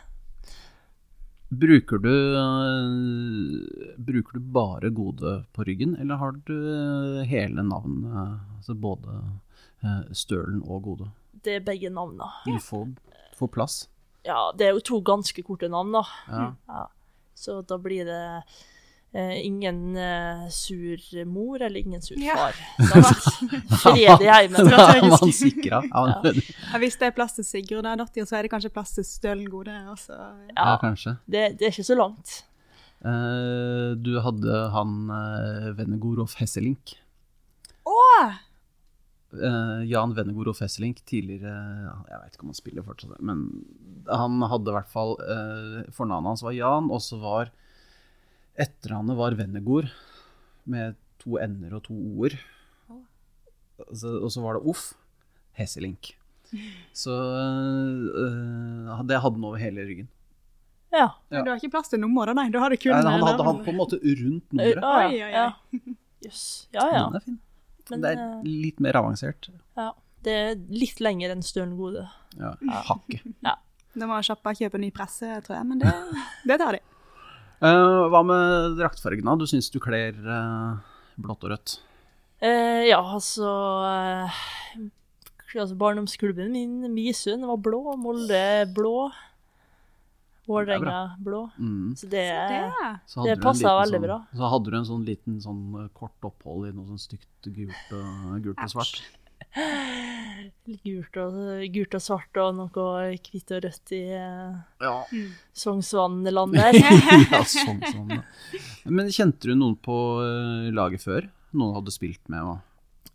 Bruker 1.48 2.02
du, 2.04 2.12
øh, 2.12 3.96
bruker 4.06 4.36
du 4.36 4.40
bare 4.54 4.90
gode 4.92 5.44
på 5.56 5.64
ryggen, 5.68 5.96
eller 5.96 6.20
har 6.20 6.36
du 6.48 6.54
øh, 6.54 7.22
hele 7.24 7.64
navnet, 7.64 8.40
altså 8.58 8.74
både 8.76 9.22
øh, 9.84 10.04
Stølen 10.12 10.64
og 10.68 10.84
Gode? 10.84 11.10
Det 11.46 11.56
er 11.56 11.64
begge 11.64 11.90
navnene. 11.90 12.28
Du 12.46 12.60
får, 12.60 12.90
får 13.38 13.48
plass. 13.48 13.90
Ja, 14.26 14.52
det 14.60 14.68
er 14.68 14.76
jo 14.76 14.84
to 14.84 15.00
ganske 15.00 15.42
korte 15.42 15.70
navn, 15.72 15.94
da. 15.96 16.04
Ja. 16.28 16.50
Ja. 16.68 16.84
Så 17.38 17.62
da 17.62 17.78
blir 17.78 18.04
det 18.04 18.24
eh, 18.26 18.58
ingen 19.44 19.96
eh, 19.98 20.48
sur 20.54 20.98
mor 21.26 21.62
eller 21.62 21.80
ingen 21.80 22.02
sur 22.02 22.18
Ja. 22.22 22.36
far. 22.36 22.58
Sant? 22.92 23.28
Fred 23.82 24.22
i 24.24 24.30
heimen. 24.30 24.70
Da 24.72 24.88
er 24.96 25.08
man 25.10 25.32
sikra. 25.34 25.82
Ja, 25.88 26.04
Ja, 26.24 26.82
hvis 26.82 26.98
det 27.00 27.10
er 27.10 27.16
plass 27.18 27.38
til 27.38 27.46
Sigurd 27.48 27.84
der, 27.88 27.98
Dottir, 28.02 28.26
så 28.30 28.38
er 28.40 28.48
det 28.48 28.52
kanskje 28.54 28.72
plass 28.74 28.94
til 28.98 29.06
Stølen 29.08 29.50
Gode 29.50 29.74
også. 29.94 30.18
ja, 30.56 30.78
kanskje. 30.82 31.18
Det, 31.26 31.46
det 31.60 31.70
er 31.70 31.74
ikke 31.76 31.88
så 31.92 31.98
langt. 31.98 32.44
Uh, 33.06 33.94
du 34.02 34.16
hadde 34.26 34.56
han 34.74 34.94
uh, 35.14 35.68
Venegorov 35.78 36.34
Hesselink. 36.40 36.96
Åh! 37.88 38.38
Uh, 39.38 39.84
Jan 39.86 40.16
Venegorov 40.18 40.58
Hesselink, 40.64 41.02
tidligere 41.06 41.52
ja, 41.52 41.94
Jeg 42.10 42.20
vet 42.24 42.36
ikke 42.38 42.46
om 42.46 42.52
han 42.54 42.58
spiller 42.58 42.86
fortsatt, 42.88 43.18
men 43.22 43.42
han 44.08 44.38
hadde 44.50 44.72
i 44.72 44.76
hvert 44.78 44.90
fall 44.92 45.18
uh, 45.20 45.82
Fornavnet 45.94 46.32
hans 46.32 46.44
var 46.48 46.56
Jan, 46.56 46.88
og 46.96 47.02
så 47.04 47.20
var 47.22 47.52
etternavnet 48.58 49.18
var 49.20 49.36
Venegor, 49.40 49.90
med 50.68 50.96
to 51.22 51.38
n-er 51.42 51.76
og 51.78 51.84
to 51.88 51.96
o-er. 51.96 52.36
Altså, 53.88 54.16
og 54.26 54.32
så 54.34 54.42
var 54.42 54.58
det 54.58 54.70
Off 54.72 54.88
Hesselink. 55.58 56.16
Så 56.96 57.12
øh, 57.14 59.02
det 59.08 59.20
hadde 59.20 59.38
han 59.38 59.44
over 59.44 59.58
hele 59.62 59.84
ryggen. 59.86 60.08
Ja. 60.92 60.98
Ja. 61.04 61.10
Men 61.30 61.44
du 61.46 61.50
har 61.52 61.60
ikke 61.60 61.74
plass 61.76 61.92
til 61.92 62.00
nummeret? 62.00 62.36
Nei, 62.38 62.48
du 62.54 62.58
har 62.64 62.72
det 62.72 62.80
kun 62.82 62.94
Nei, 62.96 63.02
han 63.04 63.22
eh, 63.22 63.28
hadde 63.28 63.44
han 63.46 63.60
på 63.66 63.74
en 63.74 63.78
måte 63.78 64.00
rundt 64.00 64.46
Ja, 64.56 64.58
nummeret. 64.58 64.82
ja, 64.82 64.94
Oi, 64.96 65.06
oi, 65.12 65.22
oi. 65.28 65.32
ja. 65.36 65.96
Yes. 66.26 66.42
Ja, 66.74 66.86
ja. 66.96 67.04
Den 67.12 67.20
er 67.20 67.26
fin. 67.28 67.40
Men, 67.92 68.02
det 68.04 68.12
er 68.16 68.22
eh, 68.24 68.48
litt 68.66 68.80
mer 68.84 68.98
avansert. 69.04 69.50
ja. 69.78 69.92
Det 70.28 70.34
er 70.34 70.56
litt 70.74 70.98
lenger 71.00 71.32
enn 71.32 71.44
Stølen 71.46 71.76
Gode. 71.78 72.02
Ja, 72.36 72.50
hakket. 72.90 73.22
Da 73.46 74.08
må 74.10 74.18
kjappe 74.26 74.52
kjøpe 74.58 74.80
ny 74.82 74.90
presse, 74.92 75.30
tror 75.46 75.56
jeg, 75.60 75.68
men 75.70 75.80
det, 75.84 75.92
det 76.50 76.58
tar 76.60 76.76
de. 76.76 76.82
Eh, 77.58 78.04
hva 78.14 78.22
med 78.26 78.78
draktfargene? 78.78 79.38
Du 79.40 79.48
syns 79.50 79.72
du 79.74 79.80
kler 79.82 80.18
uh, 80.28 80.78
blått 81.18 81.46
og 81.48 81.56
rødt? 81.56 81.80
Uh, 82.44 82.86
ja, 82.86 83.00
altså, 83.02 83.50
altså 85.58 85.78
Barndomsklubben 85.80 86.52
min, 86.54 86.84
Misund, 86.94 87.48
var 87.50 87.58
blå. 87.58 87.82
Molde 87.98 88.44
blå. 88.78 89.10
Vålerenga 90.48 91.18
blå. 91.20 91.50
Mm. 91.60 91.96
Så 92.00 92.08
det, 92.08 92.24
Det. 92.24 92.62
Så 93.06 93.20
hadde 93.20 93.36
Det 93.36 93.44
passa 93.44 93.74
veldig 93.82 93.98
sånn, 93.98 94.06
bra. 94.06 94.20
Så 94.32 94.52
hadde 94.54 94.72
du 94.72 94.78
en 94.78 94.86
sånn 94.88 95.08
liten 95.08 95.42
sånn 95.44 95.90
kort 95.98 96.30
opphold 96.30 96.70
i 96.70 96.76
noe 96.76 96.88
sånn 96.88 97.02
stygt 97.02 97.50
gult 97.52 97.96
og, 97.98 98.38
gult 98.46 98.62
og 98.64 98.72
svart. 98.72 99.02
Gult 100.84 101.18
og, 101.22 101.36
gult 101.74 101.96
og 101.98 102.04
svart 102.04 102.38
og 102.44 102.56
noe 102.58 102.88
hvitt 103.24 103.54
og 103.56 103.64
rødt 103.64 103.94
i 103.96 104.02
eh, 104.14 104.58
Ja. 104.84 104.94
Sognsvann-land 105.58 106.58
der. 106.58 106.78
ja, 107.32 107.42
sånn, 107.48 107.80
sånn. 107.88 108.12
Men 108.92 109.10
kjente 109.14 109.50
du 109.50 109.56
noen 109.56 109.78
på 109.82 109.96
eh, 110.26 110.68
laget 110.76 111.06
før? 111.06 111.30
Noen 111.58 111.78
hadde 111.80 111.94
spilt 111.96 112.22
med? 112.32 112.44
Og... 112.44 112.60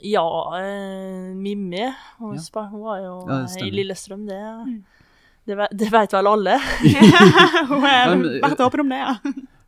Ja, 0.02 0.24
eh, 0.58 1.30
Mimmi. 1.36 1.84
Hun, 2.18 2.38
Ja. 2.40 2.64
hun 2.72 2.84
var 2.88 3.02
jo 3.04 3.14
Ja, 3.28 3.40
i. 3.60 3.70
Lillestrøm, 3.76 4.24
det, 4.26 4.40
det, 5.46 5.58
det 5.70 5.90
vet 5.92 6.16
vel 6.16 6.30
alle. 6.32 6.56
Hun 7.70 7.84
er 7.86 8.16
Men, 8.16 8.56
åpen 8.58 8.82
om 8.86 8.90
det, 8.94 9.02
ja. 9.04 9.14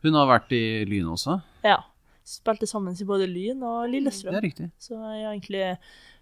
Hun 0.04 0.16
har 0.18 0.26
vært 0.32 0.52
i 0.56 0.64
Lyn 0.88 1.12
også? 1.14 1.38
Ja. 1.64 1.78
Spilte 2.24 2.66
sammen 2.66 2.96
i 2.96 3.04
både 3.06 3.28
Lyn 3.28 3.62
og 3.68 3.86
Lillestrøm. 3.92 4.32
Det 4.32 4.40
er 4.40 4.46
riktig. 4.48 4.68
Så 4.80 4.96
jeg 4.96 5.22
har 5.28 5.32
egentlig 5.36 5.64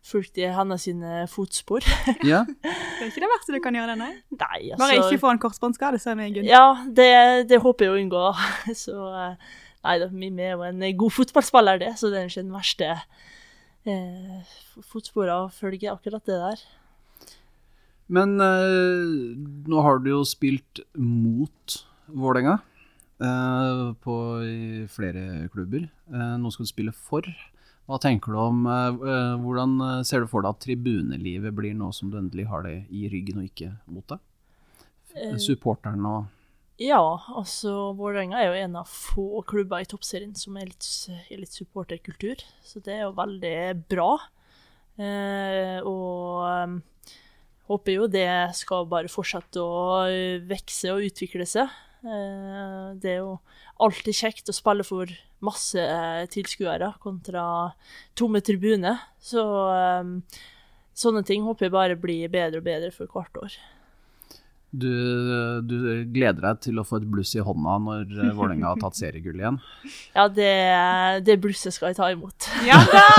fulgt 0.03 0.39
i 0.41 0.47
hennes 0.51 0.87
sine 0.89 1.25
fotspor. 1.31 1.87
Ja. 2.33 2.43
Det 2.47 2.71
er 3.03 3.11
ikke 3.11 3.25
det 3.25 3.33
verste 3.33 3.55
du 3.55 3.61
kan 3.63 3.77
gjøre, 3.77 3.95
det, 3.95 3.99
nei. 3.99 4.13
Nei, 4.35 4.61
altså 4.71 4.81
Bare 4.85 4.99
ikke 5.01 5.23
få 5.23 5.33
en 5.35 5.43
korsbåndskade, 5.43 5.99
så 6.03 6.13
er 6.13 6.21
vi 6.21 6.31
good. 6.37 6.49
Ja, 6.49 6.67
det, 6.87 7.11
det 7.51 7.63
håper 7.63 7.89
jeg 7.89 7.95
å 7.95 8.01
unngå. 8.03 8.25
Så 8.85 8.95
eh, 9.11 9.53
Nei 9.83 9.97
da, 9.99 10.07
Mimmi 10.15 10.45
er 10.47 10.53
jo 10.55 10.63
en 10.69 10.85
god 10.95 11.11
fotballspiller, 11.11 11.81
det, 11.83 11.89
så 11.99 12.13
det 12.13 12.21
er 12.21 12.29
ikke 12.29 12.45
den 12.45 12.55
verste 12.55 12.91
eh, 13.91 14.53
fotsporene 14.93 15.49
å 15.49 15.49
følge 15.51 15.91
akkurat 15.91 16.23
det 16.29 16.37
der. 16.39 16.63
Men 18.13 18.37
eh, 18.45 19.33
nå 19.67 19.83
har 19.83 19.99
du 20.03 20.13
jo 20.13 20.21
spilt 20.29 20.85
mot 20.95 21.81
Vålerenga 22.13 22.61
eh, 23.25 23.83
på 24.05 24.17
i 24.47 24.61
flere 24.93 25.49
klubber. 25.51 25.89
Eh, 26.13 26.35
nå 26.39 26.53
skal 26.55 26.69
du 26.69 26.71
spille 26.71 26.95
for. 26.95 27.27
Hva 27.91 27.99
tenker 28.03 28.35
du 28.35 28.39
om 28.39 28.67
eh, 28.71 29.01
eh, 29.13 29.33
Hvordan 29.43 29.75
eh, 29.87 30.03
ser 30.07 30.23
du 30.23 30.31
for 30.31 30.45
deg 30.45 30.55
at 30.55 30.63
tribunelivet 30.63 31.55
blir 31.57 31.75
nå 31.79 31.91
som 31.95 32.13
du 32.13 32.19
endelig 32.21 32.47
har 32.51 32.63
det 32.67 32.77
i 32.95 33.09
ryggen 33.11 33.43
og 33.43 33.49
ikke 33.49 33.73
mot 33.91 34.07
deg? 34.13 34.23
Supporteren 35.43 36.07
og 36.09 36.31
Ja, 36.81 37.03
altså 37.37 37.93
Vålerenga 37.99 38.39
er 38.41 38.49
jo 38.49 38.61
en 38.63 38.79
av 38.81 38.89
få 38.89 39.43
klubber 39.49 39.83
i 39.83 39.89
toppserien 39.89 40.33
som 40.39 40.57
er 40.57 40.71
litt, 40.71 40.87
er 41.29 41.43
litt 41.43 41.53
supporterkultur, 41.53 42.41
så 42.65 42.81
det 42.83 42.95
er 42.97 43.05
jo 43.05 43.13
veldig 43.19 43.59
bra. 43.93 44.09
Eh, 44.97 45.85
og 45.85 46.81
håper 47.69 47.99
jo 47.99 48.09
det 48.11 48.31
skal 48.57 48.89
bare 48.89 49.13
fortsette 49.13 49.61
å 49.61 50.09
vokse 50.49 50.95
og 50.95 51.11
utvikle 51.11 51.47
seg. 51.49 51.69
Eh, 52.03 52.87
det 52.99 53.13
er 53.15 53.21
jo 53.21 53.37
alltid 53.83 54.17
kjekt 54.17 54.51
å 54.51 54.57
spille 54.57 54.87
for 54.87 55.11
masse 55.43 55.79
eh, 55.79 56.25
tilskuere 56.31 56.95
kontra 57.03 57.45
tomme 58.19 58.43
tribuner. 58.45 59.05
Så 59.23 59.43
um, 59.43 60.19
sånne 60.99 61.23
ting 61.27 61.47
håper 61.47 61.69
jeg 61.69 61.77
bare 61.77 62.01
blir 62.01 62.33
bedre 62.33 62.63
og 62.63 62.67
bedre 62.67 62.91
for 62.95 63.11
hvert 63.11 63.39
år. 63.43 63.61
Du, 64.73 64.89
du 65.69 65.75
gleder 66.15 66.41
deg 66.41 66.61
til 66.65 66.81
å 66.81 66.85
få 66.89 66.97
et 67.03 67.09
bluss 67.13 67.35
i 67.37 67.43
hånda 67.45 67.75
når 67.85 68.07
eh, 68.09 68.31
Vålerenga 68.33 68.71
har 68.71 68.81
tatt 68.81 68.97
seriegull 68.97 69.43
igjen? 69.43 69.59
Ja, 70.17 70.25
det, 70.33 70.53
det 71.27 71.37
blusset 71.45 71.77
skal 71.77 71.93
jeg 71.93 71.99
ta 72.01 72.09
imot. 72.15 72.49
Ja 72.67 72.81
da! 72.89 73.07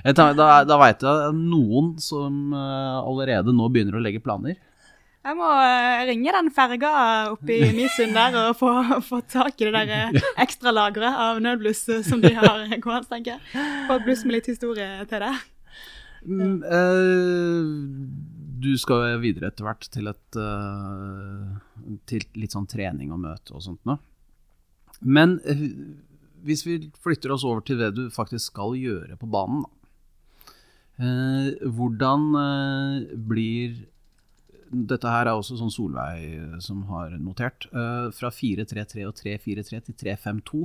Da 0.00 0.62
da 0.64 0.76
veit 0.80 1.02
jeg 1.04 1.32
noen 1.36 1.90
som 2.00 2.54
eh, 2.56 2.98
allerede 3.00 3.52
nå 3.52 3.66
begynner 3.72 3.98
å 3.98 4.04
legge 4.04 4.22
planer. 4.24 4.56
Jeg 5.20 5.36
må 5.36 5.48
eh, 5.52 6.02
ringe 6.08 6.32
den 6.32 6.46
ferga 6.56 6.90
oppe 7.34 7.52
i 7.52 7.72
Misund 7.76 8.16
der 8.16 8.36
og 8.40 8.54
få, 8.56 8.70
få 9.10 9.20
tak 9.28 9.58
i 9.60 9.68
det 9.68 9.72
der 9.76 9.90
eh, 10.16 10.28
ekstra 10.40 10.72
lageret 10.72 11.18
av 11.26 11.40
nødbluss 11.44 11.82
eh, 11.92 12.04
som 12.06 12.22
de 12.22 12.32
har 12.38 12.62
gående, 12.84 13.08
tenker 13.10 13.36
jeg. 13.36 13.64
Få 13.88 13.98
et 13.98 14.06
bluss 14.06 14.24
med 14.24 14.38
litt 14.38 14.48
historie 14.48 14.88
til 15.10 15.26
det. 15.26 15.34
Mm, 16.24 16.56
eh, 16.64 17.68
du 18.64 18.70
skal 18.80 19.20
videre 19.20 19.48
etter 19.52 19.64
hvert 19.64 19.86
til 19.88 20.08
et 20.10 20.36
Til 22.08 22.26
litt 22.36 22.52
sånn 22.52 22.68
trening 22.68 23.12
og 23.12 23.22
møte 23.22 23.54
og 23.56 23.64
sånt 23.64 23.80
nå. 23.88 23.96
Men 25.00 25.38
hvis 26.44 26.64
vi 26.66 26.80
flytter 27.00 27.32
oss 27.32 27.44
over 27.48 27.64
til 27.64 27.80
det 27.80 27.94
du 27.96 28.02
faktisk 28.12 28.52
skal 28.52 28.76
gjøre 28.76 29.16
på 29.20 29.28
banen, 29.32 29.64
da. 29.64 29.76
Hvordan 31.00 32.26
blir 33.30 33.78
Dette 34.70 35.10
her 35.10 35.26
er 35.26 35.34
også 35.34 35.56
sånn 35.58 35.72
Solveig 35.74 36.26
eh, 36.36 36.58
som 36.62 36.84
har 36.90 37.10
notert. 37.18 37.66
eh, 37.72 38.10
fra 38.14 38.30
4-3-3 38.30 39.06
og 39.08 39.16
3-4-3 39.18 39.80
til 39.88 39.94
3-5-2. 40.04 40.60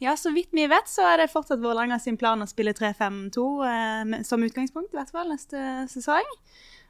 Ja, 0.00 0.12
så 0.14 0.30
vidt 0.30 0.52
vi 0.54 0.66
vet, 0.70 0.86
så 0.86 1.02
er 1.10 1.16
det 1.24 1.30
fortsatt 1.32 1.58
Vålerenga 1.62 1.96
sin 1.98 2.16
plan 2.20 2.38
å 2.44 2.46
spille 2.46 2.74
3-5-2 2.76 3.46
eh, 3.66 4.18
som 4.28 4.44
utgangspunkt, 4.46 4.92
i 4.92 4.98
hvert 5.00 5.10
fall 5.14 5.32
neste 5.32 5.62
sesong. 5.90 6.28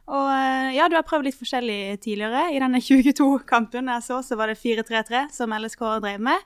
Og 0.09 0.29
ja, 0.73 0.87
du 0.89 0.97
har 0.97 1.05
prøvd 1.05 1.27
litt 1.29 1.37
forskjellig 1.37 1.99
tidligere. 2.01 2.47
I 2.57 2.61
denne 2.65 2.81
22-kampen 2.89 3.91
jeg 3.93 4.05
så, 4.07 4.19
så 4.25 4.37
var 4.41 4.49
det 4.49 4.59
4-3-3 4.61 5.27
som 5.37 5.53
LSK 5.53 5.83
drev 6.03 6.21
med. 6.31 6.45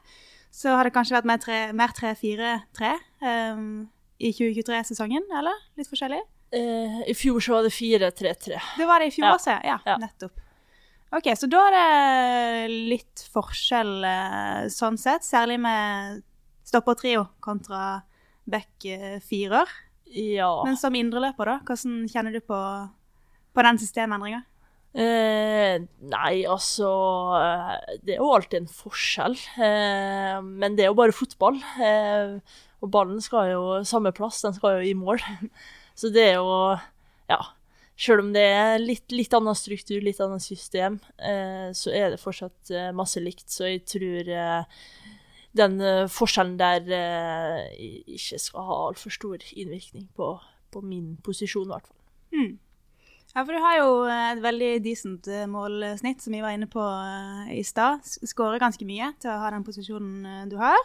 Så 0.53 0.75
har 0.77 0.85
det 0.85 0.93
kanskje 0.93 1.15
vært 1.17 1.29
mer 1.31 1.41
tre- 1.41 1.73
mer 1.73 1.95
3-4-3 1.97 2.93
eh, 3.25 3.63
i 4.23 4.33
2023-sesongen, 4.37 5.31
eller? 5.39 5.63
Litt 5.79 5.89
forskjellig? 5.91 6.21
Eh, 6.53 6.99
I 7.09 7.15
fjor 7.17 7.41
så 7.41 7.55
var 7.57 7.63
det 7.67 7.73
4-3-3. 7.73 8.59
Det 8.79 8.87
var 8.89 9.01
det 9.01 9.09
i 9.09 9.15
fjor 9.15 9.29
Ja. 9.31 9.35
også, 9.39 9.55
ja. 9.65 9.79
Ja. 9.89 9.97
Nettopp. 10.03 10.39
Ok, 11.13 11.27
så 11.37 11.49
da 11.49 11.61
er 11.69 11.75
det 11.77 12.77
litt 12.93 13.23
forskjell 13.33 14.05
eh, 14.09 14.69
sånn 14.73 14.97
sett, 15.01 15.25
særlig 15.29 15.59
med 15.61 16.23
stoppertrio 16.65 17.27
kontra 17.45 18.03
back-firer. 18.49 19.69
Ja. 20.13 20.51
Men 20.65 20.77
som 20.81 20.95
indreløper, 20.97 21.45
da, 21.49 21.59
hvordan 21.69 22.07
kjenner 22.13 22.33
du 22.37 22.41
på, 22.45 22.59
på 23.57 23.65
den 23.69 23.81
systemendringa? 23.81 24.43
Eh, 24.93 25.79
nei, 26.05 26.43
altså 26.45 26.89
eh, 27.39 27.95
Det 28.05 28.13
er 28.13 28.19
jo 28.21 28.33
alltid 28.35 28.59
en 28.61 28.69
forskjell. 28.69 29.37
Eh, 29.57 30.41
men 30.45 30.77
det 30.77 30.85
er 30.85 30.91
jo 30.93 30.99
bare 30.99 31.17
fotball. 31.17 31.61
Eh, 31.81 32.35
og 32.83 32.91
ballen 32.93 33.21
skal 33.25 33.53
jo 33.55 33.63
samme 33.89 34.13
plass, 34.17 34.43
den 34.45 34.57
skal 34.57 34.81
jo 34.81 34.91
i 34.91 34.97
mål. 34.99 35.21
Så 35.95 36.13
det 36.15 36.31
er 36.33 36.39
jo 36.41 36.79
Ja. 37.31 37.41
Selv 38.03 38.25
om 38.25 38.33
det 38.35 38.43
er 38.43 38.81
litt, 38.81 39.13
litt 39.13 39.35
annen 39.37 39.55
struktur, 39.55 40.01
litt 40.03 40.19
annet 40.25 40.43
system, 40.43 40.97
eh, 41.23 41.71
så 41.77 41.93
er 41.95 42.11
det 42.11 42.23
fortsatt 42.23 42.73
eh, 42.73 42.89
masse 42.97 43.21
likt. 43.21 43.45
Så 43.53 43.69
jeg 43.69 43.85
tror 43.87 44.31
eh, 44.33 44.65
den 45.57 45.79
eh, 45.81 46.09
forskjellen 46.11 46.57
der 46.59 46.89
eh, 46.97 47.63
ikke 48.17 48.41
skal 48.41 48.67
ha 48.69 48.79
altfor 48.89 49.13
stor 49.15 49.45
innvirkning 49.53 50.09
på, 50.17 50.35
på 50.73 50.83
min 50.83 51.17
posisjon, 51.25 51.69
i 51.69 51.75
hvert 51.75 51.89
fall. 51.91 51.99
Mm. 52.33 52.53
Ja, 53.33 53.45
for 53.45 53.53
du 53.53 53.61
har 53.63 53.79
jo 53.79 53.91
eh, 54.09 54.29
et 54.33 54.43
veldig 54.45 54.73
decent 54.85 55.29
målsnitt, 55.53 56.25
som 56.25 56.35
vi 56.35 56.43
var 56.45 56.57
inne 56.57 56.71
på 56.73 56.83
i 57.53 57.63
stad. 57.69 58.03
Skårer 58.03 58.63
ganske 58.63 58.89
mye 58.89 59.13
til 59.21 59.31
å 59.31 59.41
ha 59.45 59.53
den 59.53 59.69
posisjonen 59.69 60.51
du 60.51 60.57
har. 60.61 60.81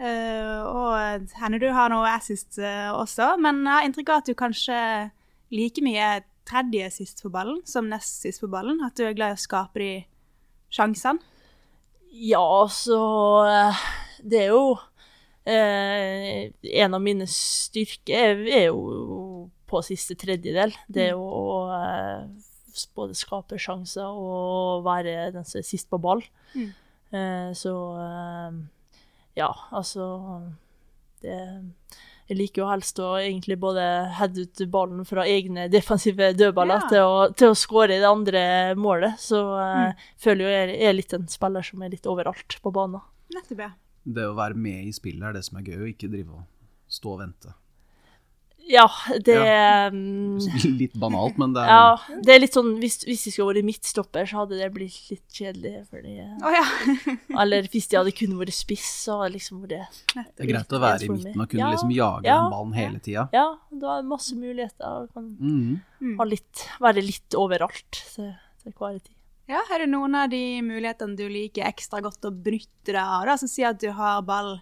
Eh, 0.00 0.60
og 0.64 1.30
henne 1.42 1.60
du 1.60 1.66
har 1.76 1.92
noe 1.92 2.08
assist 2.14 2.56
eh, 2.56 2.88
også, 2.88 3.34
men 3.42 3.60
jeg 3.66 3.74
har 3.74 3.88
inntrykk 3.88 4.12
av 4.12 4.22
at 4.22 4.30
du 4.30 4.36
kanskje 4.38 4.78
like 5.52 5.84
mye 5.84 6.22
tredje 6.48 6.88
sist 6.94 7.20
på 7.24 7.30
ballen 7.32 7.60
som 7.68 7.90
nest 7.90 8.24
sist 8.24 8.40
på 8.42 8.48
ballen. 8.50 8.80
At 8.86 8.96
du 8.96 9.04
er 9.06 9.16
glad 9.16 9.34
i 9.34 9.38
å 9.38 9.44
skape 9.44 9.82
de 9.82 9.90
sjansene. 10.72 11.20
Ja, 12.10 12.66
så 12.66 13.00
eh, 13.46 13.82
Det 14.18 14.40
er 14.40 14.48
jo 14.50 14.72
eh, 15.46 16.50
En 16.82 16.96
av 16.96 17.04
mine 17.04 17.28
styrker 17.30 18.32
er, 18.32 18.40
er 18.50 18.64
jo 18.72 19.50
på 19.70 19.82
siste 19.86 20.16
tredjedel. 20.18 20.74
Det 20.90 21.04
er 21.04 21.12
jo 21.12 21.22
å 21.22 21.60
eh, 21.76 22.24
både 22.98 23.14
skape 23.14 23.60
sjanser 23.62 24.08
og 24.10 24.82
være 24.86 25.30
den 25.36 25.46
som 25.46 25.60
er 25.60 25.68
sist 25.68 25.86
på 25.90 26.00
ball. 26.02 26.24
Mm. 26.56 26.70
Eh, 27.14 27.50
så 27.54 27.74
Ja, 29.38 29.50
altså 29.70 30.06
det 31.22 31.36
jeg 32.30 32.38
liker 32.38 32.62
jo 32.62 32.66
helst 32.70 32.98
å 33.02 33.08
egentlig 33.18 33.56
både 33.58 33.82
heade 34.14 34.44
ut 34.46 34.60
ballen 34.70 35.02
fra 35.08 35.24
egne 35.26 35.64
defensive 35.72 36.28
dødballer 36.38 36.78
Ja. 36.84 36.88
til, 36.92 37.02
å, 37.02 37.24
til 37.34 37.50
å 37.50 37.56
skåre 37.58 37.96
i 37.96 37.98
det 37.98 38.06
andre 38.06 38.42
målet. 38.78 39.16
Så 39.18 39.40
jeg 39.58 39.96
føler 40.22 40.44
jo 40.44 40.52
jeg 40.54 40.76
er 40.86 40.94
litt 40.94 41.14
en 41.16 41.26
spiller 41.26 41.66
som 41.66 41.82
er 41.82 41.90
litt 41.90 42.06
overalt 42.06 42.54
på 42.62 42.70
banen. 42.70 43.02
Nettopp, 43.34 43.64
ja. 43.66 43.72
Det 44.06 44.28
å 44.30 44.36
være 44.38 44.54
med 44.54 44.86
i 44.86 44.92
spillet 44.94 45.26
er 45.26 45.34
det 45.34 45.42
som 45.42 45.58
er 45.58 45.66
gøy, 45.66 45.80
og 45.82 45.90
ikke 45.90 46.12
drive 46.12 46.38
og 46.38 46.46
stå 46.86 47.16
og 47.16 47.18
vente. 47.24 47.56
Ja, 48.70 48.84
det 49.26 49.34
ja. 49.34 49.88
Litt 50.78 50.92
banalt, 51.00 51.36
men 51.40 51.54
det 51.56 51.62
er 51.64 51.70
Ja, 51.72 52.18
det 52.22 52.34
er 52.36 52.42
litt 52.44 52.54
sånn 52.54 52.68
Hvis, 52.78 53.00
hvis 53.08 53.24
de 53.26 53.32
skulle 53.34 53.50
vært 53.54 53.66
midtstopper, 53.66 54.28
så 54.30 54.42
hadde 54.44 54.60
det 54.60 54.68
blitt 54.74 54.96
litt 55.10 55.24
kjedelig. 55.34 55.72
Fordi, 55.90 56.12
oh, 56.38 56.54
ja. 56.54 57.16
eller 57.42 57.66
hvis 57.72 57.88
de 57.90 57.98
hadde 57.98 58.12
kun 58.14 58.36
vært 58.38 58.54
spiss, 58.54 58.86
så 59.06 59.16
hadde 59.22 59.34
liksom 59.38 59.64
vært 59.64 60.04
Det 60.14 60.44
er 60.46 60.50
greit 60.52 60.74
å 60.76 60.82
være 60.82 61.08
i 61.08 61.10
midten 61.10 61.42
og 61.42 61.50
kunne 61.50 61.64
Ja, 61.64 61.70
liksom 61.74 61.94
jage 61.96 62.28
ja. 62.30 62.36
den 62.44 62.52
ballen 62.54 62.76
hele 62.78 63.00
tida. 63.02 63.26
Ja, 63.34 63.46
du 63.74 63.86
har 63.90 64.06
masse 64.06 64.36
muligheter. 64.38 65.06
Du 65.08 65.14
Kan 65.18 65.30
Mm. 66.00 66.16
ha 66.16 66.24
litt, 66.24 66.62
være 66.80 67.02
litt 67.04 67.34
overalt 67.36 67.90
til, 68.14 68.30
til 68.62 68.72
hver 68.78 69.00
tid. 69.02 69.16
Ja, 69.50 69.60
Er 69.74 69.82
det 69.82 69.88
noen 69.90 70.14
av 70.14 70.30
de 70.30 70.60
mulighetene 70.62 71.16
du 71.18 71.24
liker 71.28 71.66
ekstra 71.66 72.00
godt 72.00 72.22
å 72.24 72.30
benytte 72.30 72.94
deg 72.94 73.02
av? 73.02 73.24
da? 73.26 73.34
som 73.36 73.48
sier 73.50 73.70
at 73.74 73.80
du 73.82 73.90
har 73.92 74.22
ball 74.22 74.60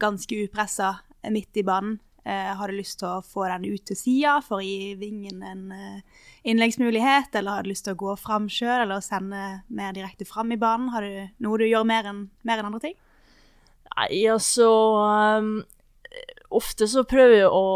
ganske 0.00 0.32
upressa 0.48 0.94
midt 1.30 1.60
i 1.60 1.62
banen. 1.62 2.00
Eh, 2.24 2.50
har 2.54 2.70
du 2.70 2.76
lyst 2.76 3.00
til 3.00 3.08
å 3.08 3.24
få 3.26 3.48
den 3.50 3.64
ut 3.66 3.82
til 3.88 3.98
sida 3.98 4.36
for 4.46 4.60
å 4.60 4.64
gi 4.64 4.92
vingen 5.00 5.42
en 5.42 5.64
eh, 5.74 6.20
innleggsmulighet? 6.46 7.34
Eller 7.34 7.58
har 7.58 7.66
du 7.66 7.72
lyst 7.72 7.88
til 7.88 7.96
å 7.96 8.02
gå 8.04 8.14
fram 8.20 8.46
sjøl, 8.52 8.84
eller 8.84 9.02
sende 9.02 9.62
mer 9.66 9.96
direkte 9.96 10.28
fram 10.28 10.54
i 10.54 10.60
banen? 10.60 10.92
Har 10.94 11.02
du 11.02 11.42
noe 11.42 11.58
du 11.58 11.66
gjør 11.66 11.88
mer 11.88 12.06
enn 12.12 12.28
mer 12.46 12.62
enn 12.62 12.70
andre 12.70 12.82
ting? 12.84 12.96
Nei, 13.92 14.22
altså 14.32 14.68
um, 15.42 15.54
Ofte 16.52 16.86
så 16.88 17.02
prøver 17.08 17.42
jeg 17.42 17.50
å 17.50 17.66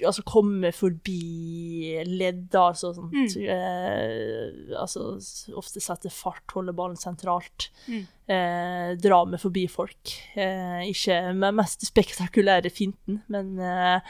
altså 0.00 0.22
komme 0.24 0.70
forbi 0.72 2.02
ledder 2.08 2.60
altså 2.72 2.92
sånt. 2.96 3.12
Mm. 3.12 3.44
eh, 3.52 4.76
Altså 4.80 5.18
ofte 5.58 5.80
sette 5.84 6.10
fart, 6.10 6.44
holde 6.56 6.72
ballen 6.76 6.96
sentralt. 6.96 7.68
Mm. 7.86 8.06
Eh, 8.32 8.90
dra 9.02 9.24
med 9.28 9.40
forbi 9.42 9.66
folk. 9.70 10.14
Eh, 10.34 10.88
ikke 10.90 11.20
med 11.36 11.54
mest 11.60 11.84
spektakulære 11.86 12.70
finten, 12.72 13.20
men 13.28 13.52
eh, 13.60 14.00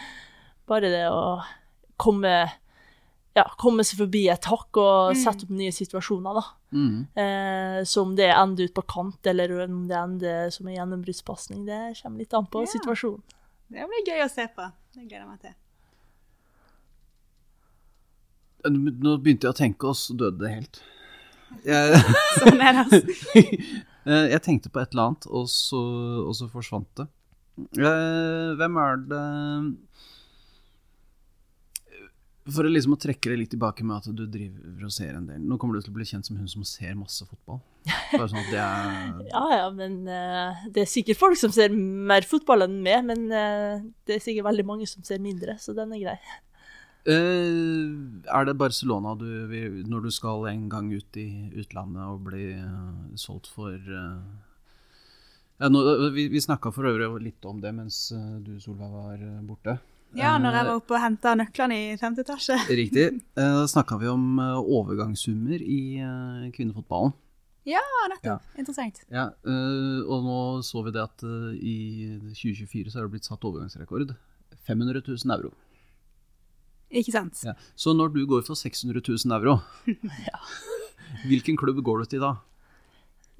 bare 0.69 0.91
det 0.93 1.07
å 1.11 1.41
komme 1.99 2.35
ja, 3.35 3.47
komme 3.57 3.81
seg 3.89 3.97
forbi 4.03 4.27
et 4.29 4.45
hakk 4.45 4.77
og 4.77 5.15
Mm. 5.15 5.17
sette 5.23 5.47
opp 5.47 5.53
nye 5.57 5.73
situasjoner, 5.73 6.35
da. 6.37 6.43
Mm. 6.77 6.99
Eh, 7.17 7.79
så 7.89 8.03
om 8.05 8.15
det 8.15 8.29
ender 8.29 8.65
ut 8.69 8.75
på 8.77 8.83
kant, 8.87 9.25
eller 9.27 9.65
om 9.65 9.87
det 9.89 9.97
ender 9.97 10.51
som 10.53 10.69
en 10.69 10.75
gjennombruddspasning, 10.77 11.65
det 11.65 11.97
kommer 12.03 12.19
litt 12.21 12.35
an 12.37 12.45
på 12.47 12.61
Ja. 12.61 12.67
situasjonen. 12.75 13.23
Det 13.73 13.87
blir 13.89 14.05
gøy 14.05 14.21
å 14.27 14.29
se 14.31 14.45
på. 14.53 14.67
Det 14.93 15.09
gleder 15.09 15.25
jeg 15.25 15.29
meg 15.31 15.41
til. 15.41 15.55
Nå 18.71 19.17
begynte 19.23 19.49
jeg 19.49 19.55
å 19.55 19.59
tenke, 19.59 19.89
og 19.91 19.97
så 19.99 20.15
døde 20.15 20.39
det 20.45 20.51
helt. 20.55 20.83
Jeg, 21.67 22.03
Sånn 22.41 22.61
er 22.63 22.77
det. 22.79 22.85
altså. 22.85 23.01
Eh, 24.03 24.27
jeg 24.33 24.43
tenkte 24.43 24.71
på 24.73 24.81
et 24.83 24.95
eller 24.95 25.11
annet, 25.13 25.27
og 25.31 25.49
så, 25.53 25.81
og 26.27 26.33
så 26.39 26.47
forsvant 26.51 26.89
det. 26.99 27.09
Eh, 27.77 28.53
Hvem 28.59 28.79
er 28.81 29.03
det 29.11 29.25
For 32.51 32.65
å 32.67 32.71
liksom 32.73 32.95
å 32.97 32.99
trekke 32.99 33.31
det 33.31 33.37
litt 33.43 33.51
tilbake 33.53 33.85
med 33.87 34.01
at 34.01 34.09
du 34.17 34.23
driver 34.27 34.87
og 34.89 34.95
ser 34.95 35.13
en 35.19 35.27
del 35.29 35.43
Nå 35.47 35.59
kommer 35.61 35.77
du 35.77 35.85
til 35.85 35.93
å 35.93 35.97
bli 35.99 36.07
kjent 36.09 36.27
som 36.27 36.39
hun 36.41 36.49
som 36.51 36.65
ser 36.67 36.97
masse 36.99 37.23
fotball. 37.29 37.61
Bare 38.15 38.31
sånn 38.33 38.41
at 38.41 38.49
det 38.51 38.63
er 38.63 39.13
Ja 39.35 39.45
ja, 39.61 39.67
men 39.77 40.01
eh, 40.11 40.65
det 40.75 40.87
er 40.87 40.91
sikkert 40.91 41.21
folk 41.21 41.39
som 41.39 41.53
ser 41.55 41.71
mer 41.77 42.25
fotball 42.27 42.65
enn 42.67 42.81
meg, 42.83 43.05
men 43.13 43.29
det 43.29 44.17
er 44.17 44.25
sikkert 44.25 44.49
veldig 44.49 44.67
mange 44.73 44.89
som 44.91 45.05
ser 45.07 45.21
mindre, 45.23 45.55
så 45.63 45.77
den 45.77 45.93
er 45.95 46.03
grei. 46.07 46.17
Eh, 47.03 47.91
Er 48.31 48.45
det 48.47 48.55
Barcelona 48.55 49.17
du 49.19 49.27
vil 49.51 49.81
Når 49.91 50.05
du 50.05 50.11
skal 50.15 50.45
en 50.53 50.69
gang 50.71 50.93
ut 50.95 51.17
i 51.19 51.51
utlandet 51.59 52.03
og 52.07 52.21
bli 52.29 52.53
uh, 52.55 53.17
solgt 53.19 53.49
for 53.51 53.75
uh, 53.75 54.23
ja, 55.59 55.67
nå, 55.67 55.81
Vi, 56.15 56.29
vi 56.31 56.43
snakka 56.45 56.71
for 56.71 56.87
øvrig 56.87 57.09
litt 57.25 57.49
om 57.49 57.59
det 57.63 57.73
mens 57.75 58.13
du, 58.43 58.55
Solveig, 58.63 58.91
var 58.91 59.25
borte. 59.47 59.77
Ja, 60.15 60.37
når 60.39 60.57
jeg 60.59 60.67
var 60.69 60.79
oppe 60.79 60.97
og 60.97 61.03
henta 61.03 61.35
nøklene 61.39 61.77
i 61.77 61.93
femte 62.01 62.25
etasje. 62.25 62.57
Riktig. 62.83 63.05
Da 63.39 63.63
snakka 63.71 63.99
vi 64.01 64.11
om 64.11 64.41
overgangssummer 64.43 65.63
i 65.63 66.03
kvinnefotballen. 66.57 67.15
Ja, 67.69 67.85
nettopp. 68.11 68.49
Interessant. 68.59 69.05
Ja, 69.07 69.29
og 69.47 70.27
nå 70.27 70.41
så 70.67 70.83
vi 70.83 70.97
det 70.97 71.05
at 71.05 71.23
i 71.55 71.77
2024 72.35 72.91
så 72.91 72.99
er 72.99 73.07
det 73.07 73.15
blitt 73.15 73.31
satt 73.31 73.47
overgangsrekord. 73.47 74.17
500 74.67 75.05
000 75.07 75.37
euro. 75.39 75.55
Ikke 76.93 77.15
sant? 77.15 77.41
Ja. 77.47 77.55
Så 77.79 77.95
når 77.97 78.13
du 78.13 78.23
går 78.29 78.45
for 78.45 78.59
600 78.59 79.01
000 79.09 79.33
euro, 79.39 79.59
hvilken 81.29 81.57
klubb 81.57 81.81
går 81.85 82.05
du 82.05 82.11
til 82.13 82.25
da? 82.25 82.35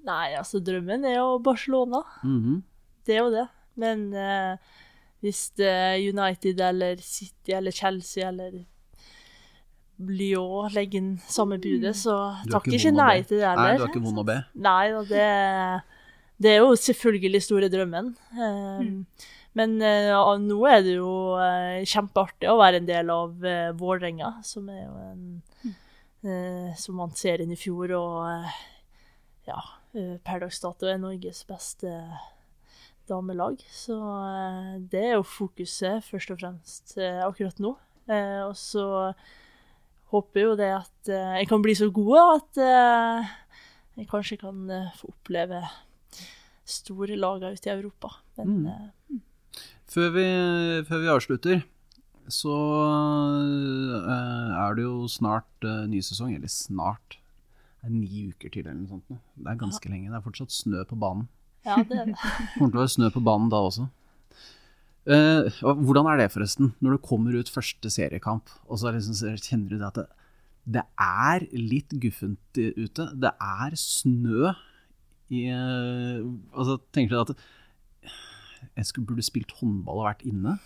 Nei, 0.07 0.33
altså, 0.35 0.59
drømmen 0.65 1.05
er 1.07 1.19
jo 1.21 1.39
Barcelona. 1.45 2.03
Mhm. 2.25 2.63
Det 3.07 3.17
er 3.17 3.25
jo 3.25 3.31
det. 3.35 3.47
Men 3.83 4.09
eh, 4.15 4.57
hvis 5.25 5.51
det 5.59 5.69
er 5.69 6.03
United 6.13 6.61
eller 6.61 7.01
City 7.03 7.55
eller 7.57 7.75
Chelsea 7.75 8.29
eller 8.29 8.61
Lyon 10.03 10.71
legger 10.75 10.99
inn 10.99 11.11
samme 11.31 11.59
budet, 11.63 11.95
så 11.99 12.15
takker 12.51 12.73
ikke 12.75 12.89
ikke 12.89 12.95
nei 12.97 13.23
til 13.23 13.39
det 13.39 13.47
Nei, 13.47 13.67
heller. 13.69 13.79
du 13.79 13.85
har 13.85 13.93
ikke 13.93 14.03
vond 14.07 14.23
å 14.23 14.27
be. 14.27 14.37
Nei 14.65 14.87
og 14.97 15.11
det, 15.13 15.27
det 16.43 16.51
er 16.53 16.61
jo 16.63 16.75
selvfølgelig 16.79 17.43
store 17.45 17.71
drømmen. 17.73 18.13
Mm. 18.39 18.99
Men 19.59 19.77
eh, 19.85 20.13
nå 20.41 20.59
er 20.69 20.81
det 20.85 20.97
jo 20.97 21.13
eh, 21.37 21.85
kjempeartig 21.89 22.49
å 22.49 22.59
være 22.61 22.81
en 22.81 22.89
del 22.89 23.13
av 23.13 23.45
uh, 23.45 23.73
Vålerenga, 23.77 24.39
som 24.49 24.71
er 24.73 24.87
jo 24.87 24.95
en 25.11 25.25
eh, 26.25 26.71
Som 26.81 27.03
vant 27.03 27.19
serien 27.19 27.53
i 27.53 27.59
fjor, 27.59 27.93
og 27.99 28.17
eh, 28.31 28.61
ja, 29.51 29.59
eh, 29.93 30.17
per 30.25 30.45
dags 30.45 30.63
dato 30.63 30.89
er 30.89 31.01
Norges 31.03 31.43
beste 31.49 31.93
damelag. 33.11 33.61
Så 33.75 33.99
eh, 33.99 34.75
det 34.93 35.05
er 35.11 35.17
jo 35.19 35.27
fokuset 35.27 36.05
først 36.07 36.33
og 36.33 36.41
fremst 36.41 36.97
eh, 36.97 37.21
akkurat 37.27 37.61
nå. 37.63 37.77
Eh, 38.09 38.41
og 38.47 38.57
så 38.59 38.87
håper 40.13 40.47
jo 40.47 40.57
det 40.59 40.73
at 40.79 41.13
eh, 41.13 41.39
jeg 41.43 41.51
kan 41.51 41.65
bli 41.65 41.77
så 41.77 41.89
god 41.93 42.21
at 42.23 42.63
eh, 42.65 43.33
jeg 44.01 44.09
kanskje 44.11 44.41
kan 44.41 44.65
eh, 44.71 44.93
få 44.97 45.13
oppleve 45.13 45.61
store 46.69 47.17
lagene 47.19 47.53
ute 47.57 47.69
i 47.71 47.75
Europa. 47.77 48.11
Men 48.39 48.49
Mm. 48.63 48.67
eh, 48.67 49.21
Før 49.93 50.11
vi, 50.15 50.25
før 50.89 51.01
vi 51.03 51.11
avslutter, 51.13 51.63
så 52.29 52.53
eh, 54.09 54.53
er 54.63 54.75
det 54.79 54.85
jo 54.87 55.07
snart 55.11 55.67
eh, 55.67 55.85
ny 55.91 56.01
sesong. 56.05 56.35
Eller 56.37 56.49
snart. 56.53 57.19
Det 57.83 57.91
er 57.91 57.95
ni 57.97 58.29
uker 58.31 58.53
til 58.55 58.63
eller 58.67 58.79
noe 58.85 58.93
sånt. 58.95 59.09
Det 59.37 59.51
er 59.51 59.59
ganske 59.61 59.91
lenge. 59.91 60.11
Det 60.13 60.19
er 60.21 60.25
fortsatt 60.29 60.55
snø 60.55 60.85
på 60.89 60.99
banen. 61.03 61.27
ja, 61.67 61.77
det 61.83 61.99
er. 61.99 62.07
Det 62.13 62.17
kommer 62.59 62.71
til 62.73 62.79
å 62.79 62.85
være 62.85 62.95
snø 62.97 63.11
på 63.15 63.23
banen 63.27 63.51
da 63.53 63.61
også. 63.67 63.89
Uh, 65.03 65.49
hvordan 65.83 66.07
er 66.13 66.21
det 66.21 66.29
forresten, 66.31 66.69
når 66.79 66.95
du 66.95 66.99
kommer 67.03 67.35
ut 67.35 67.49
første 67.51 67.91
seriekamp, 67.91 68.53
og 68.71 68.79
så 68.79 68.93
liksom, 68.95 69.17
kjenner 69.43 69.73
du 69.73 69.81
det 69.81 69.89
at 69.89 69.97
det, 69.99 70.05
det 70.79 70.85
er 71.03 71.47
litt 71.59 71.91
guffent 71.99 72.55
ute. 72.55 73.09
Det 73.19 73.33
er 73.35 73.75
snø 73.75 74.53
i 75.33 75.47
eh, 75.51 76.23
Altså, 76.53 76.79
tenker 76.93 77.15
du 77.15 77.21
at 77.23 77.35
jeg 78.77 78.87
skulle, 78.87 79.09
burde 79.09 79.25
spilt 79.27 79.53
håndball 79.59 80.03
og 80.03 80.07
vært 80.07 80.25
inne? 80.29 80.57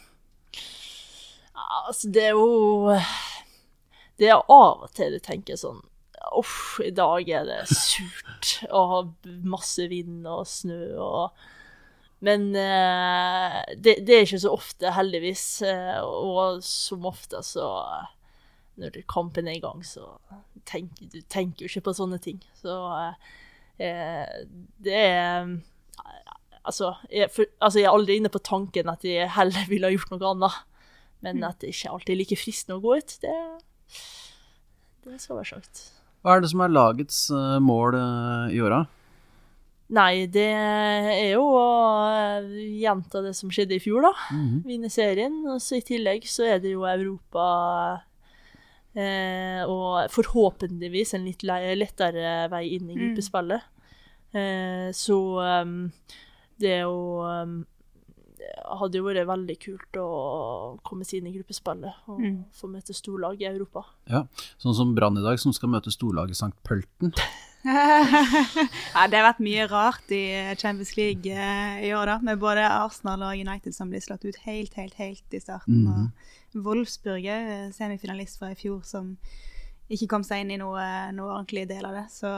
Altså, 1.88 2.10
det 2.12 2.24
er 2.28 2.34
jo 2.36 2.92
Det 4.18 4.28
er 4.30 4.42
av 4.52 4.86
og 4.86 4.90
til 4.96 5.16
du 5.16 5.20
tenker 5.24 5.58
sånn 5.60 5.80
Uff, 6.36 6.80
i 6.82 6.90
dag 6.90 7.28
er 7.30 7.44
det 7.46 7.60
surt 7.70 8.56
og 8.66 8.90
ha 8.90 8.98
masse 9.46 9.84
vind 9.88 10.26
og 10.26 10.42
snø 10.50 10.80
og 10.98 11.36
Men 12.26 12.48
eh, 12.58 13.60
det, 13.78 13.98
det 14.08 14.16
er 14.16 14.24
ikke 14.26 14.40
så 14.42 14.52
ofte, 14.56 14.90
heldigvis. 14.96 15.44
eh, 15.68 16.00
og 16.02 16.62
som 16.66 17.06
ofte 17.06 17.42
så 17.46 17.68
Når 18.80 18.98
kampen 19.12 19.46
er 19.48 19.60
i 19.60 19.62
gang, 19.62 19.84
så 19.86 20.16
tenker 20.66 21.12
du 21.12 21.20
tenker 21.30 21.64
jo 21.64 21.70
ikke 21.70 21.86
på 21.86 21.96
sånne 22.00 22.18
ting. 22.20 22.40
Så 22.58 22.74
eh, 22.74 23.14
det 23.76 24.94
er 24.96 25.50
Altså 26.66 26.96
jeg, 27.12 27.30
for, 27.30 27.46
altså, 27.62 27.78
jeg 27.78 27.86
er 27.86 27.94
aldri 27.94 28.16
inne 28.18 28.30
på 28.32 28.40
tanken 28.42 28.88
at 28.90 29.04
jeg 29.06 29.28
heller 29.36 29.68
ville 29.70 29.86
ha 29.86 29.94
gjort 29.94 30.10
noe 30.14 30.32
annet. 30.32 30.56
Men 31.24 31.44
at 31.46 31.60
det 31.62 31.70
ikke 31.72 31.92
alltid 31.94 32.14
er 32.14 32.18
like 32.20 32.38
fristende 32.38 32.76
å 32.78 32.82
gå 32.82 32.98
ut, 32.98 33.14
det, 33.22 33.36
det 35.06 35.20
skal 35.22 35.38
være 35.38 35.48
sagt. 35.54 35.84
Hva 36.26 36.36
er 36.36 36.42
det 36.42 36.50
som 36.50 36.62
er 36.64 36.74
lagets 36.74 37.20
eh, 37.30 37.56
mål 37.62 37.96
eh, 37.98 38.56
i 38.56 38.60
åra? 38.66 38.82
Nei, 39.96 40.26
det 40.26 40.48
er 40.50 41.36
jo 41.36 41.44
å 41.46 41.66
eh, 42.10 42.48
gjenta 42.82 43.22
det 43.22 43.32
som 43.38 43.52
skjedde 43.54 43.78
i 43.78 43.82
fjor, 43.82 44.08
da. 44.08 44.12
Vinne 44.66 44.90
serien. 44.90 45.38
Og 45.52 45.62
så 45.62 45.78
i 45.78 45.84
tillegg 45.86 46.26
så 46.30 46.48
er 46.50 46.62
det 46.62 46.74
jo 46.74 46.82
Europa 46.90 47.46
eh, 48.96 49.62
og 49.68 50.10
forhåpentligvis 50.10 51.14
en 51.14 51.24
litt 51.28 51.42
lettere 51.44 52.48
vei 52.52 52.64
inn 52.76 52.90
i 52.90 52.96
Mm. 52.96 53.62
Eh, 54.36 54.90
så 54.92 55.16
um, 55.62 55.92
det 56.58 56.82
å 56.84 57.24
um, 57.24 57.64
hadde 58.80 58.98
jo 58.98 59.06
vært 59.06 59.26
veldig 59.28 59.56
kult 59.62 59.96
å 60.00 60.78
komme 60.84 61.04
seg 61.04 61.20
inn 61.20 61.30
i 61.30 61.34
gruppespillet 61.36 62.08
og 62.10 62.20
Mm. 62.20 62.44
få 62.52 62.68
møte 62.68 62.94
storlag 62.94 63.40
i 63.40 63.46
Europa. 63.48 63.84
Ja, 64.10 64.26
sånn 64.58 64.74
som 64.74 64.94
Brann 64.94 65.16
i 65.18 65.22
dag, 65.22 65.38
som 65.38 65.52
skal 65.52 65.68
møte 65.68 65.90
storlaget 65.90 66.36
St. 66.36 66.52
Pølten. 66.62 67.12
ja, 67.66 69.06
det 69.10 69.18
har 69.18 69.26
vært 69.32 69.42
mye 69.42 69.66
rart 69.70 70.10
i 70.14 70.54
Champions 70.60 70.96
League 70.96 71.32
eh, 71.32 71.80
i 71.88 71.92
år, 71.96 72.06
da. 72.06 72.18
Med 72.22 72.38
både 72.38 72.62
Arsenal 72.62 73.22
og 73.26 73.34
United 73.40 73.74
som 73.74 73.90
blir 73.90 74.00
slått 74.04 74.24
ut 74.24 74.36
helt, 74.44 74.74
helt, 74.74 74.94
helt 74.94 75.34
i 75.34 75.40
starten. 75.42 75.82
Mhm. 75.86 76.04
Og 76.06 76.45
Wolfsburg 76.64 77.26
er 77.28 77.52
eh, 77.52 77.74
semifinalist 77.74 78.40
fra 78.40 78.52
i 78.52 78.58
fjor 78.58 78.80
som 78.86 79.14
ikke 79.92 80.08
kom 80.10 80.24
seg 80.26 80.42
inn 80.42 80.50
i 80.56 80.58
noe, 80.58 80.82
noe 81.14 81.30
ordentlig 81.30 81.66
del 81.70 81.84
av 81.86 81.94
det. 81.94 82.06
Så 82.10 82.30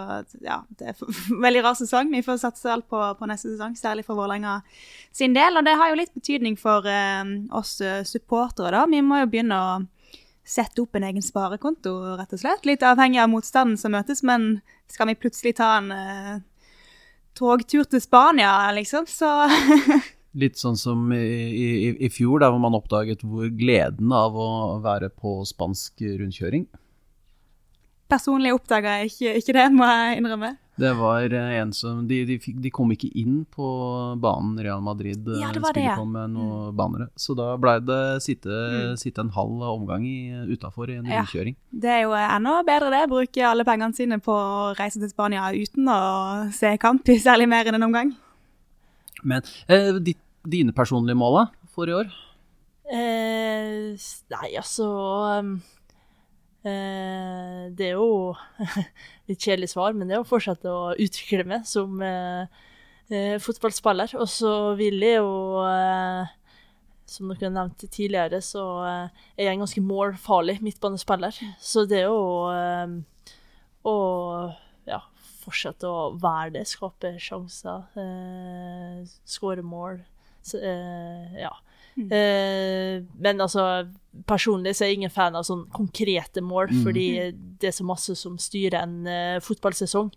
ja, 0.44 0.58
det 0.76 0.90
er 0.90 0.98
en 1.00 1.44
veldig 1.46 1.62
rar 1.64 1.78
sesong. 1.78 2.10
Vi 2.12 2.24
får 2.24 2.42
satse 2.42 2.72
alt 2.72 2.88
på, 2.90 3.00
på 3.16 3.28
neste 3.30 3.54
sesong, 3.54 3.76
særlig 3.78 4.04
for 4.04 4.20
Vålerenga 4.20 4.58
sin 5.16 5.36
del. 5.36 5.56
Og 5.56 5.64
det 5.64 5.76
har 5.80 5.92
jo 5.92 6.00
litt 6.00 6.12
betydning 6.16 6.58
for 6.60 6.88
eh, 6.88 7.22
oss 7.56 7.78
eh, 7.80 8.02
supportere, 8.08 8.74
da. 8.76 8.84
Vi 8.90 9.00
må 9.04 9.22
jo 9.22 9.30
begynne 9.32 9.62
å 9.62 9.70
sette 10.48 10.80
opp 10.80 10.96
en 10.96 11.08
egen 11.08 11.24
sparekonto, 11.24 11.94
rett 12.20 12.32
og 12.36 12.40
slett. 12.40 12.68
Litt 12.68 12.84
avhengig 12.84 13.20
av 13.22 13.32
motstanden 13.32 13.80
som 13.80 13.92
møtes, 13.96 14.22
men 14.24 14.60
skal 14.88 15.10
vi 15.10 15.18
plutselig 15.20 15.56
ta 15.58 15.74
en 15.80 15.90
eh, 15.92 16.36
togtur 17.36 17.88
til 17.88 18.02
Spania, 18.02 18.52
liksom, 18.76 19.08
så 19.08 19.32
Litt 20.36 20.58
sånn 20.60 20.76
som 20.76 21.12
i, 21.12 21.16
i, 21.18 21.88
i 22.04 22.08
fjor, 22.12 22.40
der 22.40 22.50
hvor 22.52 22.60
man 22.60 22.74
oppdaget 22.76 23.22
hvor 23.24 23.48
gleden 23.48 24.12
av 24.12 24.34
å 24.36 24.48
være 24.84 25.08
på 25.10 25.38
spansk 25.48 26.02
rundkjøring. 26.04 26.66
Personlig 28.08 28.54
oppdaga 28.56 28.98
jeg 29.02 29.10
ikke, 29.10 29.32
ikke 29.42 29.54
det, 29.56 29.66
må 29.76 29.84
jeg 29.88 30.20
innrømme. 30.22 30.54
Det 30.78 30.92
var 30.96 31.24
eh, 31.34 31.56
en 31.58 31.72
som 31.74 32.04
De, 32.06 32.20
de, 32.24 32.36
fikk, 32.40 32.60
de 32.62 32.70
kom 32.72 32.92
ikke 32.94 33.08
inn 33.18 33.40
på 33.50 33.66
banen 34.22 34.54
Real 34.62 34.80
Madrid 34.84 35.26
eh, 35.26 35.40
Ja, 35.42 35.50
det 35.52 35.60
var 35.64 35.74
spiller 35.74 35.90
det. 35.90 35.96
på 35.98 36.04
med 36.08 36.30
noen 36.36 36.76
banere. 36.78 37.08
Så 37.18 37.34
da 37.36 37.50
blei 37.60 37.74
det 37.84 37.98
sitte, 38.24 38.48
Mm. 38.48 38.94
sitte 39.00 39.24
en 39.24 39.32
halv 39.34 39.64
omgang 39.72 40.06
utafor 40.48 40.88
i 40.88 40.96
en 41.00 41.04
Ja. 41.10 41.18
rundkjøring. 41.24 41.56
Det 41.72 41.90
er 41.90 42.00
jo 42.06 42.14
enda 42.14 42.62
bedre 42.64 42.92
det, 42.94 43.02
bruke 43.10 43.44
alle 43.44 43.64
pengene 43.66 43.92
sine 43.96 44.20
på 44.22 44.32
å 44.32 44.72
reise 44.78 45.00
til 45.02 45.10
Spania 45.10 45.50
uten 45.52 45.84
å 45.90 46.52
se 46.54 46.76
kamp 46.78 47.08
i 47.08 47.18
særlig 47.18 47.48
mer 47.48 47.66
enn 47.66 47.74
en 47.74 47.88
omgang. 47.90 48.14
Men 49.22 49.42
eh, 49.68 49.94
ditt, 50.02 50.20
dine 50.46 50.74
personlige 50.76 51.18
mål 51.18 51.38
da, 51.38 51.44
for 51.74 51.90
i 51.90 51.96
år? 51.96 52.12
Eh, 52.88 53.98
nei, 54.32 54.48
altså 54.56 54.86
um, 55.42 55.50
eh, 56.64 57.66
Det 57.76 57.90
er 57.90 57.98
jo 57.98 58.32
litt 59.28 59.42
kjedelig 59.44 59.74
svar, 59.74 59.92
men 59.92 60.08
det 60.08 60.16
er 60.16 60.24
å 60.24 60.28
fortsette 60.28 60.72
å 60.72 60.94
utvikle 60.96 61.44
meg 61.48 61.66
som 61.68 62.00
eh, 62.04 62.48
eh, 63.12 63.36
fotballspiller. 63.44 64.16
Og 64.16 64.30
så 64.32 64.54
vil 64.78 65.04
jeg 65.04 65.20
jo 65.20 65.64
eh, 65.66 66.34
Som 67.08 67.34
dere 67.34 67.52
nevnte 67.52 67.88
tidligere, 67.88 68.40
så 68.44 68.64
er 68.84 69.44
jeg 69.44 69.52
en 69.54 69.62
ganske 69.64 69.80
målfarlig 69.84 70.58
midtbanespiller. 70.64 71.36
Så 71.60 71.86
det 71.88 72.02
er 72.04 72.12
å 72.12 72.24
ja, 73.88 74.67
fortsette 75.48 75.88
å 75.88 76.12
være 76.20 76.54
det, 76.58 76.66
skape 76.70 77.16
sjanser, 77.22 77.88
eh, 77.98 79.02
skåre 79.28 79.64
mål. 79.64 80.02
Så, 80.44 80.60
eh, 80.62 81.40
ja. 81.42 81.52
Eh, 81.98 83.02
men 83.18 83.40
altså, 83.42 83.64
personlig 84.28 84.76
så 84.76 84.84
er 84.84 84.92
jeg 84.92 85.00
ingen 85.00 85.12
fan 85.12 85.36
av 85.38 85.46
sånn 85.48 85.64
konkrete 85.74 86.42
mål, 86.44 86.70
mm. 86.70 86.84
fordi 86.86 87.08
det 87.58 87.72
er 87.72 87.74
så 87.74 87.86
masse 87.86 88.14
som 88.18 88.36
styrer 88.40 88.78
en 88.84 89.00
uh, 89.08 89.40
fotballsesong. 89.42 90.12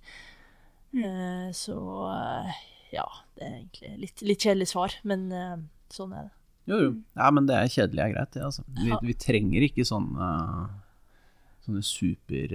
Eh, 0.91 1.47
så 1.57 1.79
uh, 2.05 2.61
ja, 2.93 3.07
det 3.37 3.47
er 3.47 3.55
egentlig 3.55 3.95
litt, 4.03 4.23
litt 4.27 4.45
kjedelig 4.45 4.69
svar, 4.73 4.95
men 5.07 5.27
uh, 5.33 5.57
sånn 5.93 6.13
er 6.13 6.29
det. 6.29 6.35
Jo, 6.69 6.77
jo. 6.85 6.93
Ja, 7.17 7.31
men 7.33 7.49
det 7.49 7.57
er 7.57 7.73
kjedelig 7.73 8.03
er 8.03 8.13
greit, 8.13 8.33
det. 8.35 8.45
Altså. 8.45 8.65
Vi, 8.77 8.91
Ja. 8.91 9.01
vi 9.01 9.17
trenger 9.17 9.65
ikke 9.65 9.87
sånne, 9.87 10.27
sånne 11.65 11.81
super, 11.85 12.53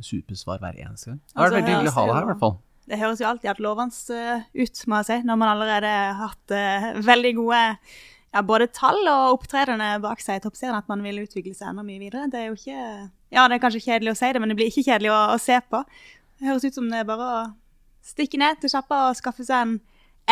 supersvar 0.00 0.62
hver 0.62 0.78
eneste 0.80 1.12
gang. 1.12 1.20
Det 1.20 1.36
er 1.36 1.44
vært 1.44 1.56
veldig 1.58 1.74
hyggelig 1.74 1.92
å 1.92 1.96
ha 1.96 2.06
deg 2.06 2.12
er 2.12 2.18
her, 2.18 2.24
i 2.24 2.30
hvert 2.32 2.42
fall. 2.42 2.56
Det 2.92 2.98
høres 2.98 3.20
jo 3.22 3.28
alltid 3.28 3.60
lovende 3.62 4.16
eh, 4.18 4.46
ut, 4.58 4.80
må 4.90 5.00
jeg 5.00 5.08
si, 5.08 5.18
når 5.28 5.38
man 5.38 5.52
allerede 5.52 5.92
har 5.92 6.16
hatt 6.18 6.54
uh, 6.56 6.88
veldig 7.06 7.32
gode 7.38 7.60
ja, 8.32 8.42
både 8.46 8.66
tall 8.74 8.98
og 9.04 9.36
opptredende 9.36 9.90
bak 10.02 10.22
seg 10.24 10.40
i 10.40 10.42
toppserien 10.42 10.78
at 10.78 10.88
man 10.90 11.04
vil 11.04 11.20
utvikle 11.22 11.54
seg 11.54 11.70
enda 11.70 11.84
mye 11.86 12.00
videre. 12.00 12.26
Det 12.32 12.40
er 12.40 12.50
jo 12.50 12.56
ikke 12.58 12.78
Ja, 13.32 13.46
det 13.46 13.56
er 13.56 13.62
kanskje 13.62 13.84
kjedelig 13.84 14.14
å 14.14 14.18
si 14.18 14.32
det, 14.32 14.42
men 14.42 14.52
det 14.52 14.58
blir 14.58 14.72
ikke 14.72 14.86
kjedelig 14.88 15.12
å, 15.12 15.20
å 15.36 15.38
se 15.40 15.60
på. 15.68 15.82
Det 16.40 16.48
høres 16.48 16.66
ut 16.66 16.78
som 16.80 16.88
det 16.90 17.02
er 17.02 17.08
bare 17.08 17.28
å 17.28 17.42
stikke 18.02 18.40
ned 18.40 18.58
til 18.60 18.72
sjappa 18.72 19.06
og 19.10 19.18
skaffe 19.20 19.46
seg 19.46 19.66
en 19.66 19.78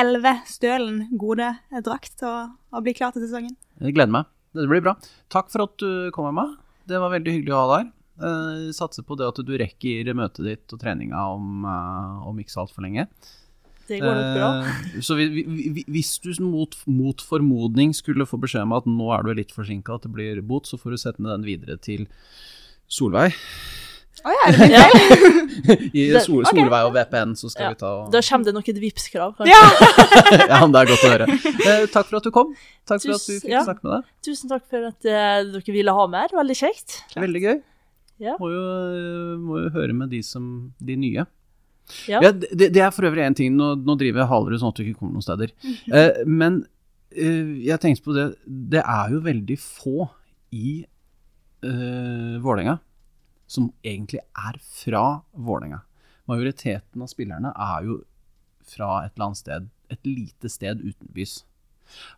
elleve 0.01 0.33
stølen 0.49 1.05
gode 1.19 1.53
drakt 1.85 2.25
og, 2.27 2.57
og 2.73 2.85
bli 2.87 2.95
klar 2.97 3.15
til 3.15 3.27
sesongen. 3.27 3.55
Jeg 3.81 3.95
gleder 3.97 4.17
meg. 4.21 4.31
Det 4.57 4.67
blir 4.67 4.83
bra. 4.83 4.97
Takk 5.31 5.53
for 5.53 5.69
at 5.69 5.77
du 5.79 6.11
kom 6.15 6.27
med 6.31 6.39
meg. 6.41 6.59
Det 6.91 6.99
var 6.99 7.13
veldig 7.13 7.37
hyggelig 7.37 7.55
å 7.55 7.63
ha 7.63 7.67
deg 7.71 7.85
her. 7.85 7.91
Uh, 8.21 8.71
satser 8.77 9.07
på 9.07 9.17
det 9.19 9.29
at 9.31 9.41
du 9.47 9.53
rekker 9.61 10.11
møtet 10.17 10.45
ditt 10.47 10.75
og 10.77 10.83
treninga 10.83 11.23
om, 11.35 11.65
uh, 11.65 12.27
om 12.29 12.41
ikke 12.43 12.53
så 12.53 12.65
altfor 12.67 12.85
lenge. 12.85 13.07
Det 13.91 13.99
går 13.99 14.15
nok 14.15 14.37
bra. 14.37 14.51
Uh, 14.63 15.01
så 15.03 15.17
vi, 15.19 15.27
vi, 15.33 15.67
vi, 15.79 15.85
hvis 15.91 16.13
du 16.23 16.31
mot, 16.45 16.77
mot, 16.87 17.25
formodning 17.27 17.95
skulle 17.97 18.29
få 18.29 18.39
beskjed 18.43 18.69
om 18.69 18.77
at 18.77 18.87
nå 18.87 19.11
er 19.17 19.27
du 19.27 19.33
litt 19.41 19.55
forsinka, 19.57 19.97
at 19.97 20.07
det 20.07 20.13
blir 20.15 20.43
bot, 20.47 20.69
så 20.71 20.79
får 20.79 20.95
du 20.95 21.03
sette 21.03 21.25
den 21.27 21.47
videre 21.49 21.81
til 21.83 22.07
Solveig. 22.91 23.33
Oh, 24.21 24.33
ja, 24.35 24.51
det 24.53 24.67
min? 24.69 25.91
I 25.97 26.03
Sol, 26.21 26.43
Solveig 26.45 26.89
og 26.91 26.93
VPN, 26.93 27.33
så 27.39 27.49
skal 27.49 27.65
Ja. 27.65 27.71
vi 27.73 27.79
ta 27.81 27.91
og 28.03 28.11
Da 28.13 28.21
kommer 28.27 28.45
det 28.45 28.53
nok 28.57 28.69
et 28.69 28.81
Vipps-krav, 28.83 29.33
kanskje. 29.39 29.55
Ja! 29.55 29.65
Ja, 30.51 30.59
men 30.67 30.75
det 30.75 30.83
er 30.83 30.91
godt 30.91 31.07
å 31.07 31.13
høre. 31.15 31.29
Eh, 31.65 31.87
takk 31.95 32.11
for 32.11 32.19
at 32.21 32.27
du 32.27 32.31
kom. 32.35 32.53
Takk 32.85 33.01
for 33.07 33.15
at 33.17 33.25
du 33.25 33.33
Tusen- 33.33 33.41
fikk 33.47 33.55
ja. 33.55 33.63
snakke 33.65 33.87
med 33.87 33.95
deg. 33.97 34.11
Tusen 34.29 34.53
takk 34.53 34.67
for 34.69 34.89
at 34.91 35.09
uh, 35.09 35.53
dere 35.57 35.75
ville 35.79 35.95
ha 35.97 36.07
mer. 36.13 36.35
Veldig 36.37 36.59
kjekt. 36.59 36.99
Veldig 37.17 37.43
gøy. 37.47 37.59
Ja. 38.21 38.37
Må, 38.41 38.51
jo, 38.53 38.65
må 39.41 39.63
jo 39.65 39.71
høre 39.75 39.97
med 39.97 40.13
de, 40.13 40.21
som, 40.27 40.45
de 40.79 40.97
nye. 41.01 41.25
Ja. 42.07 42.21
Ja, 42.23 42.31
det, 42.31 42.71
det 42.75 42.83
er 42.85 42.93
for 42.95 43.09
øvrig 43.09 43.25
én 43.27 43.37
ting. 43.37 43.57
Nå, 43.57 43.73
nå 43.81 43.97
driver 43.99 44.23
jeg 44.23 44.31
haler 44.31 44.61
sånn 44.61 44.75
at 44.75 44.79
du 44.79 44.85
ikke 44.85 45.01
kommer 45.01 45.17
noen 45.19 45.27
steder. 45.27 45.55
Eh, 45.91 46.21
men 46.29 46.63
eh, 47.11 47.57
jeg 47.67 47.83
tenkte 47.83 48.05
på 48.07 48.15
det 48.15 48.27
Det 48.45 48.83
er 48.85 49.15
jo 49.15 49.23
veldig 49.25 49.57
få 49.59 50.07
i 50.55 50.81
eh, 51.65 52.37
Vålerenga 52.45 52.79
som 53.51 53.73
egentlig 53.83 54.21
er 54.23 54.59
fra 54.63 55.05
Vålerenga. 55.35 55.81
Majoriteten 56.31 57.03
av 57.03 57.11
spillerne 57.11 57.51
er 57.51 57.87
jo 57.89 57.97
fra 58.71 59.01
et 59.03 59.17
eller 59.17 59.31
annet 59.31 59.41
sted, 59.41 59.67
et 59.91 60.07
lite 60.07 60.51
sted 60.53 60.83
utenbys. 60.85 61.41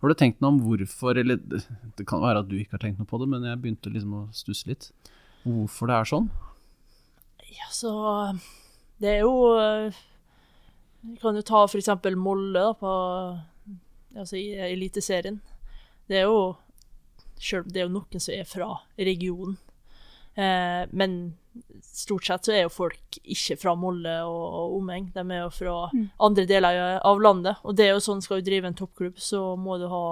Har 0.03 0.13
du 0.13 0.19
tenkt 0.19 0.43
noe 0.45 0.53
om 0.53 0.61
hvorfor, 0.67 1.17
eller 1.17 1.41
det 1.41 1.63
det 1.97 2.05
kan 2.09 2.21
være 2.21 2.43
at 2.43 2.51
du 2.51 2.59
ikke 2.59 2.77
har 2.77 2.83
tenkt 2.85 3.01
noe 3.01 3.09
på 3.09 3.21
det, 3.23 3.31
men 3.33 3.47
jeg 3.49 3.63
begynte 3.63 3.93
liksom 3.95 4.19
å 4.19 4.27
stusse 4.37 4.69
litt. 4.69 4.91
Hvorfor 5.43 5.91
det 5.91 5.99
er 5.99 6.09
sånn? 6.09 6.31
Ja, 7.51 7.69
så 7.75 7.93
Det 9.03 9.17
er 9.17 9.25
jo 9.25 9.59
eh, 9.59 10.01
Vi 11.03 11.17
kan 11.23 11.37
jo 11.37 11.43
ta 11.43 11.65
for 11.67 11.81
eksempel 11.81 12.17
Molde 12.17 12.61
da, 12.61 12.73
på 12.79 12.93
Altså 14.13 14.37
i 14.37 14.53
Eliteserien. 14.61 15.41
Det 16.07 16.21
er 16.21 16.27
jo 16.29 16.55
Selv 17.41 17.71
det 17.73 17.81
er 17.81 17.89
jo 17.89 17.97
noen 17.97 18.21
som 18.23 18.35
er 18.37 18.45
fra 18.47 18.69
regionen. 18.99 19.57
Eh, 20.35 20.85
men 20.93 21.35
stort 21.83 22.27
sett 22.27 22.47
så 22.47 22.53
er 22.55 22.63
jo 22.65 22.73
folk 22.73 23.19
ikke 23.23 23.57
fra 23.61 23.75
Molde 23.77 24.15
og, 24.29 24.45
og 24.61 24.77
omegn. 24.79 25.11
De 25.15 25.25
er 25.25 25.43
jo 25.43 25.51
fra 25.53 25.75
andre 26.23 26.47
deler 26.49 27.01
av 27.03 27.21
landet. 27.25 27.61
Og 27.67 27.77
det 27.77 27.89
er 27.89 27.97
jo 27.97 28.05
sånn 28.05 28.23
skal 28.25 28.41
du 28.41 28.47
drive 28.47 28.71
en 28.71 28.79
toppklubb, 28.79 29.19
så 29.21 29.43
må 29.61 29.81
du 29.81 29.89
ha 29.91 30.05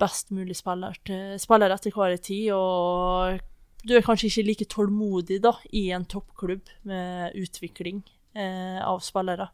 best 0.00 0.32
mulig 0.34 0.56
spiller 0.58 0.96
til, 1.06 1.36
spillere 1.42 1.76
etter 1.76 1.94
hver 1.94 2.16
tid. 2.18 2.48
Og 2.56 3.42
du 3.86 3.94
er 3.96 4.04
kanskje 4.06 4.30
ikke 4.30 4.46
like 4.48 4.66
tålmodig 4.72 5.40
da, 5.44 5.52
i 5.72 5.90
en 5.92 6.04
toppklubb 6.08 6.70
med 6.88 7.34
utvikling 7.36 8.02
eh, 8.34 8.80
av 8.84 9.02
spillere, 9.04 9.48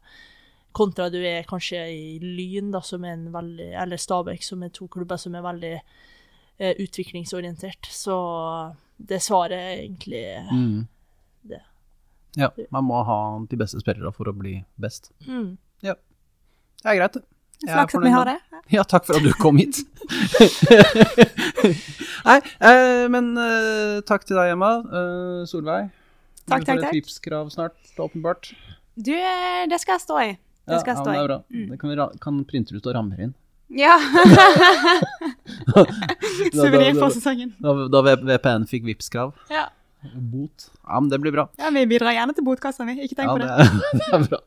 kontra 0.71 1.09
du 1.11 1.17
er 1.19 1.43
kanskje 1.43 1.81
i 1.91 2.19
Lyn, 2.23 2.69
da, 2.71 2.79
som 2.81 3.03
er 3.03 3.17
en 3.17 3.25
veldig, 3.33 3.71
eller 3.83 3.99
Stabæk, 3.99 4.43
som 4.43 4.63
er 4.63 4.71
to 4.71 4.87
klubber 4.87 5.19
som 5.19 5.35
er 5.35 5.43
veldig 5.43 5.73
eh, 5.75 6.75
utviklingsorientert. 6.79 7.89
Så 7.91 8.15
det 8.97 9.19
svaret 9.25 9.57
er 9.57 9.81
egentlig 9.81 10.23
Mm. 10.51 10.87
det. 11.43 11.61
Ja, 12.37 12.47
man 12.71 12.85
må 12.87 13.03
ha 13.03 13.19
de 13.49 13.57
beste 13.59 13.81
spillere 13.83 14.13
for 14.15 14.31
å 14.31 14.33
bli 14.37 14.63
best. 14.79 15.11
Mm. 15.27 15.57
Det 15.81 15.97
er 16.87 16.95
greit, 16.97 17.13
det. 17.13 17.25
Flaks 17.67 17.95
at 17.95 18.01
vi 18.03 18.09
har 18.15 18.25
det. 18.25 18.37
Ja, 18.71 18.83
takk 18.87 19.03
for 19.03 19.17
at 19.19 19.23
du 19.25 19.33
kom 19.35 19.57
hit. 19.59 19.81
Nei, 22.27 22.37
eh, 22.63 23.07
men 23.11 23.25
eh, 23.41 23.97
takk 24.07 24.23
til 24.27 24.37
deg, 24.37 24.51
Emma. 24.53 24.69
Eh, 24.85 25.41
Solveig. 25.49 25.89
Takk, 26.47 26.63
du 26.63 26.67
får 26.71 26.79
et. 26.87 26.93
Vipps-krav 26.95 27.49
snart, 27.51 27.75
åpenbart. 27.99 28.51
Du, 28.95 29.11
eh, 29.17 29.65
det 29.71 29.79
skal 29.81 29.93
jeg 29.97 30.03
stå 30.05 30.15
i. 30.23 30.29
Det 30.71 30.79
skal 30.83 30.91
jeg 30.93 30.99
ja, 31.01 31.03
men 31.03 31.11
det 31.11 31.19
er 31.19 31.27
bra. 31.27 31.37
Mm. 31.51 31.67
Det 31.73 31.77
kan 31.81 31.89
vi 31.91 31.95
ra 31.99 32.05
kan 32.23 32.33
printe 32.47 32.71
ut 32.77 32.85
og 32.87 32.93
rammer 32.95 33.17
inn. 33.27 33.33
Ja. 33.75 33.95
Da- 35.71 35.85
da- 36.71 36.95
for 36.99 37.09
sesongen. 37.13 37.51
Da, 37.61 37.69
da 37.91 37.99
V- 38.07 38.23
VPN 38.27 38.63
fikk 38.69 38.83
Vipps-krav. 38.87 39.29
Ja. 39.51 39.65
Bot. 40.15 40.69
Ja, 40.87 40.95
men 40.99 41.09
det 41.11 41.19
blir 41.21 41.31
bra. 41.35 41.45
ja, 41.59 41.67
vi 41.75 41.83
bidrar 41.91 42.13
gjerne 42.15 42.33
til 42.35 42.43
botkassa, 42.47 42.81
vi. 42.87 42.93
Ikke 43.05 43.15
tenk 43.19 43.29
Ja, 43.29 43.33
på 43.35 43.39
det 43.43 43.47
det. 43.47 43.53
er, 43.59 43.65
det 43.99 44.07
er 44.17 44.21
bra. 44.31 44.39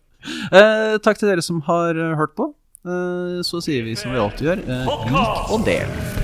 Eh, 0.59 0.95
takk 1.05 1.17
til 1.21 1.29
dere 1.31 1.43
som 1.45 1.57
har 1.69 1.93
hørt 2.19 2.33
på. 2.39 2.45
Eh, 2.85 3.43
så 3.43 3.63
sier 3.65 3.83
vi 3.83 3.97
som 3.97 4.13
vi 4.13 4.19
alltid 4.21 4.49
gjør, 4.49 4.61
eh, 4.69 5.09
lik 5.09 5.53
og 5.57 5.65
del. 5.65 6.24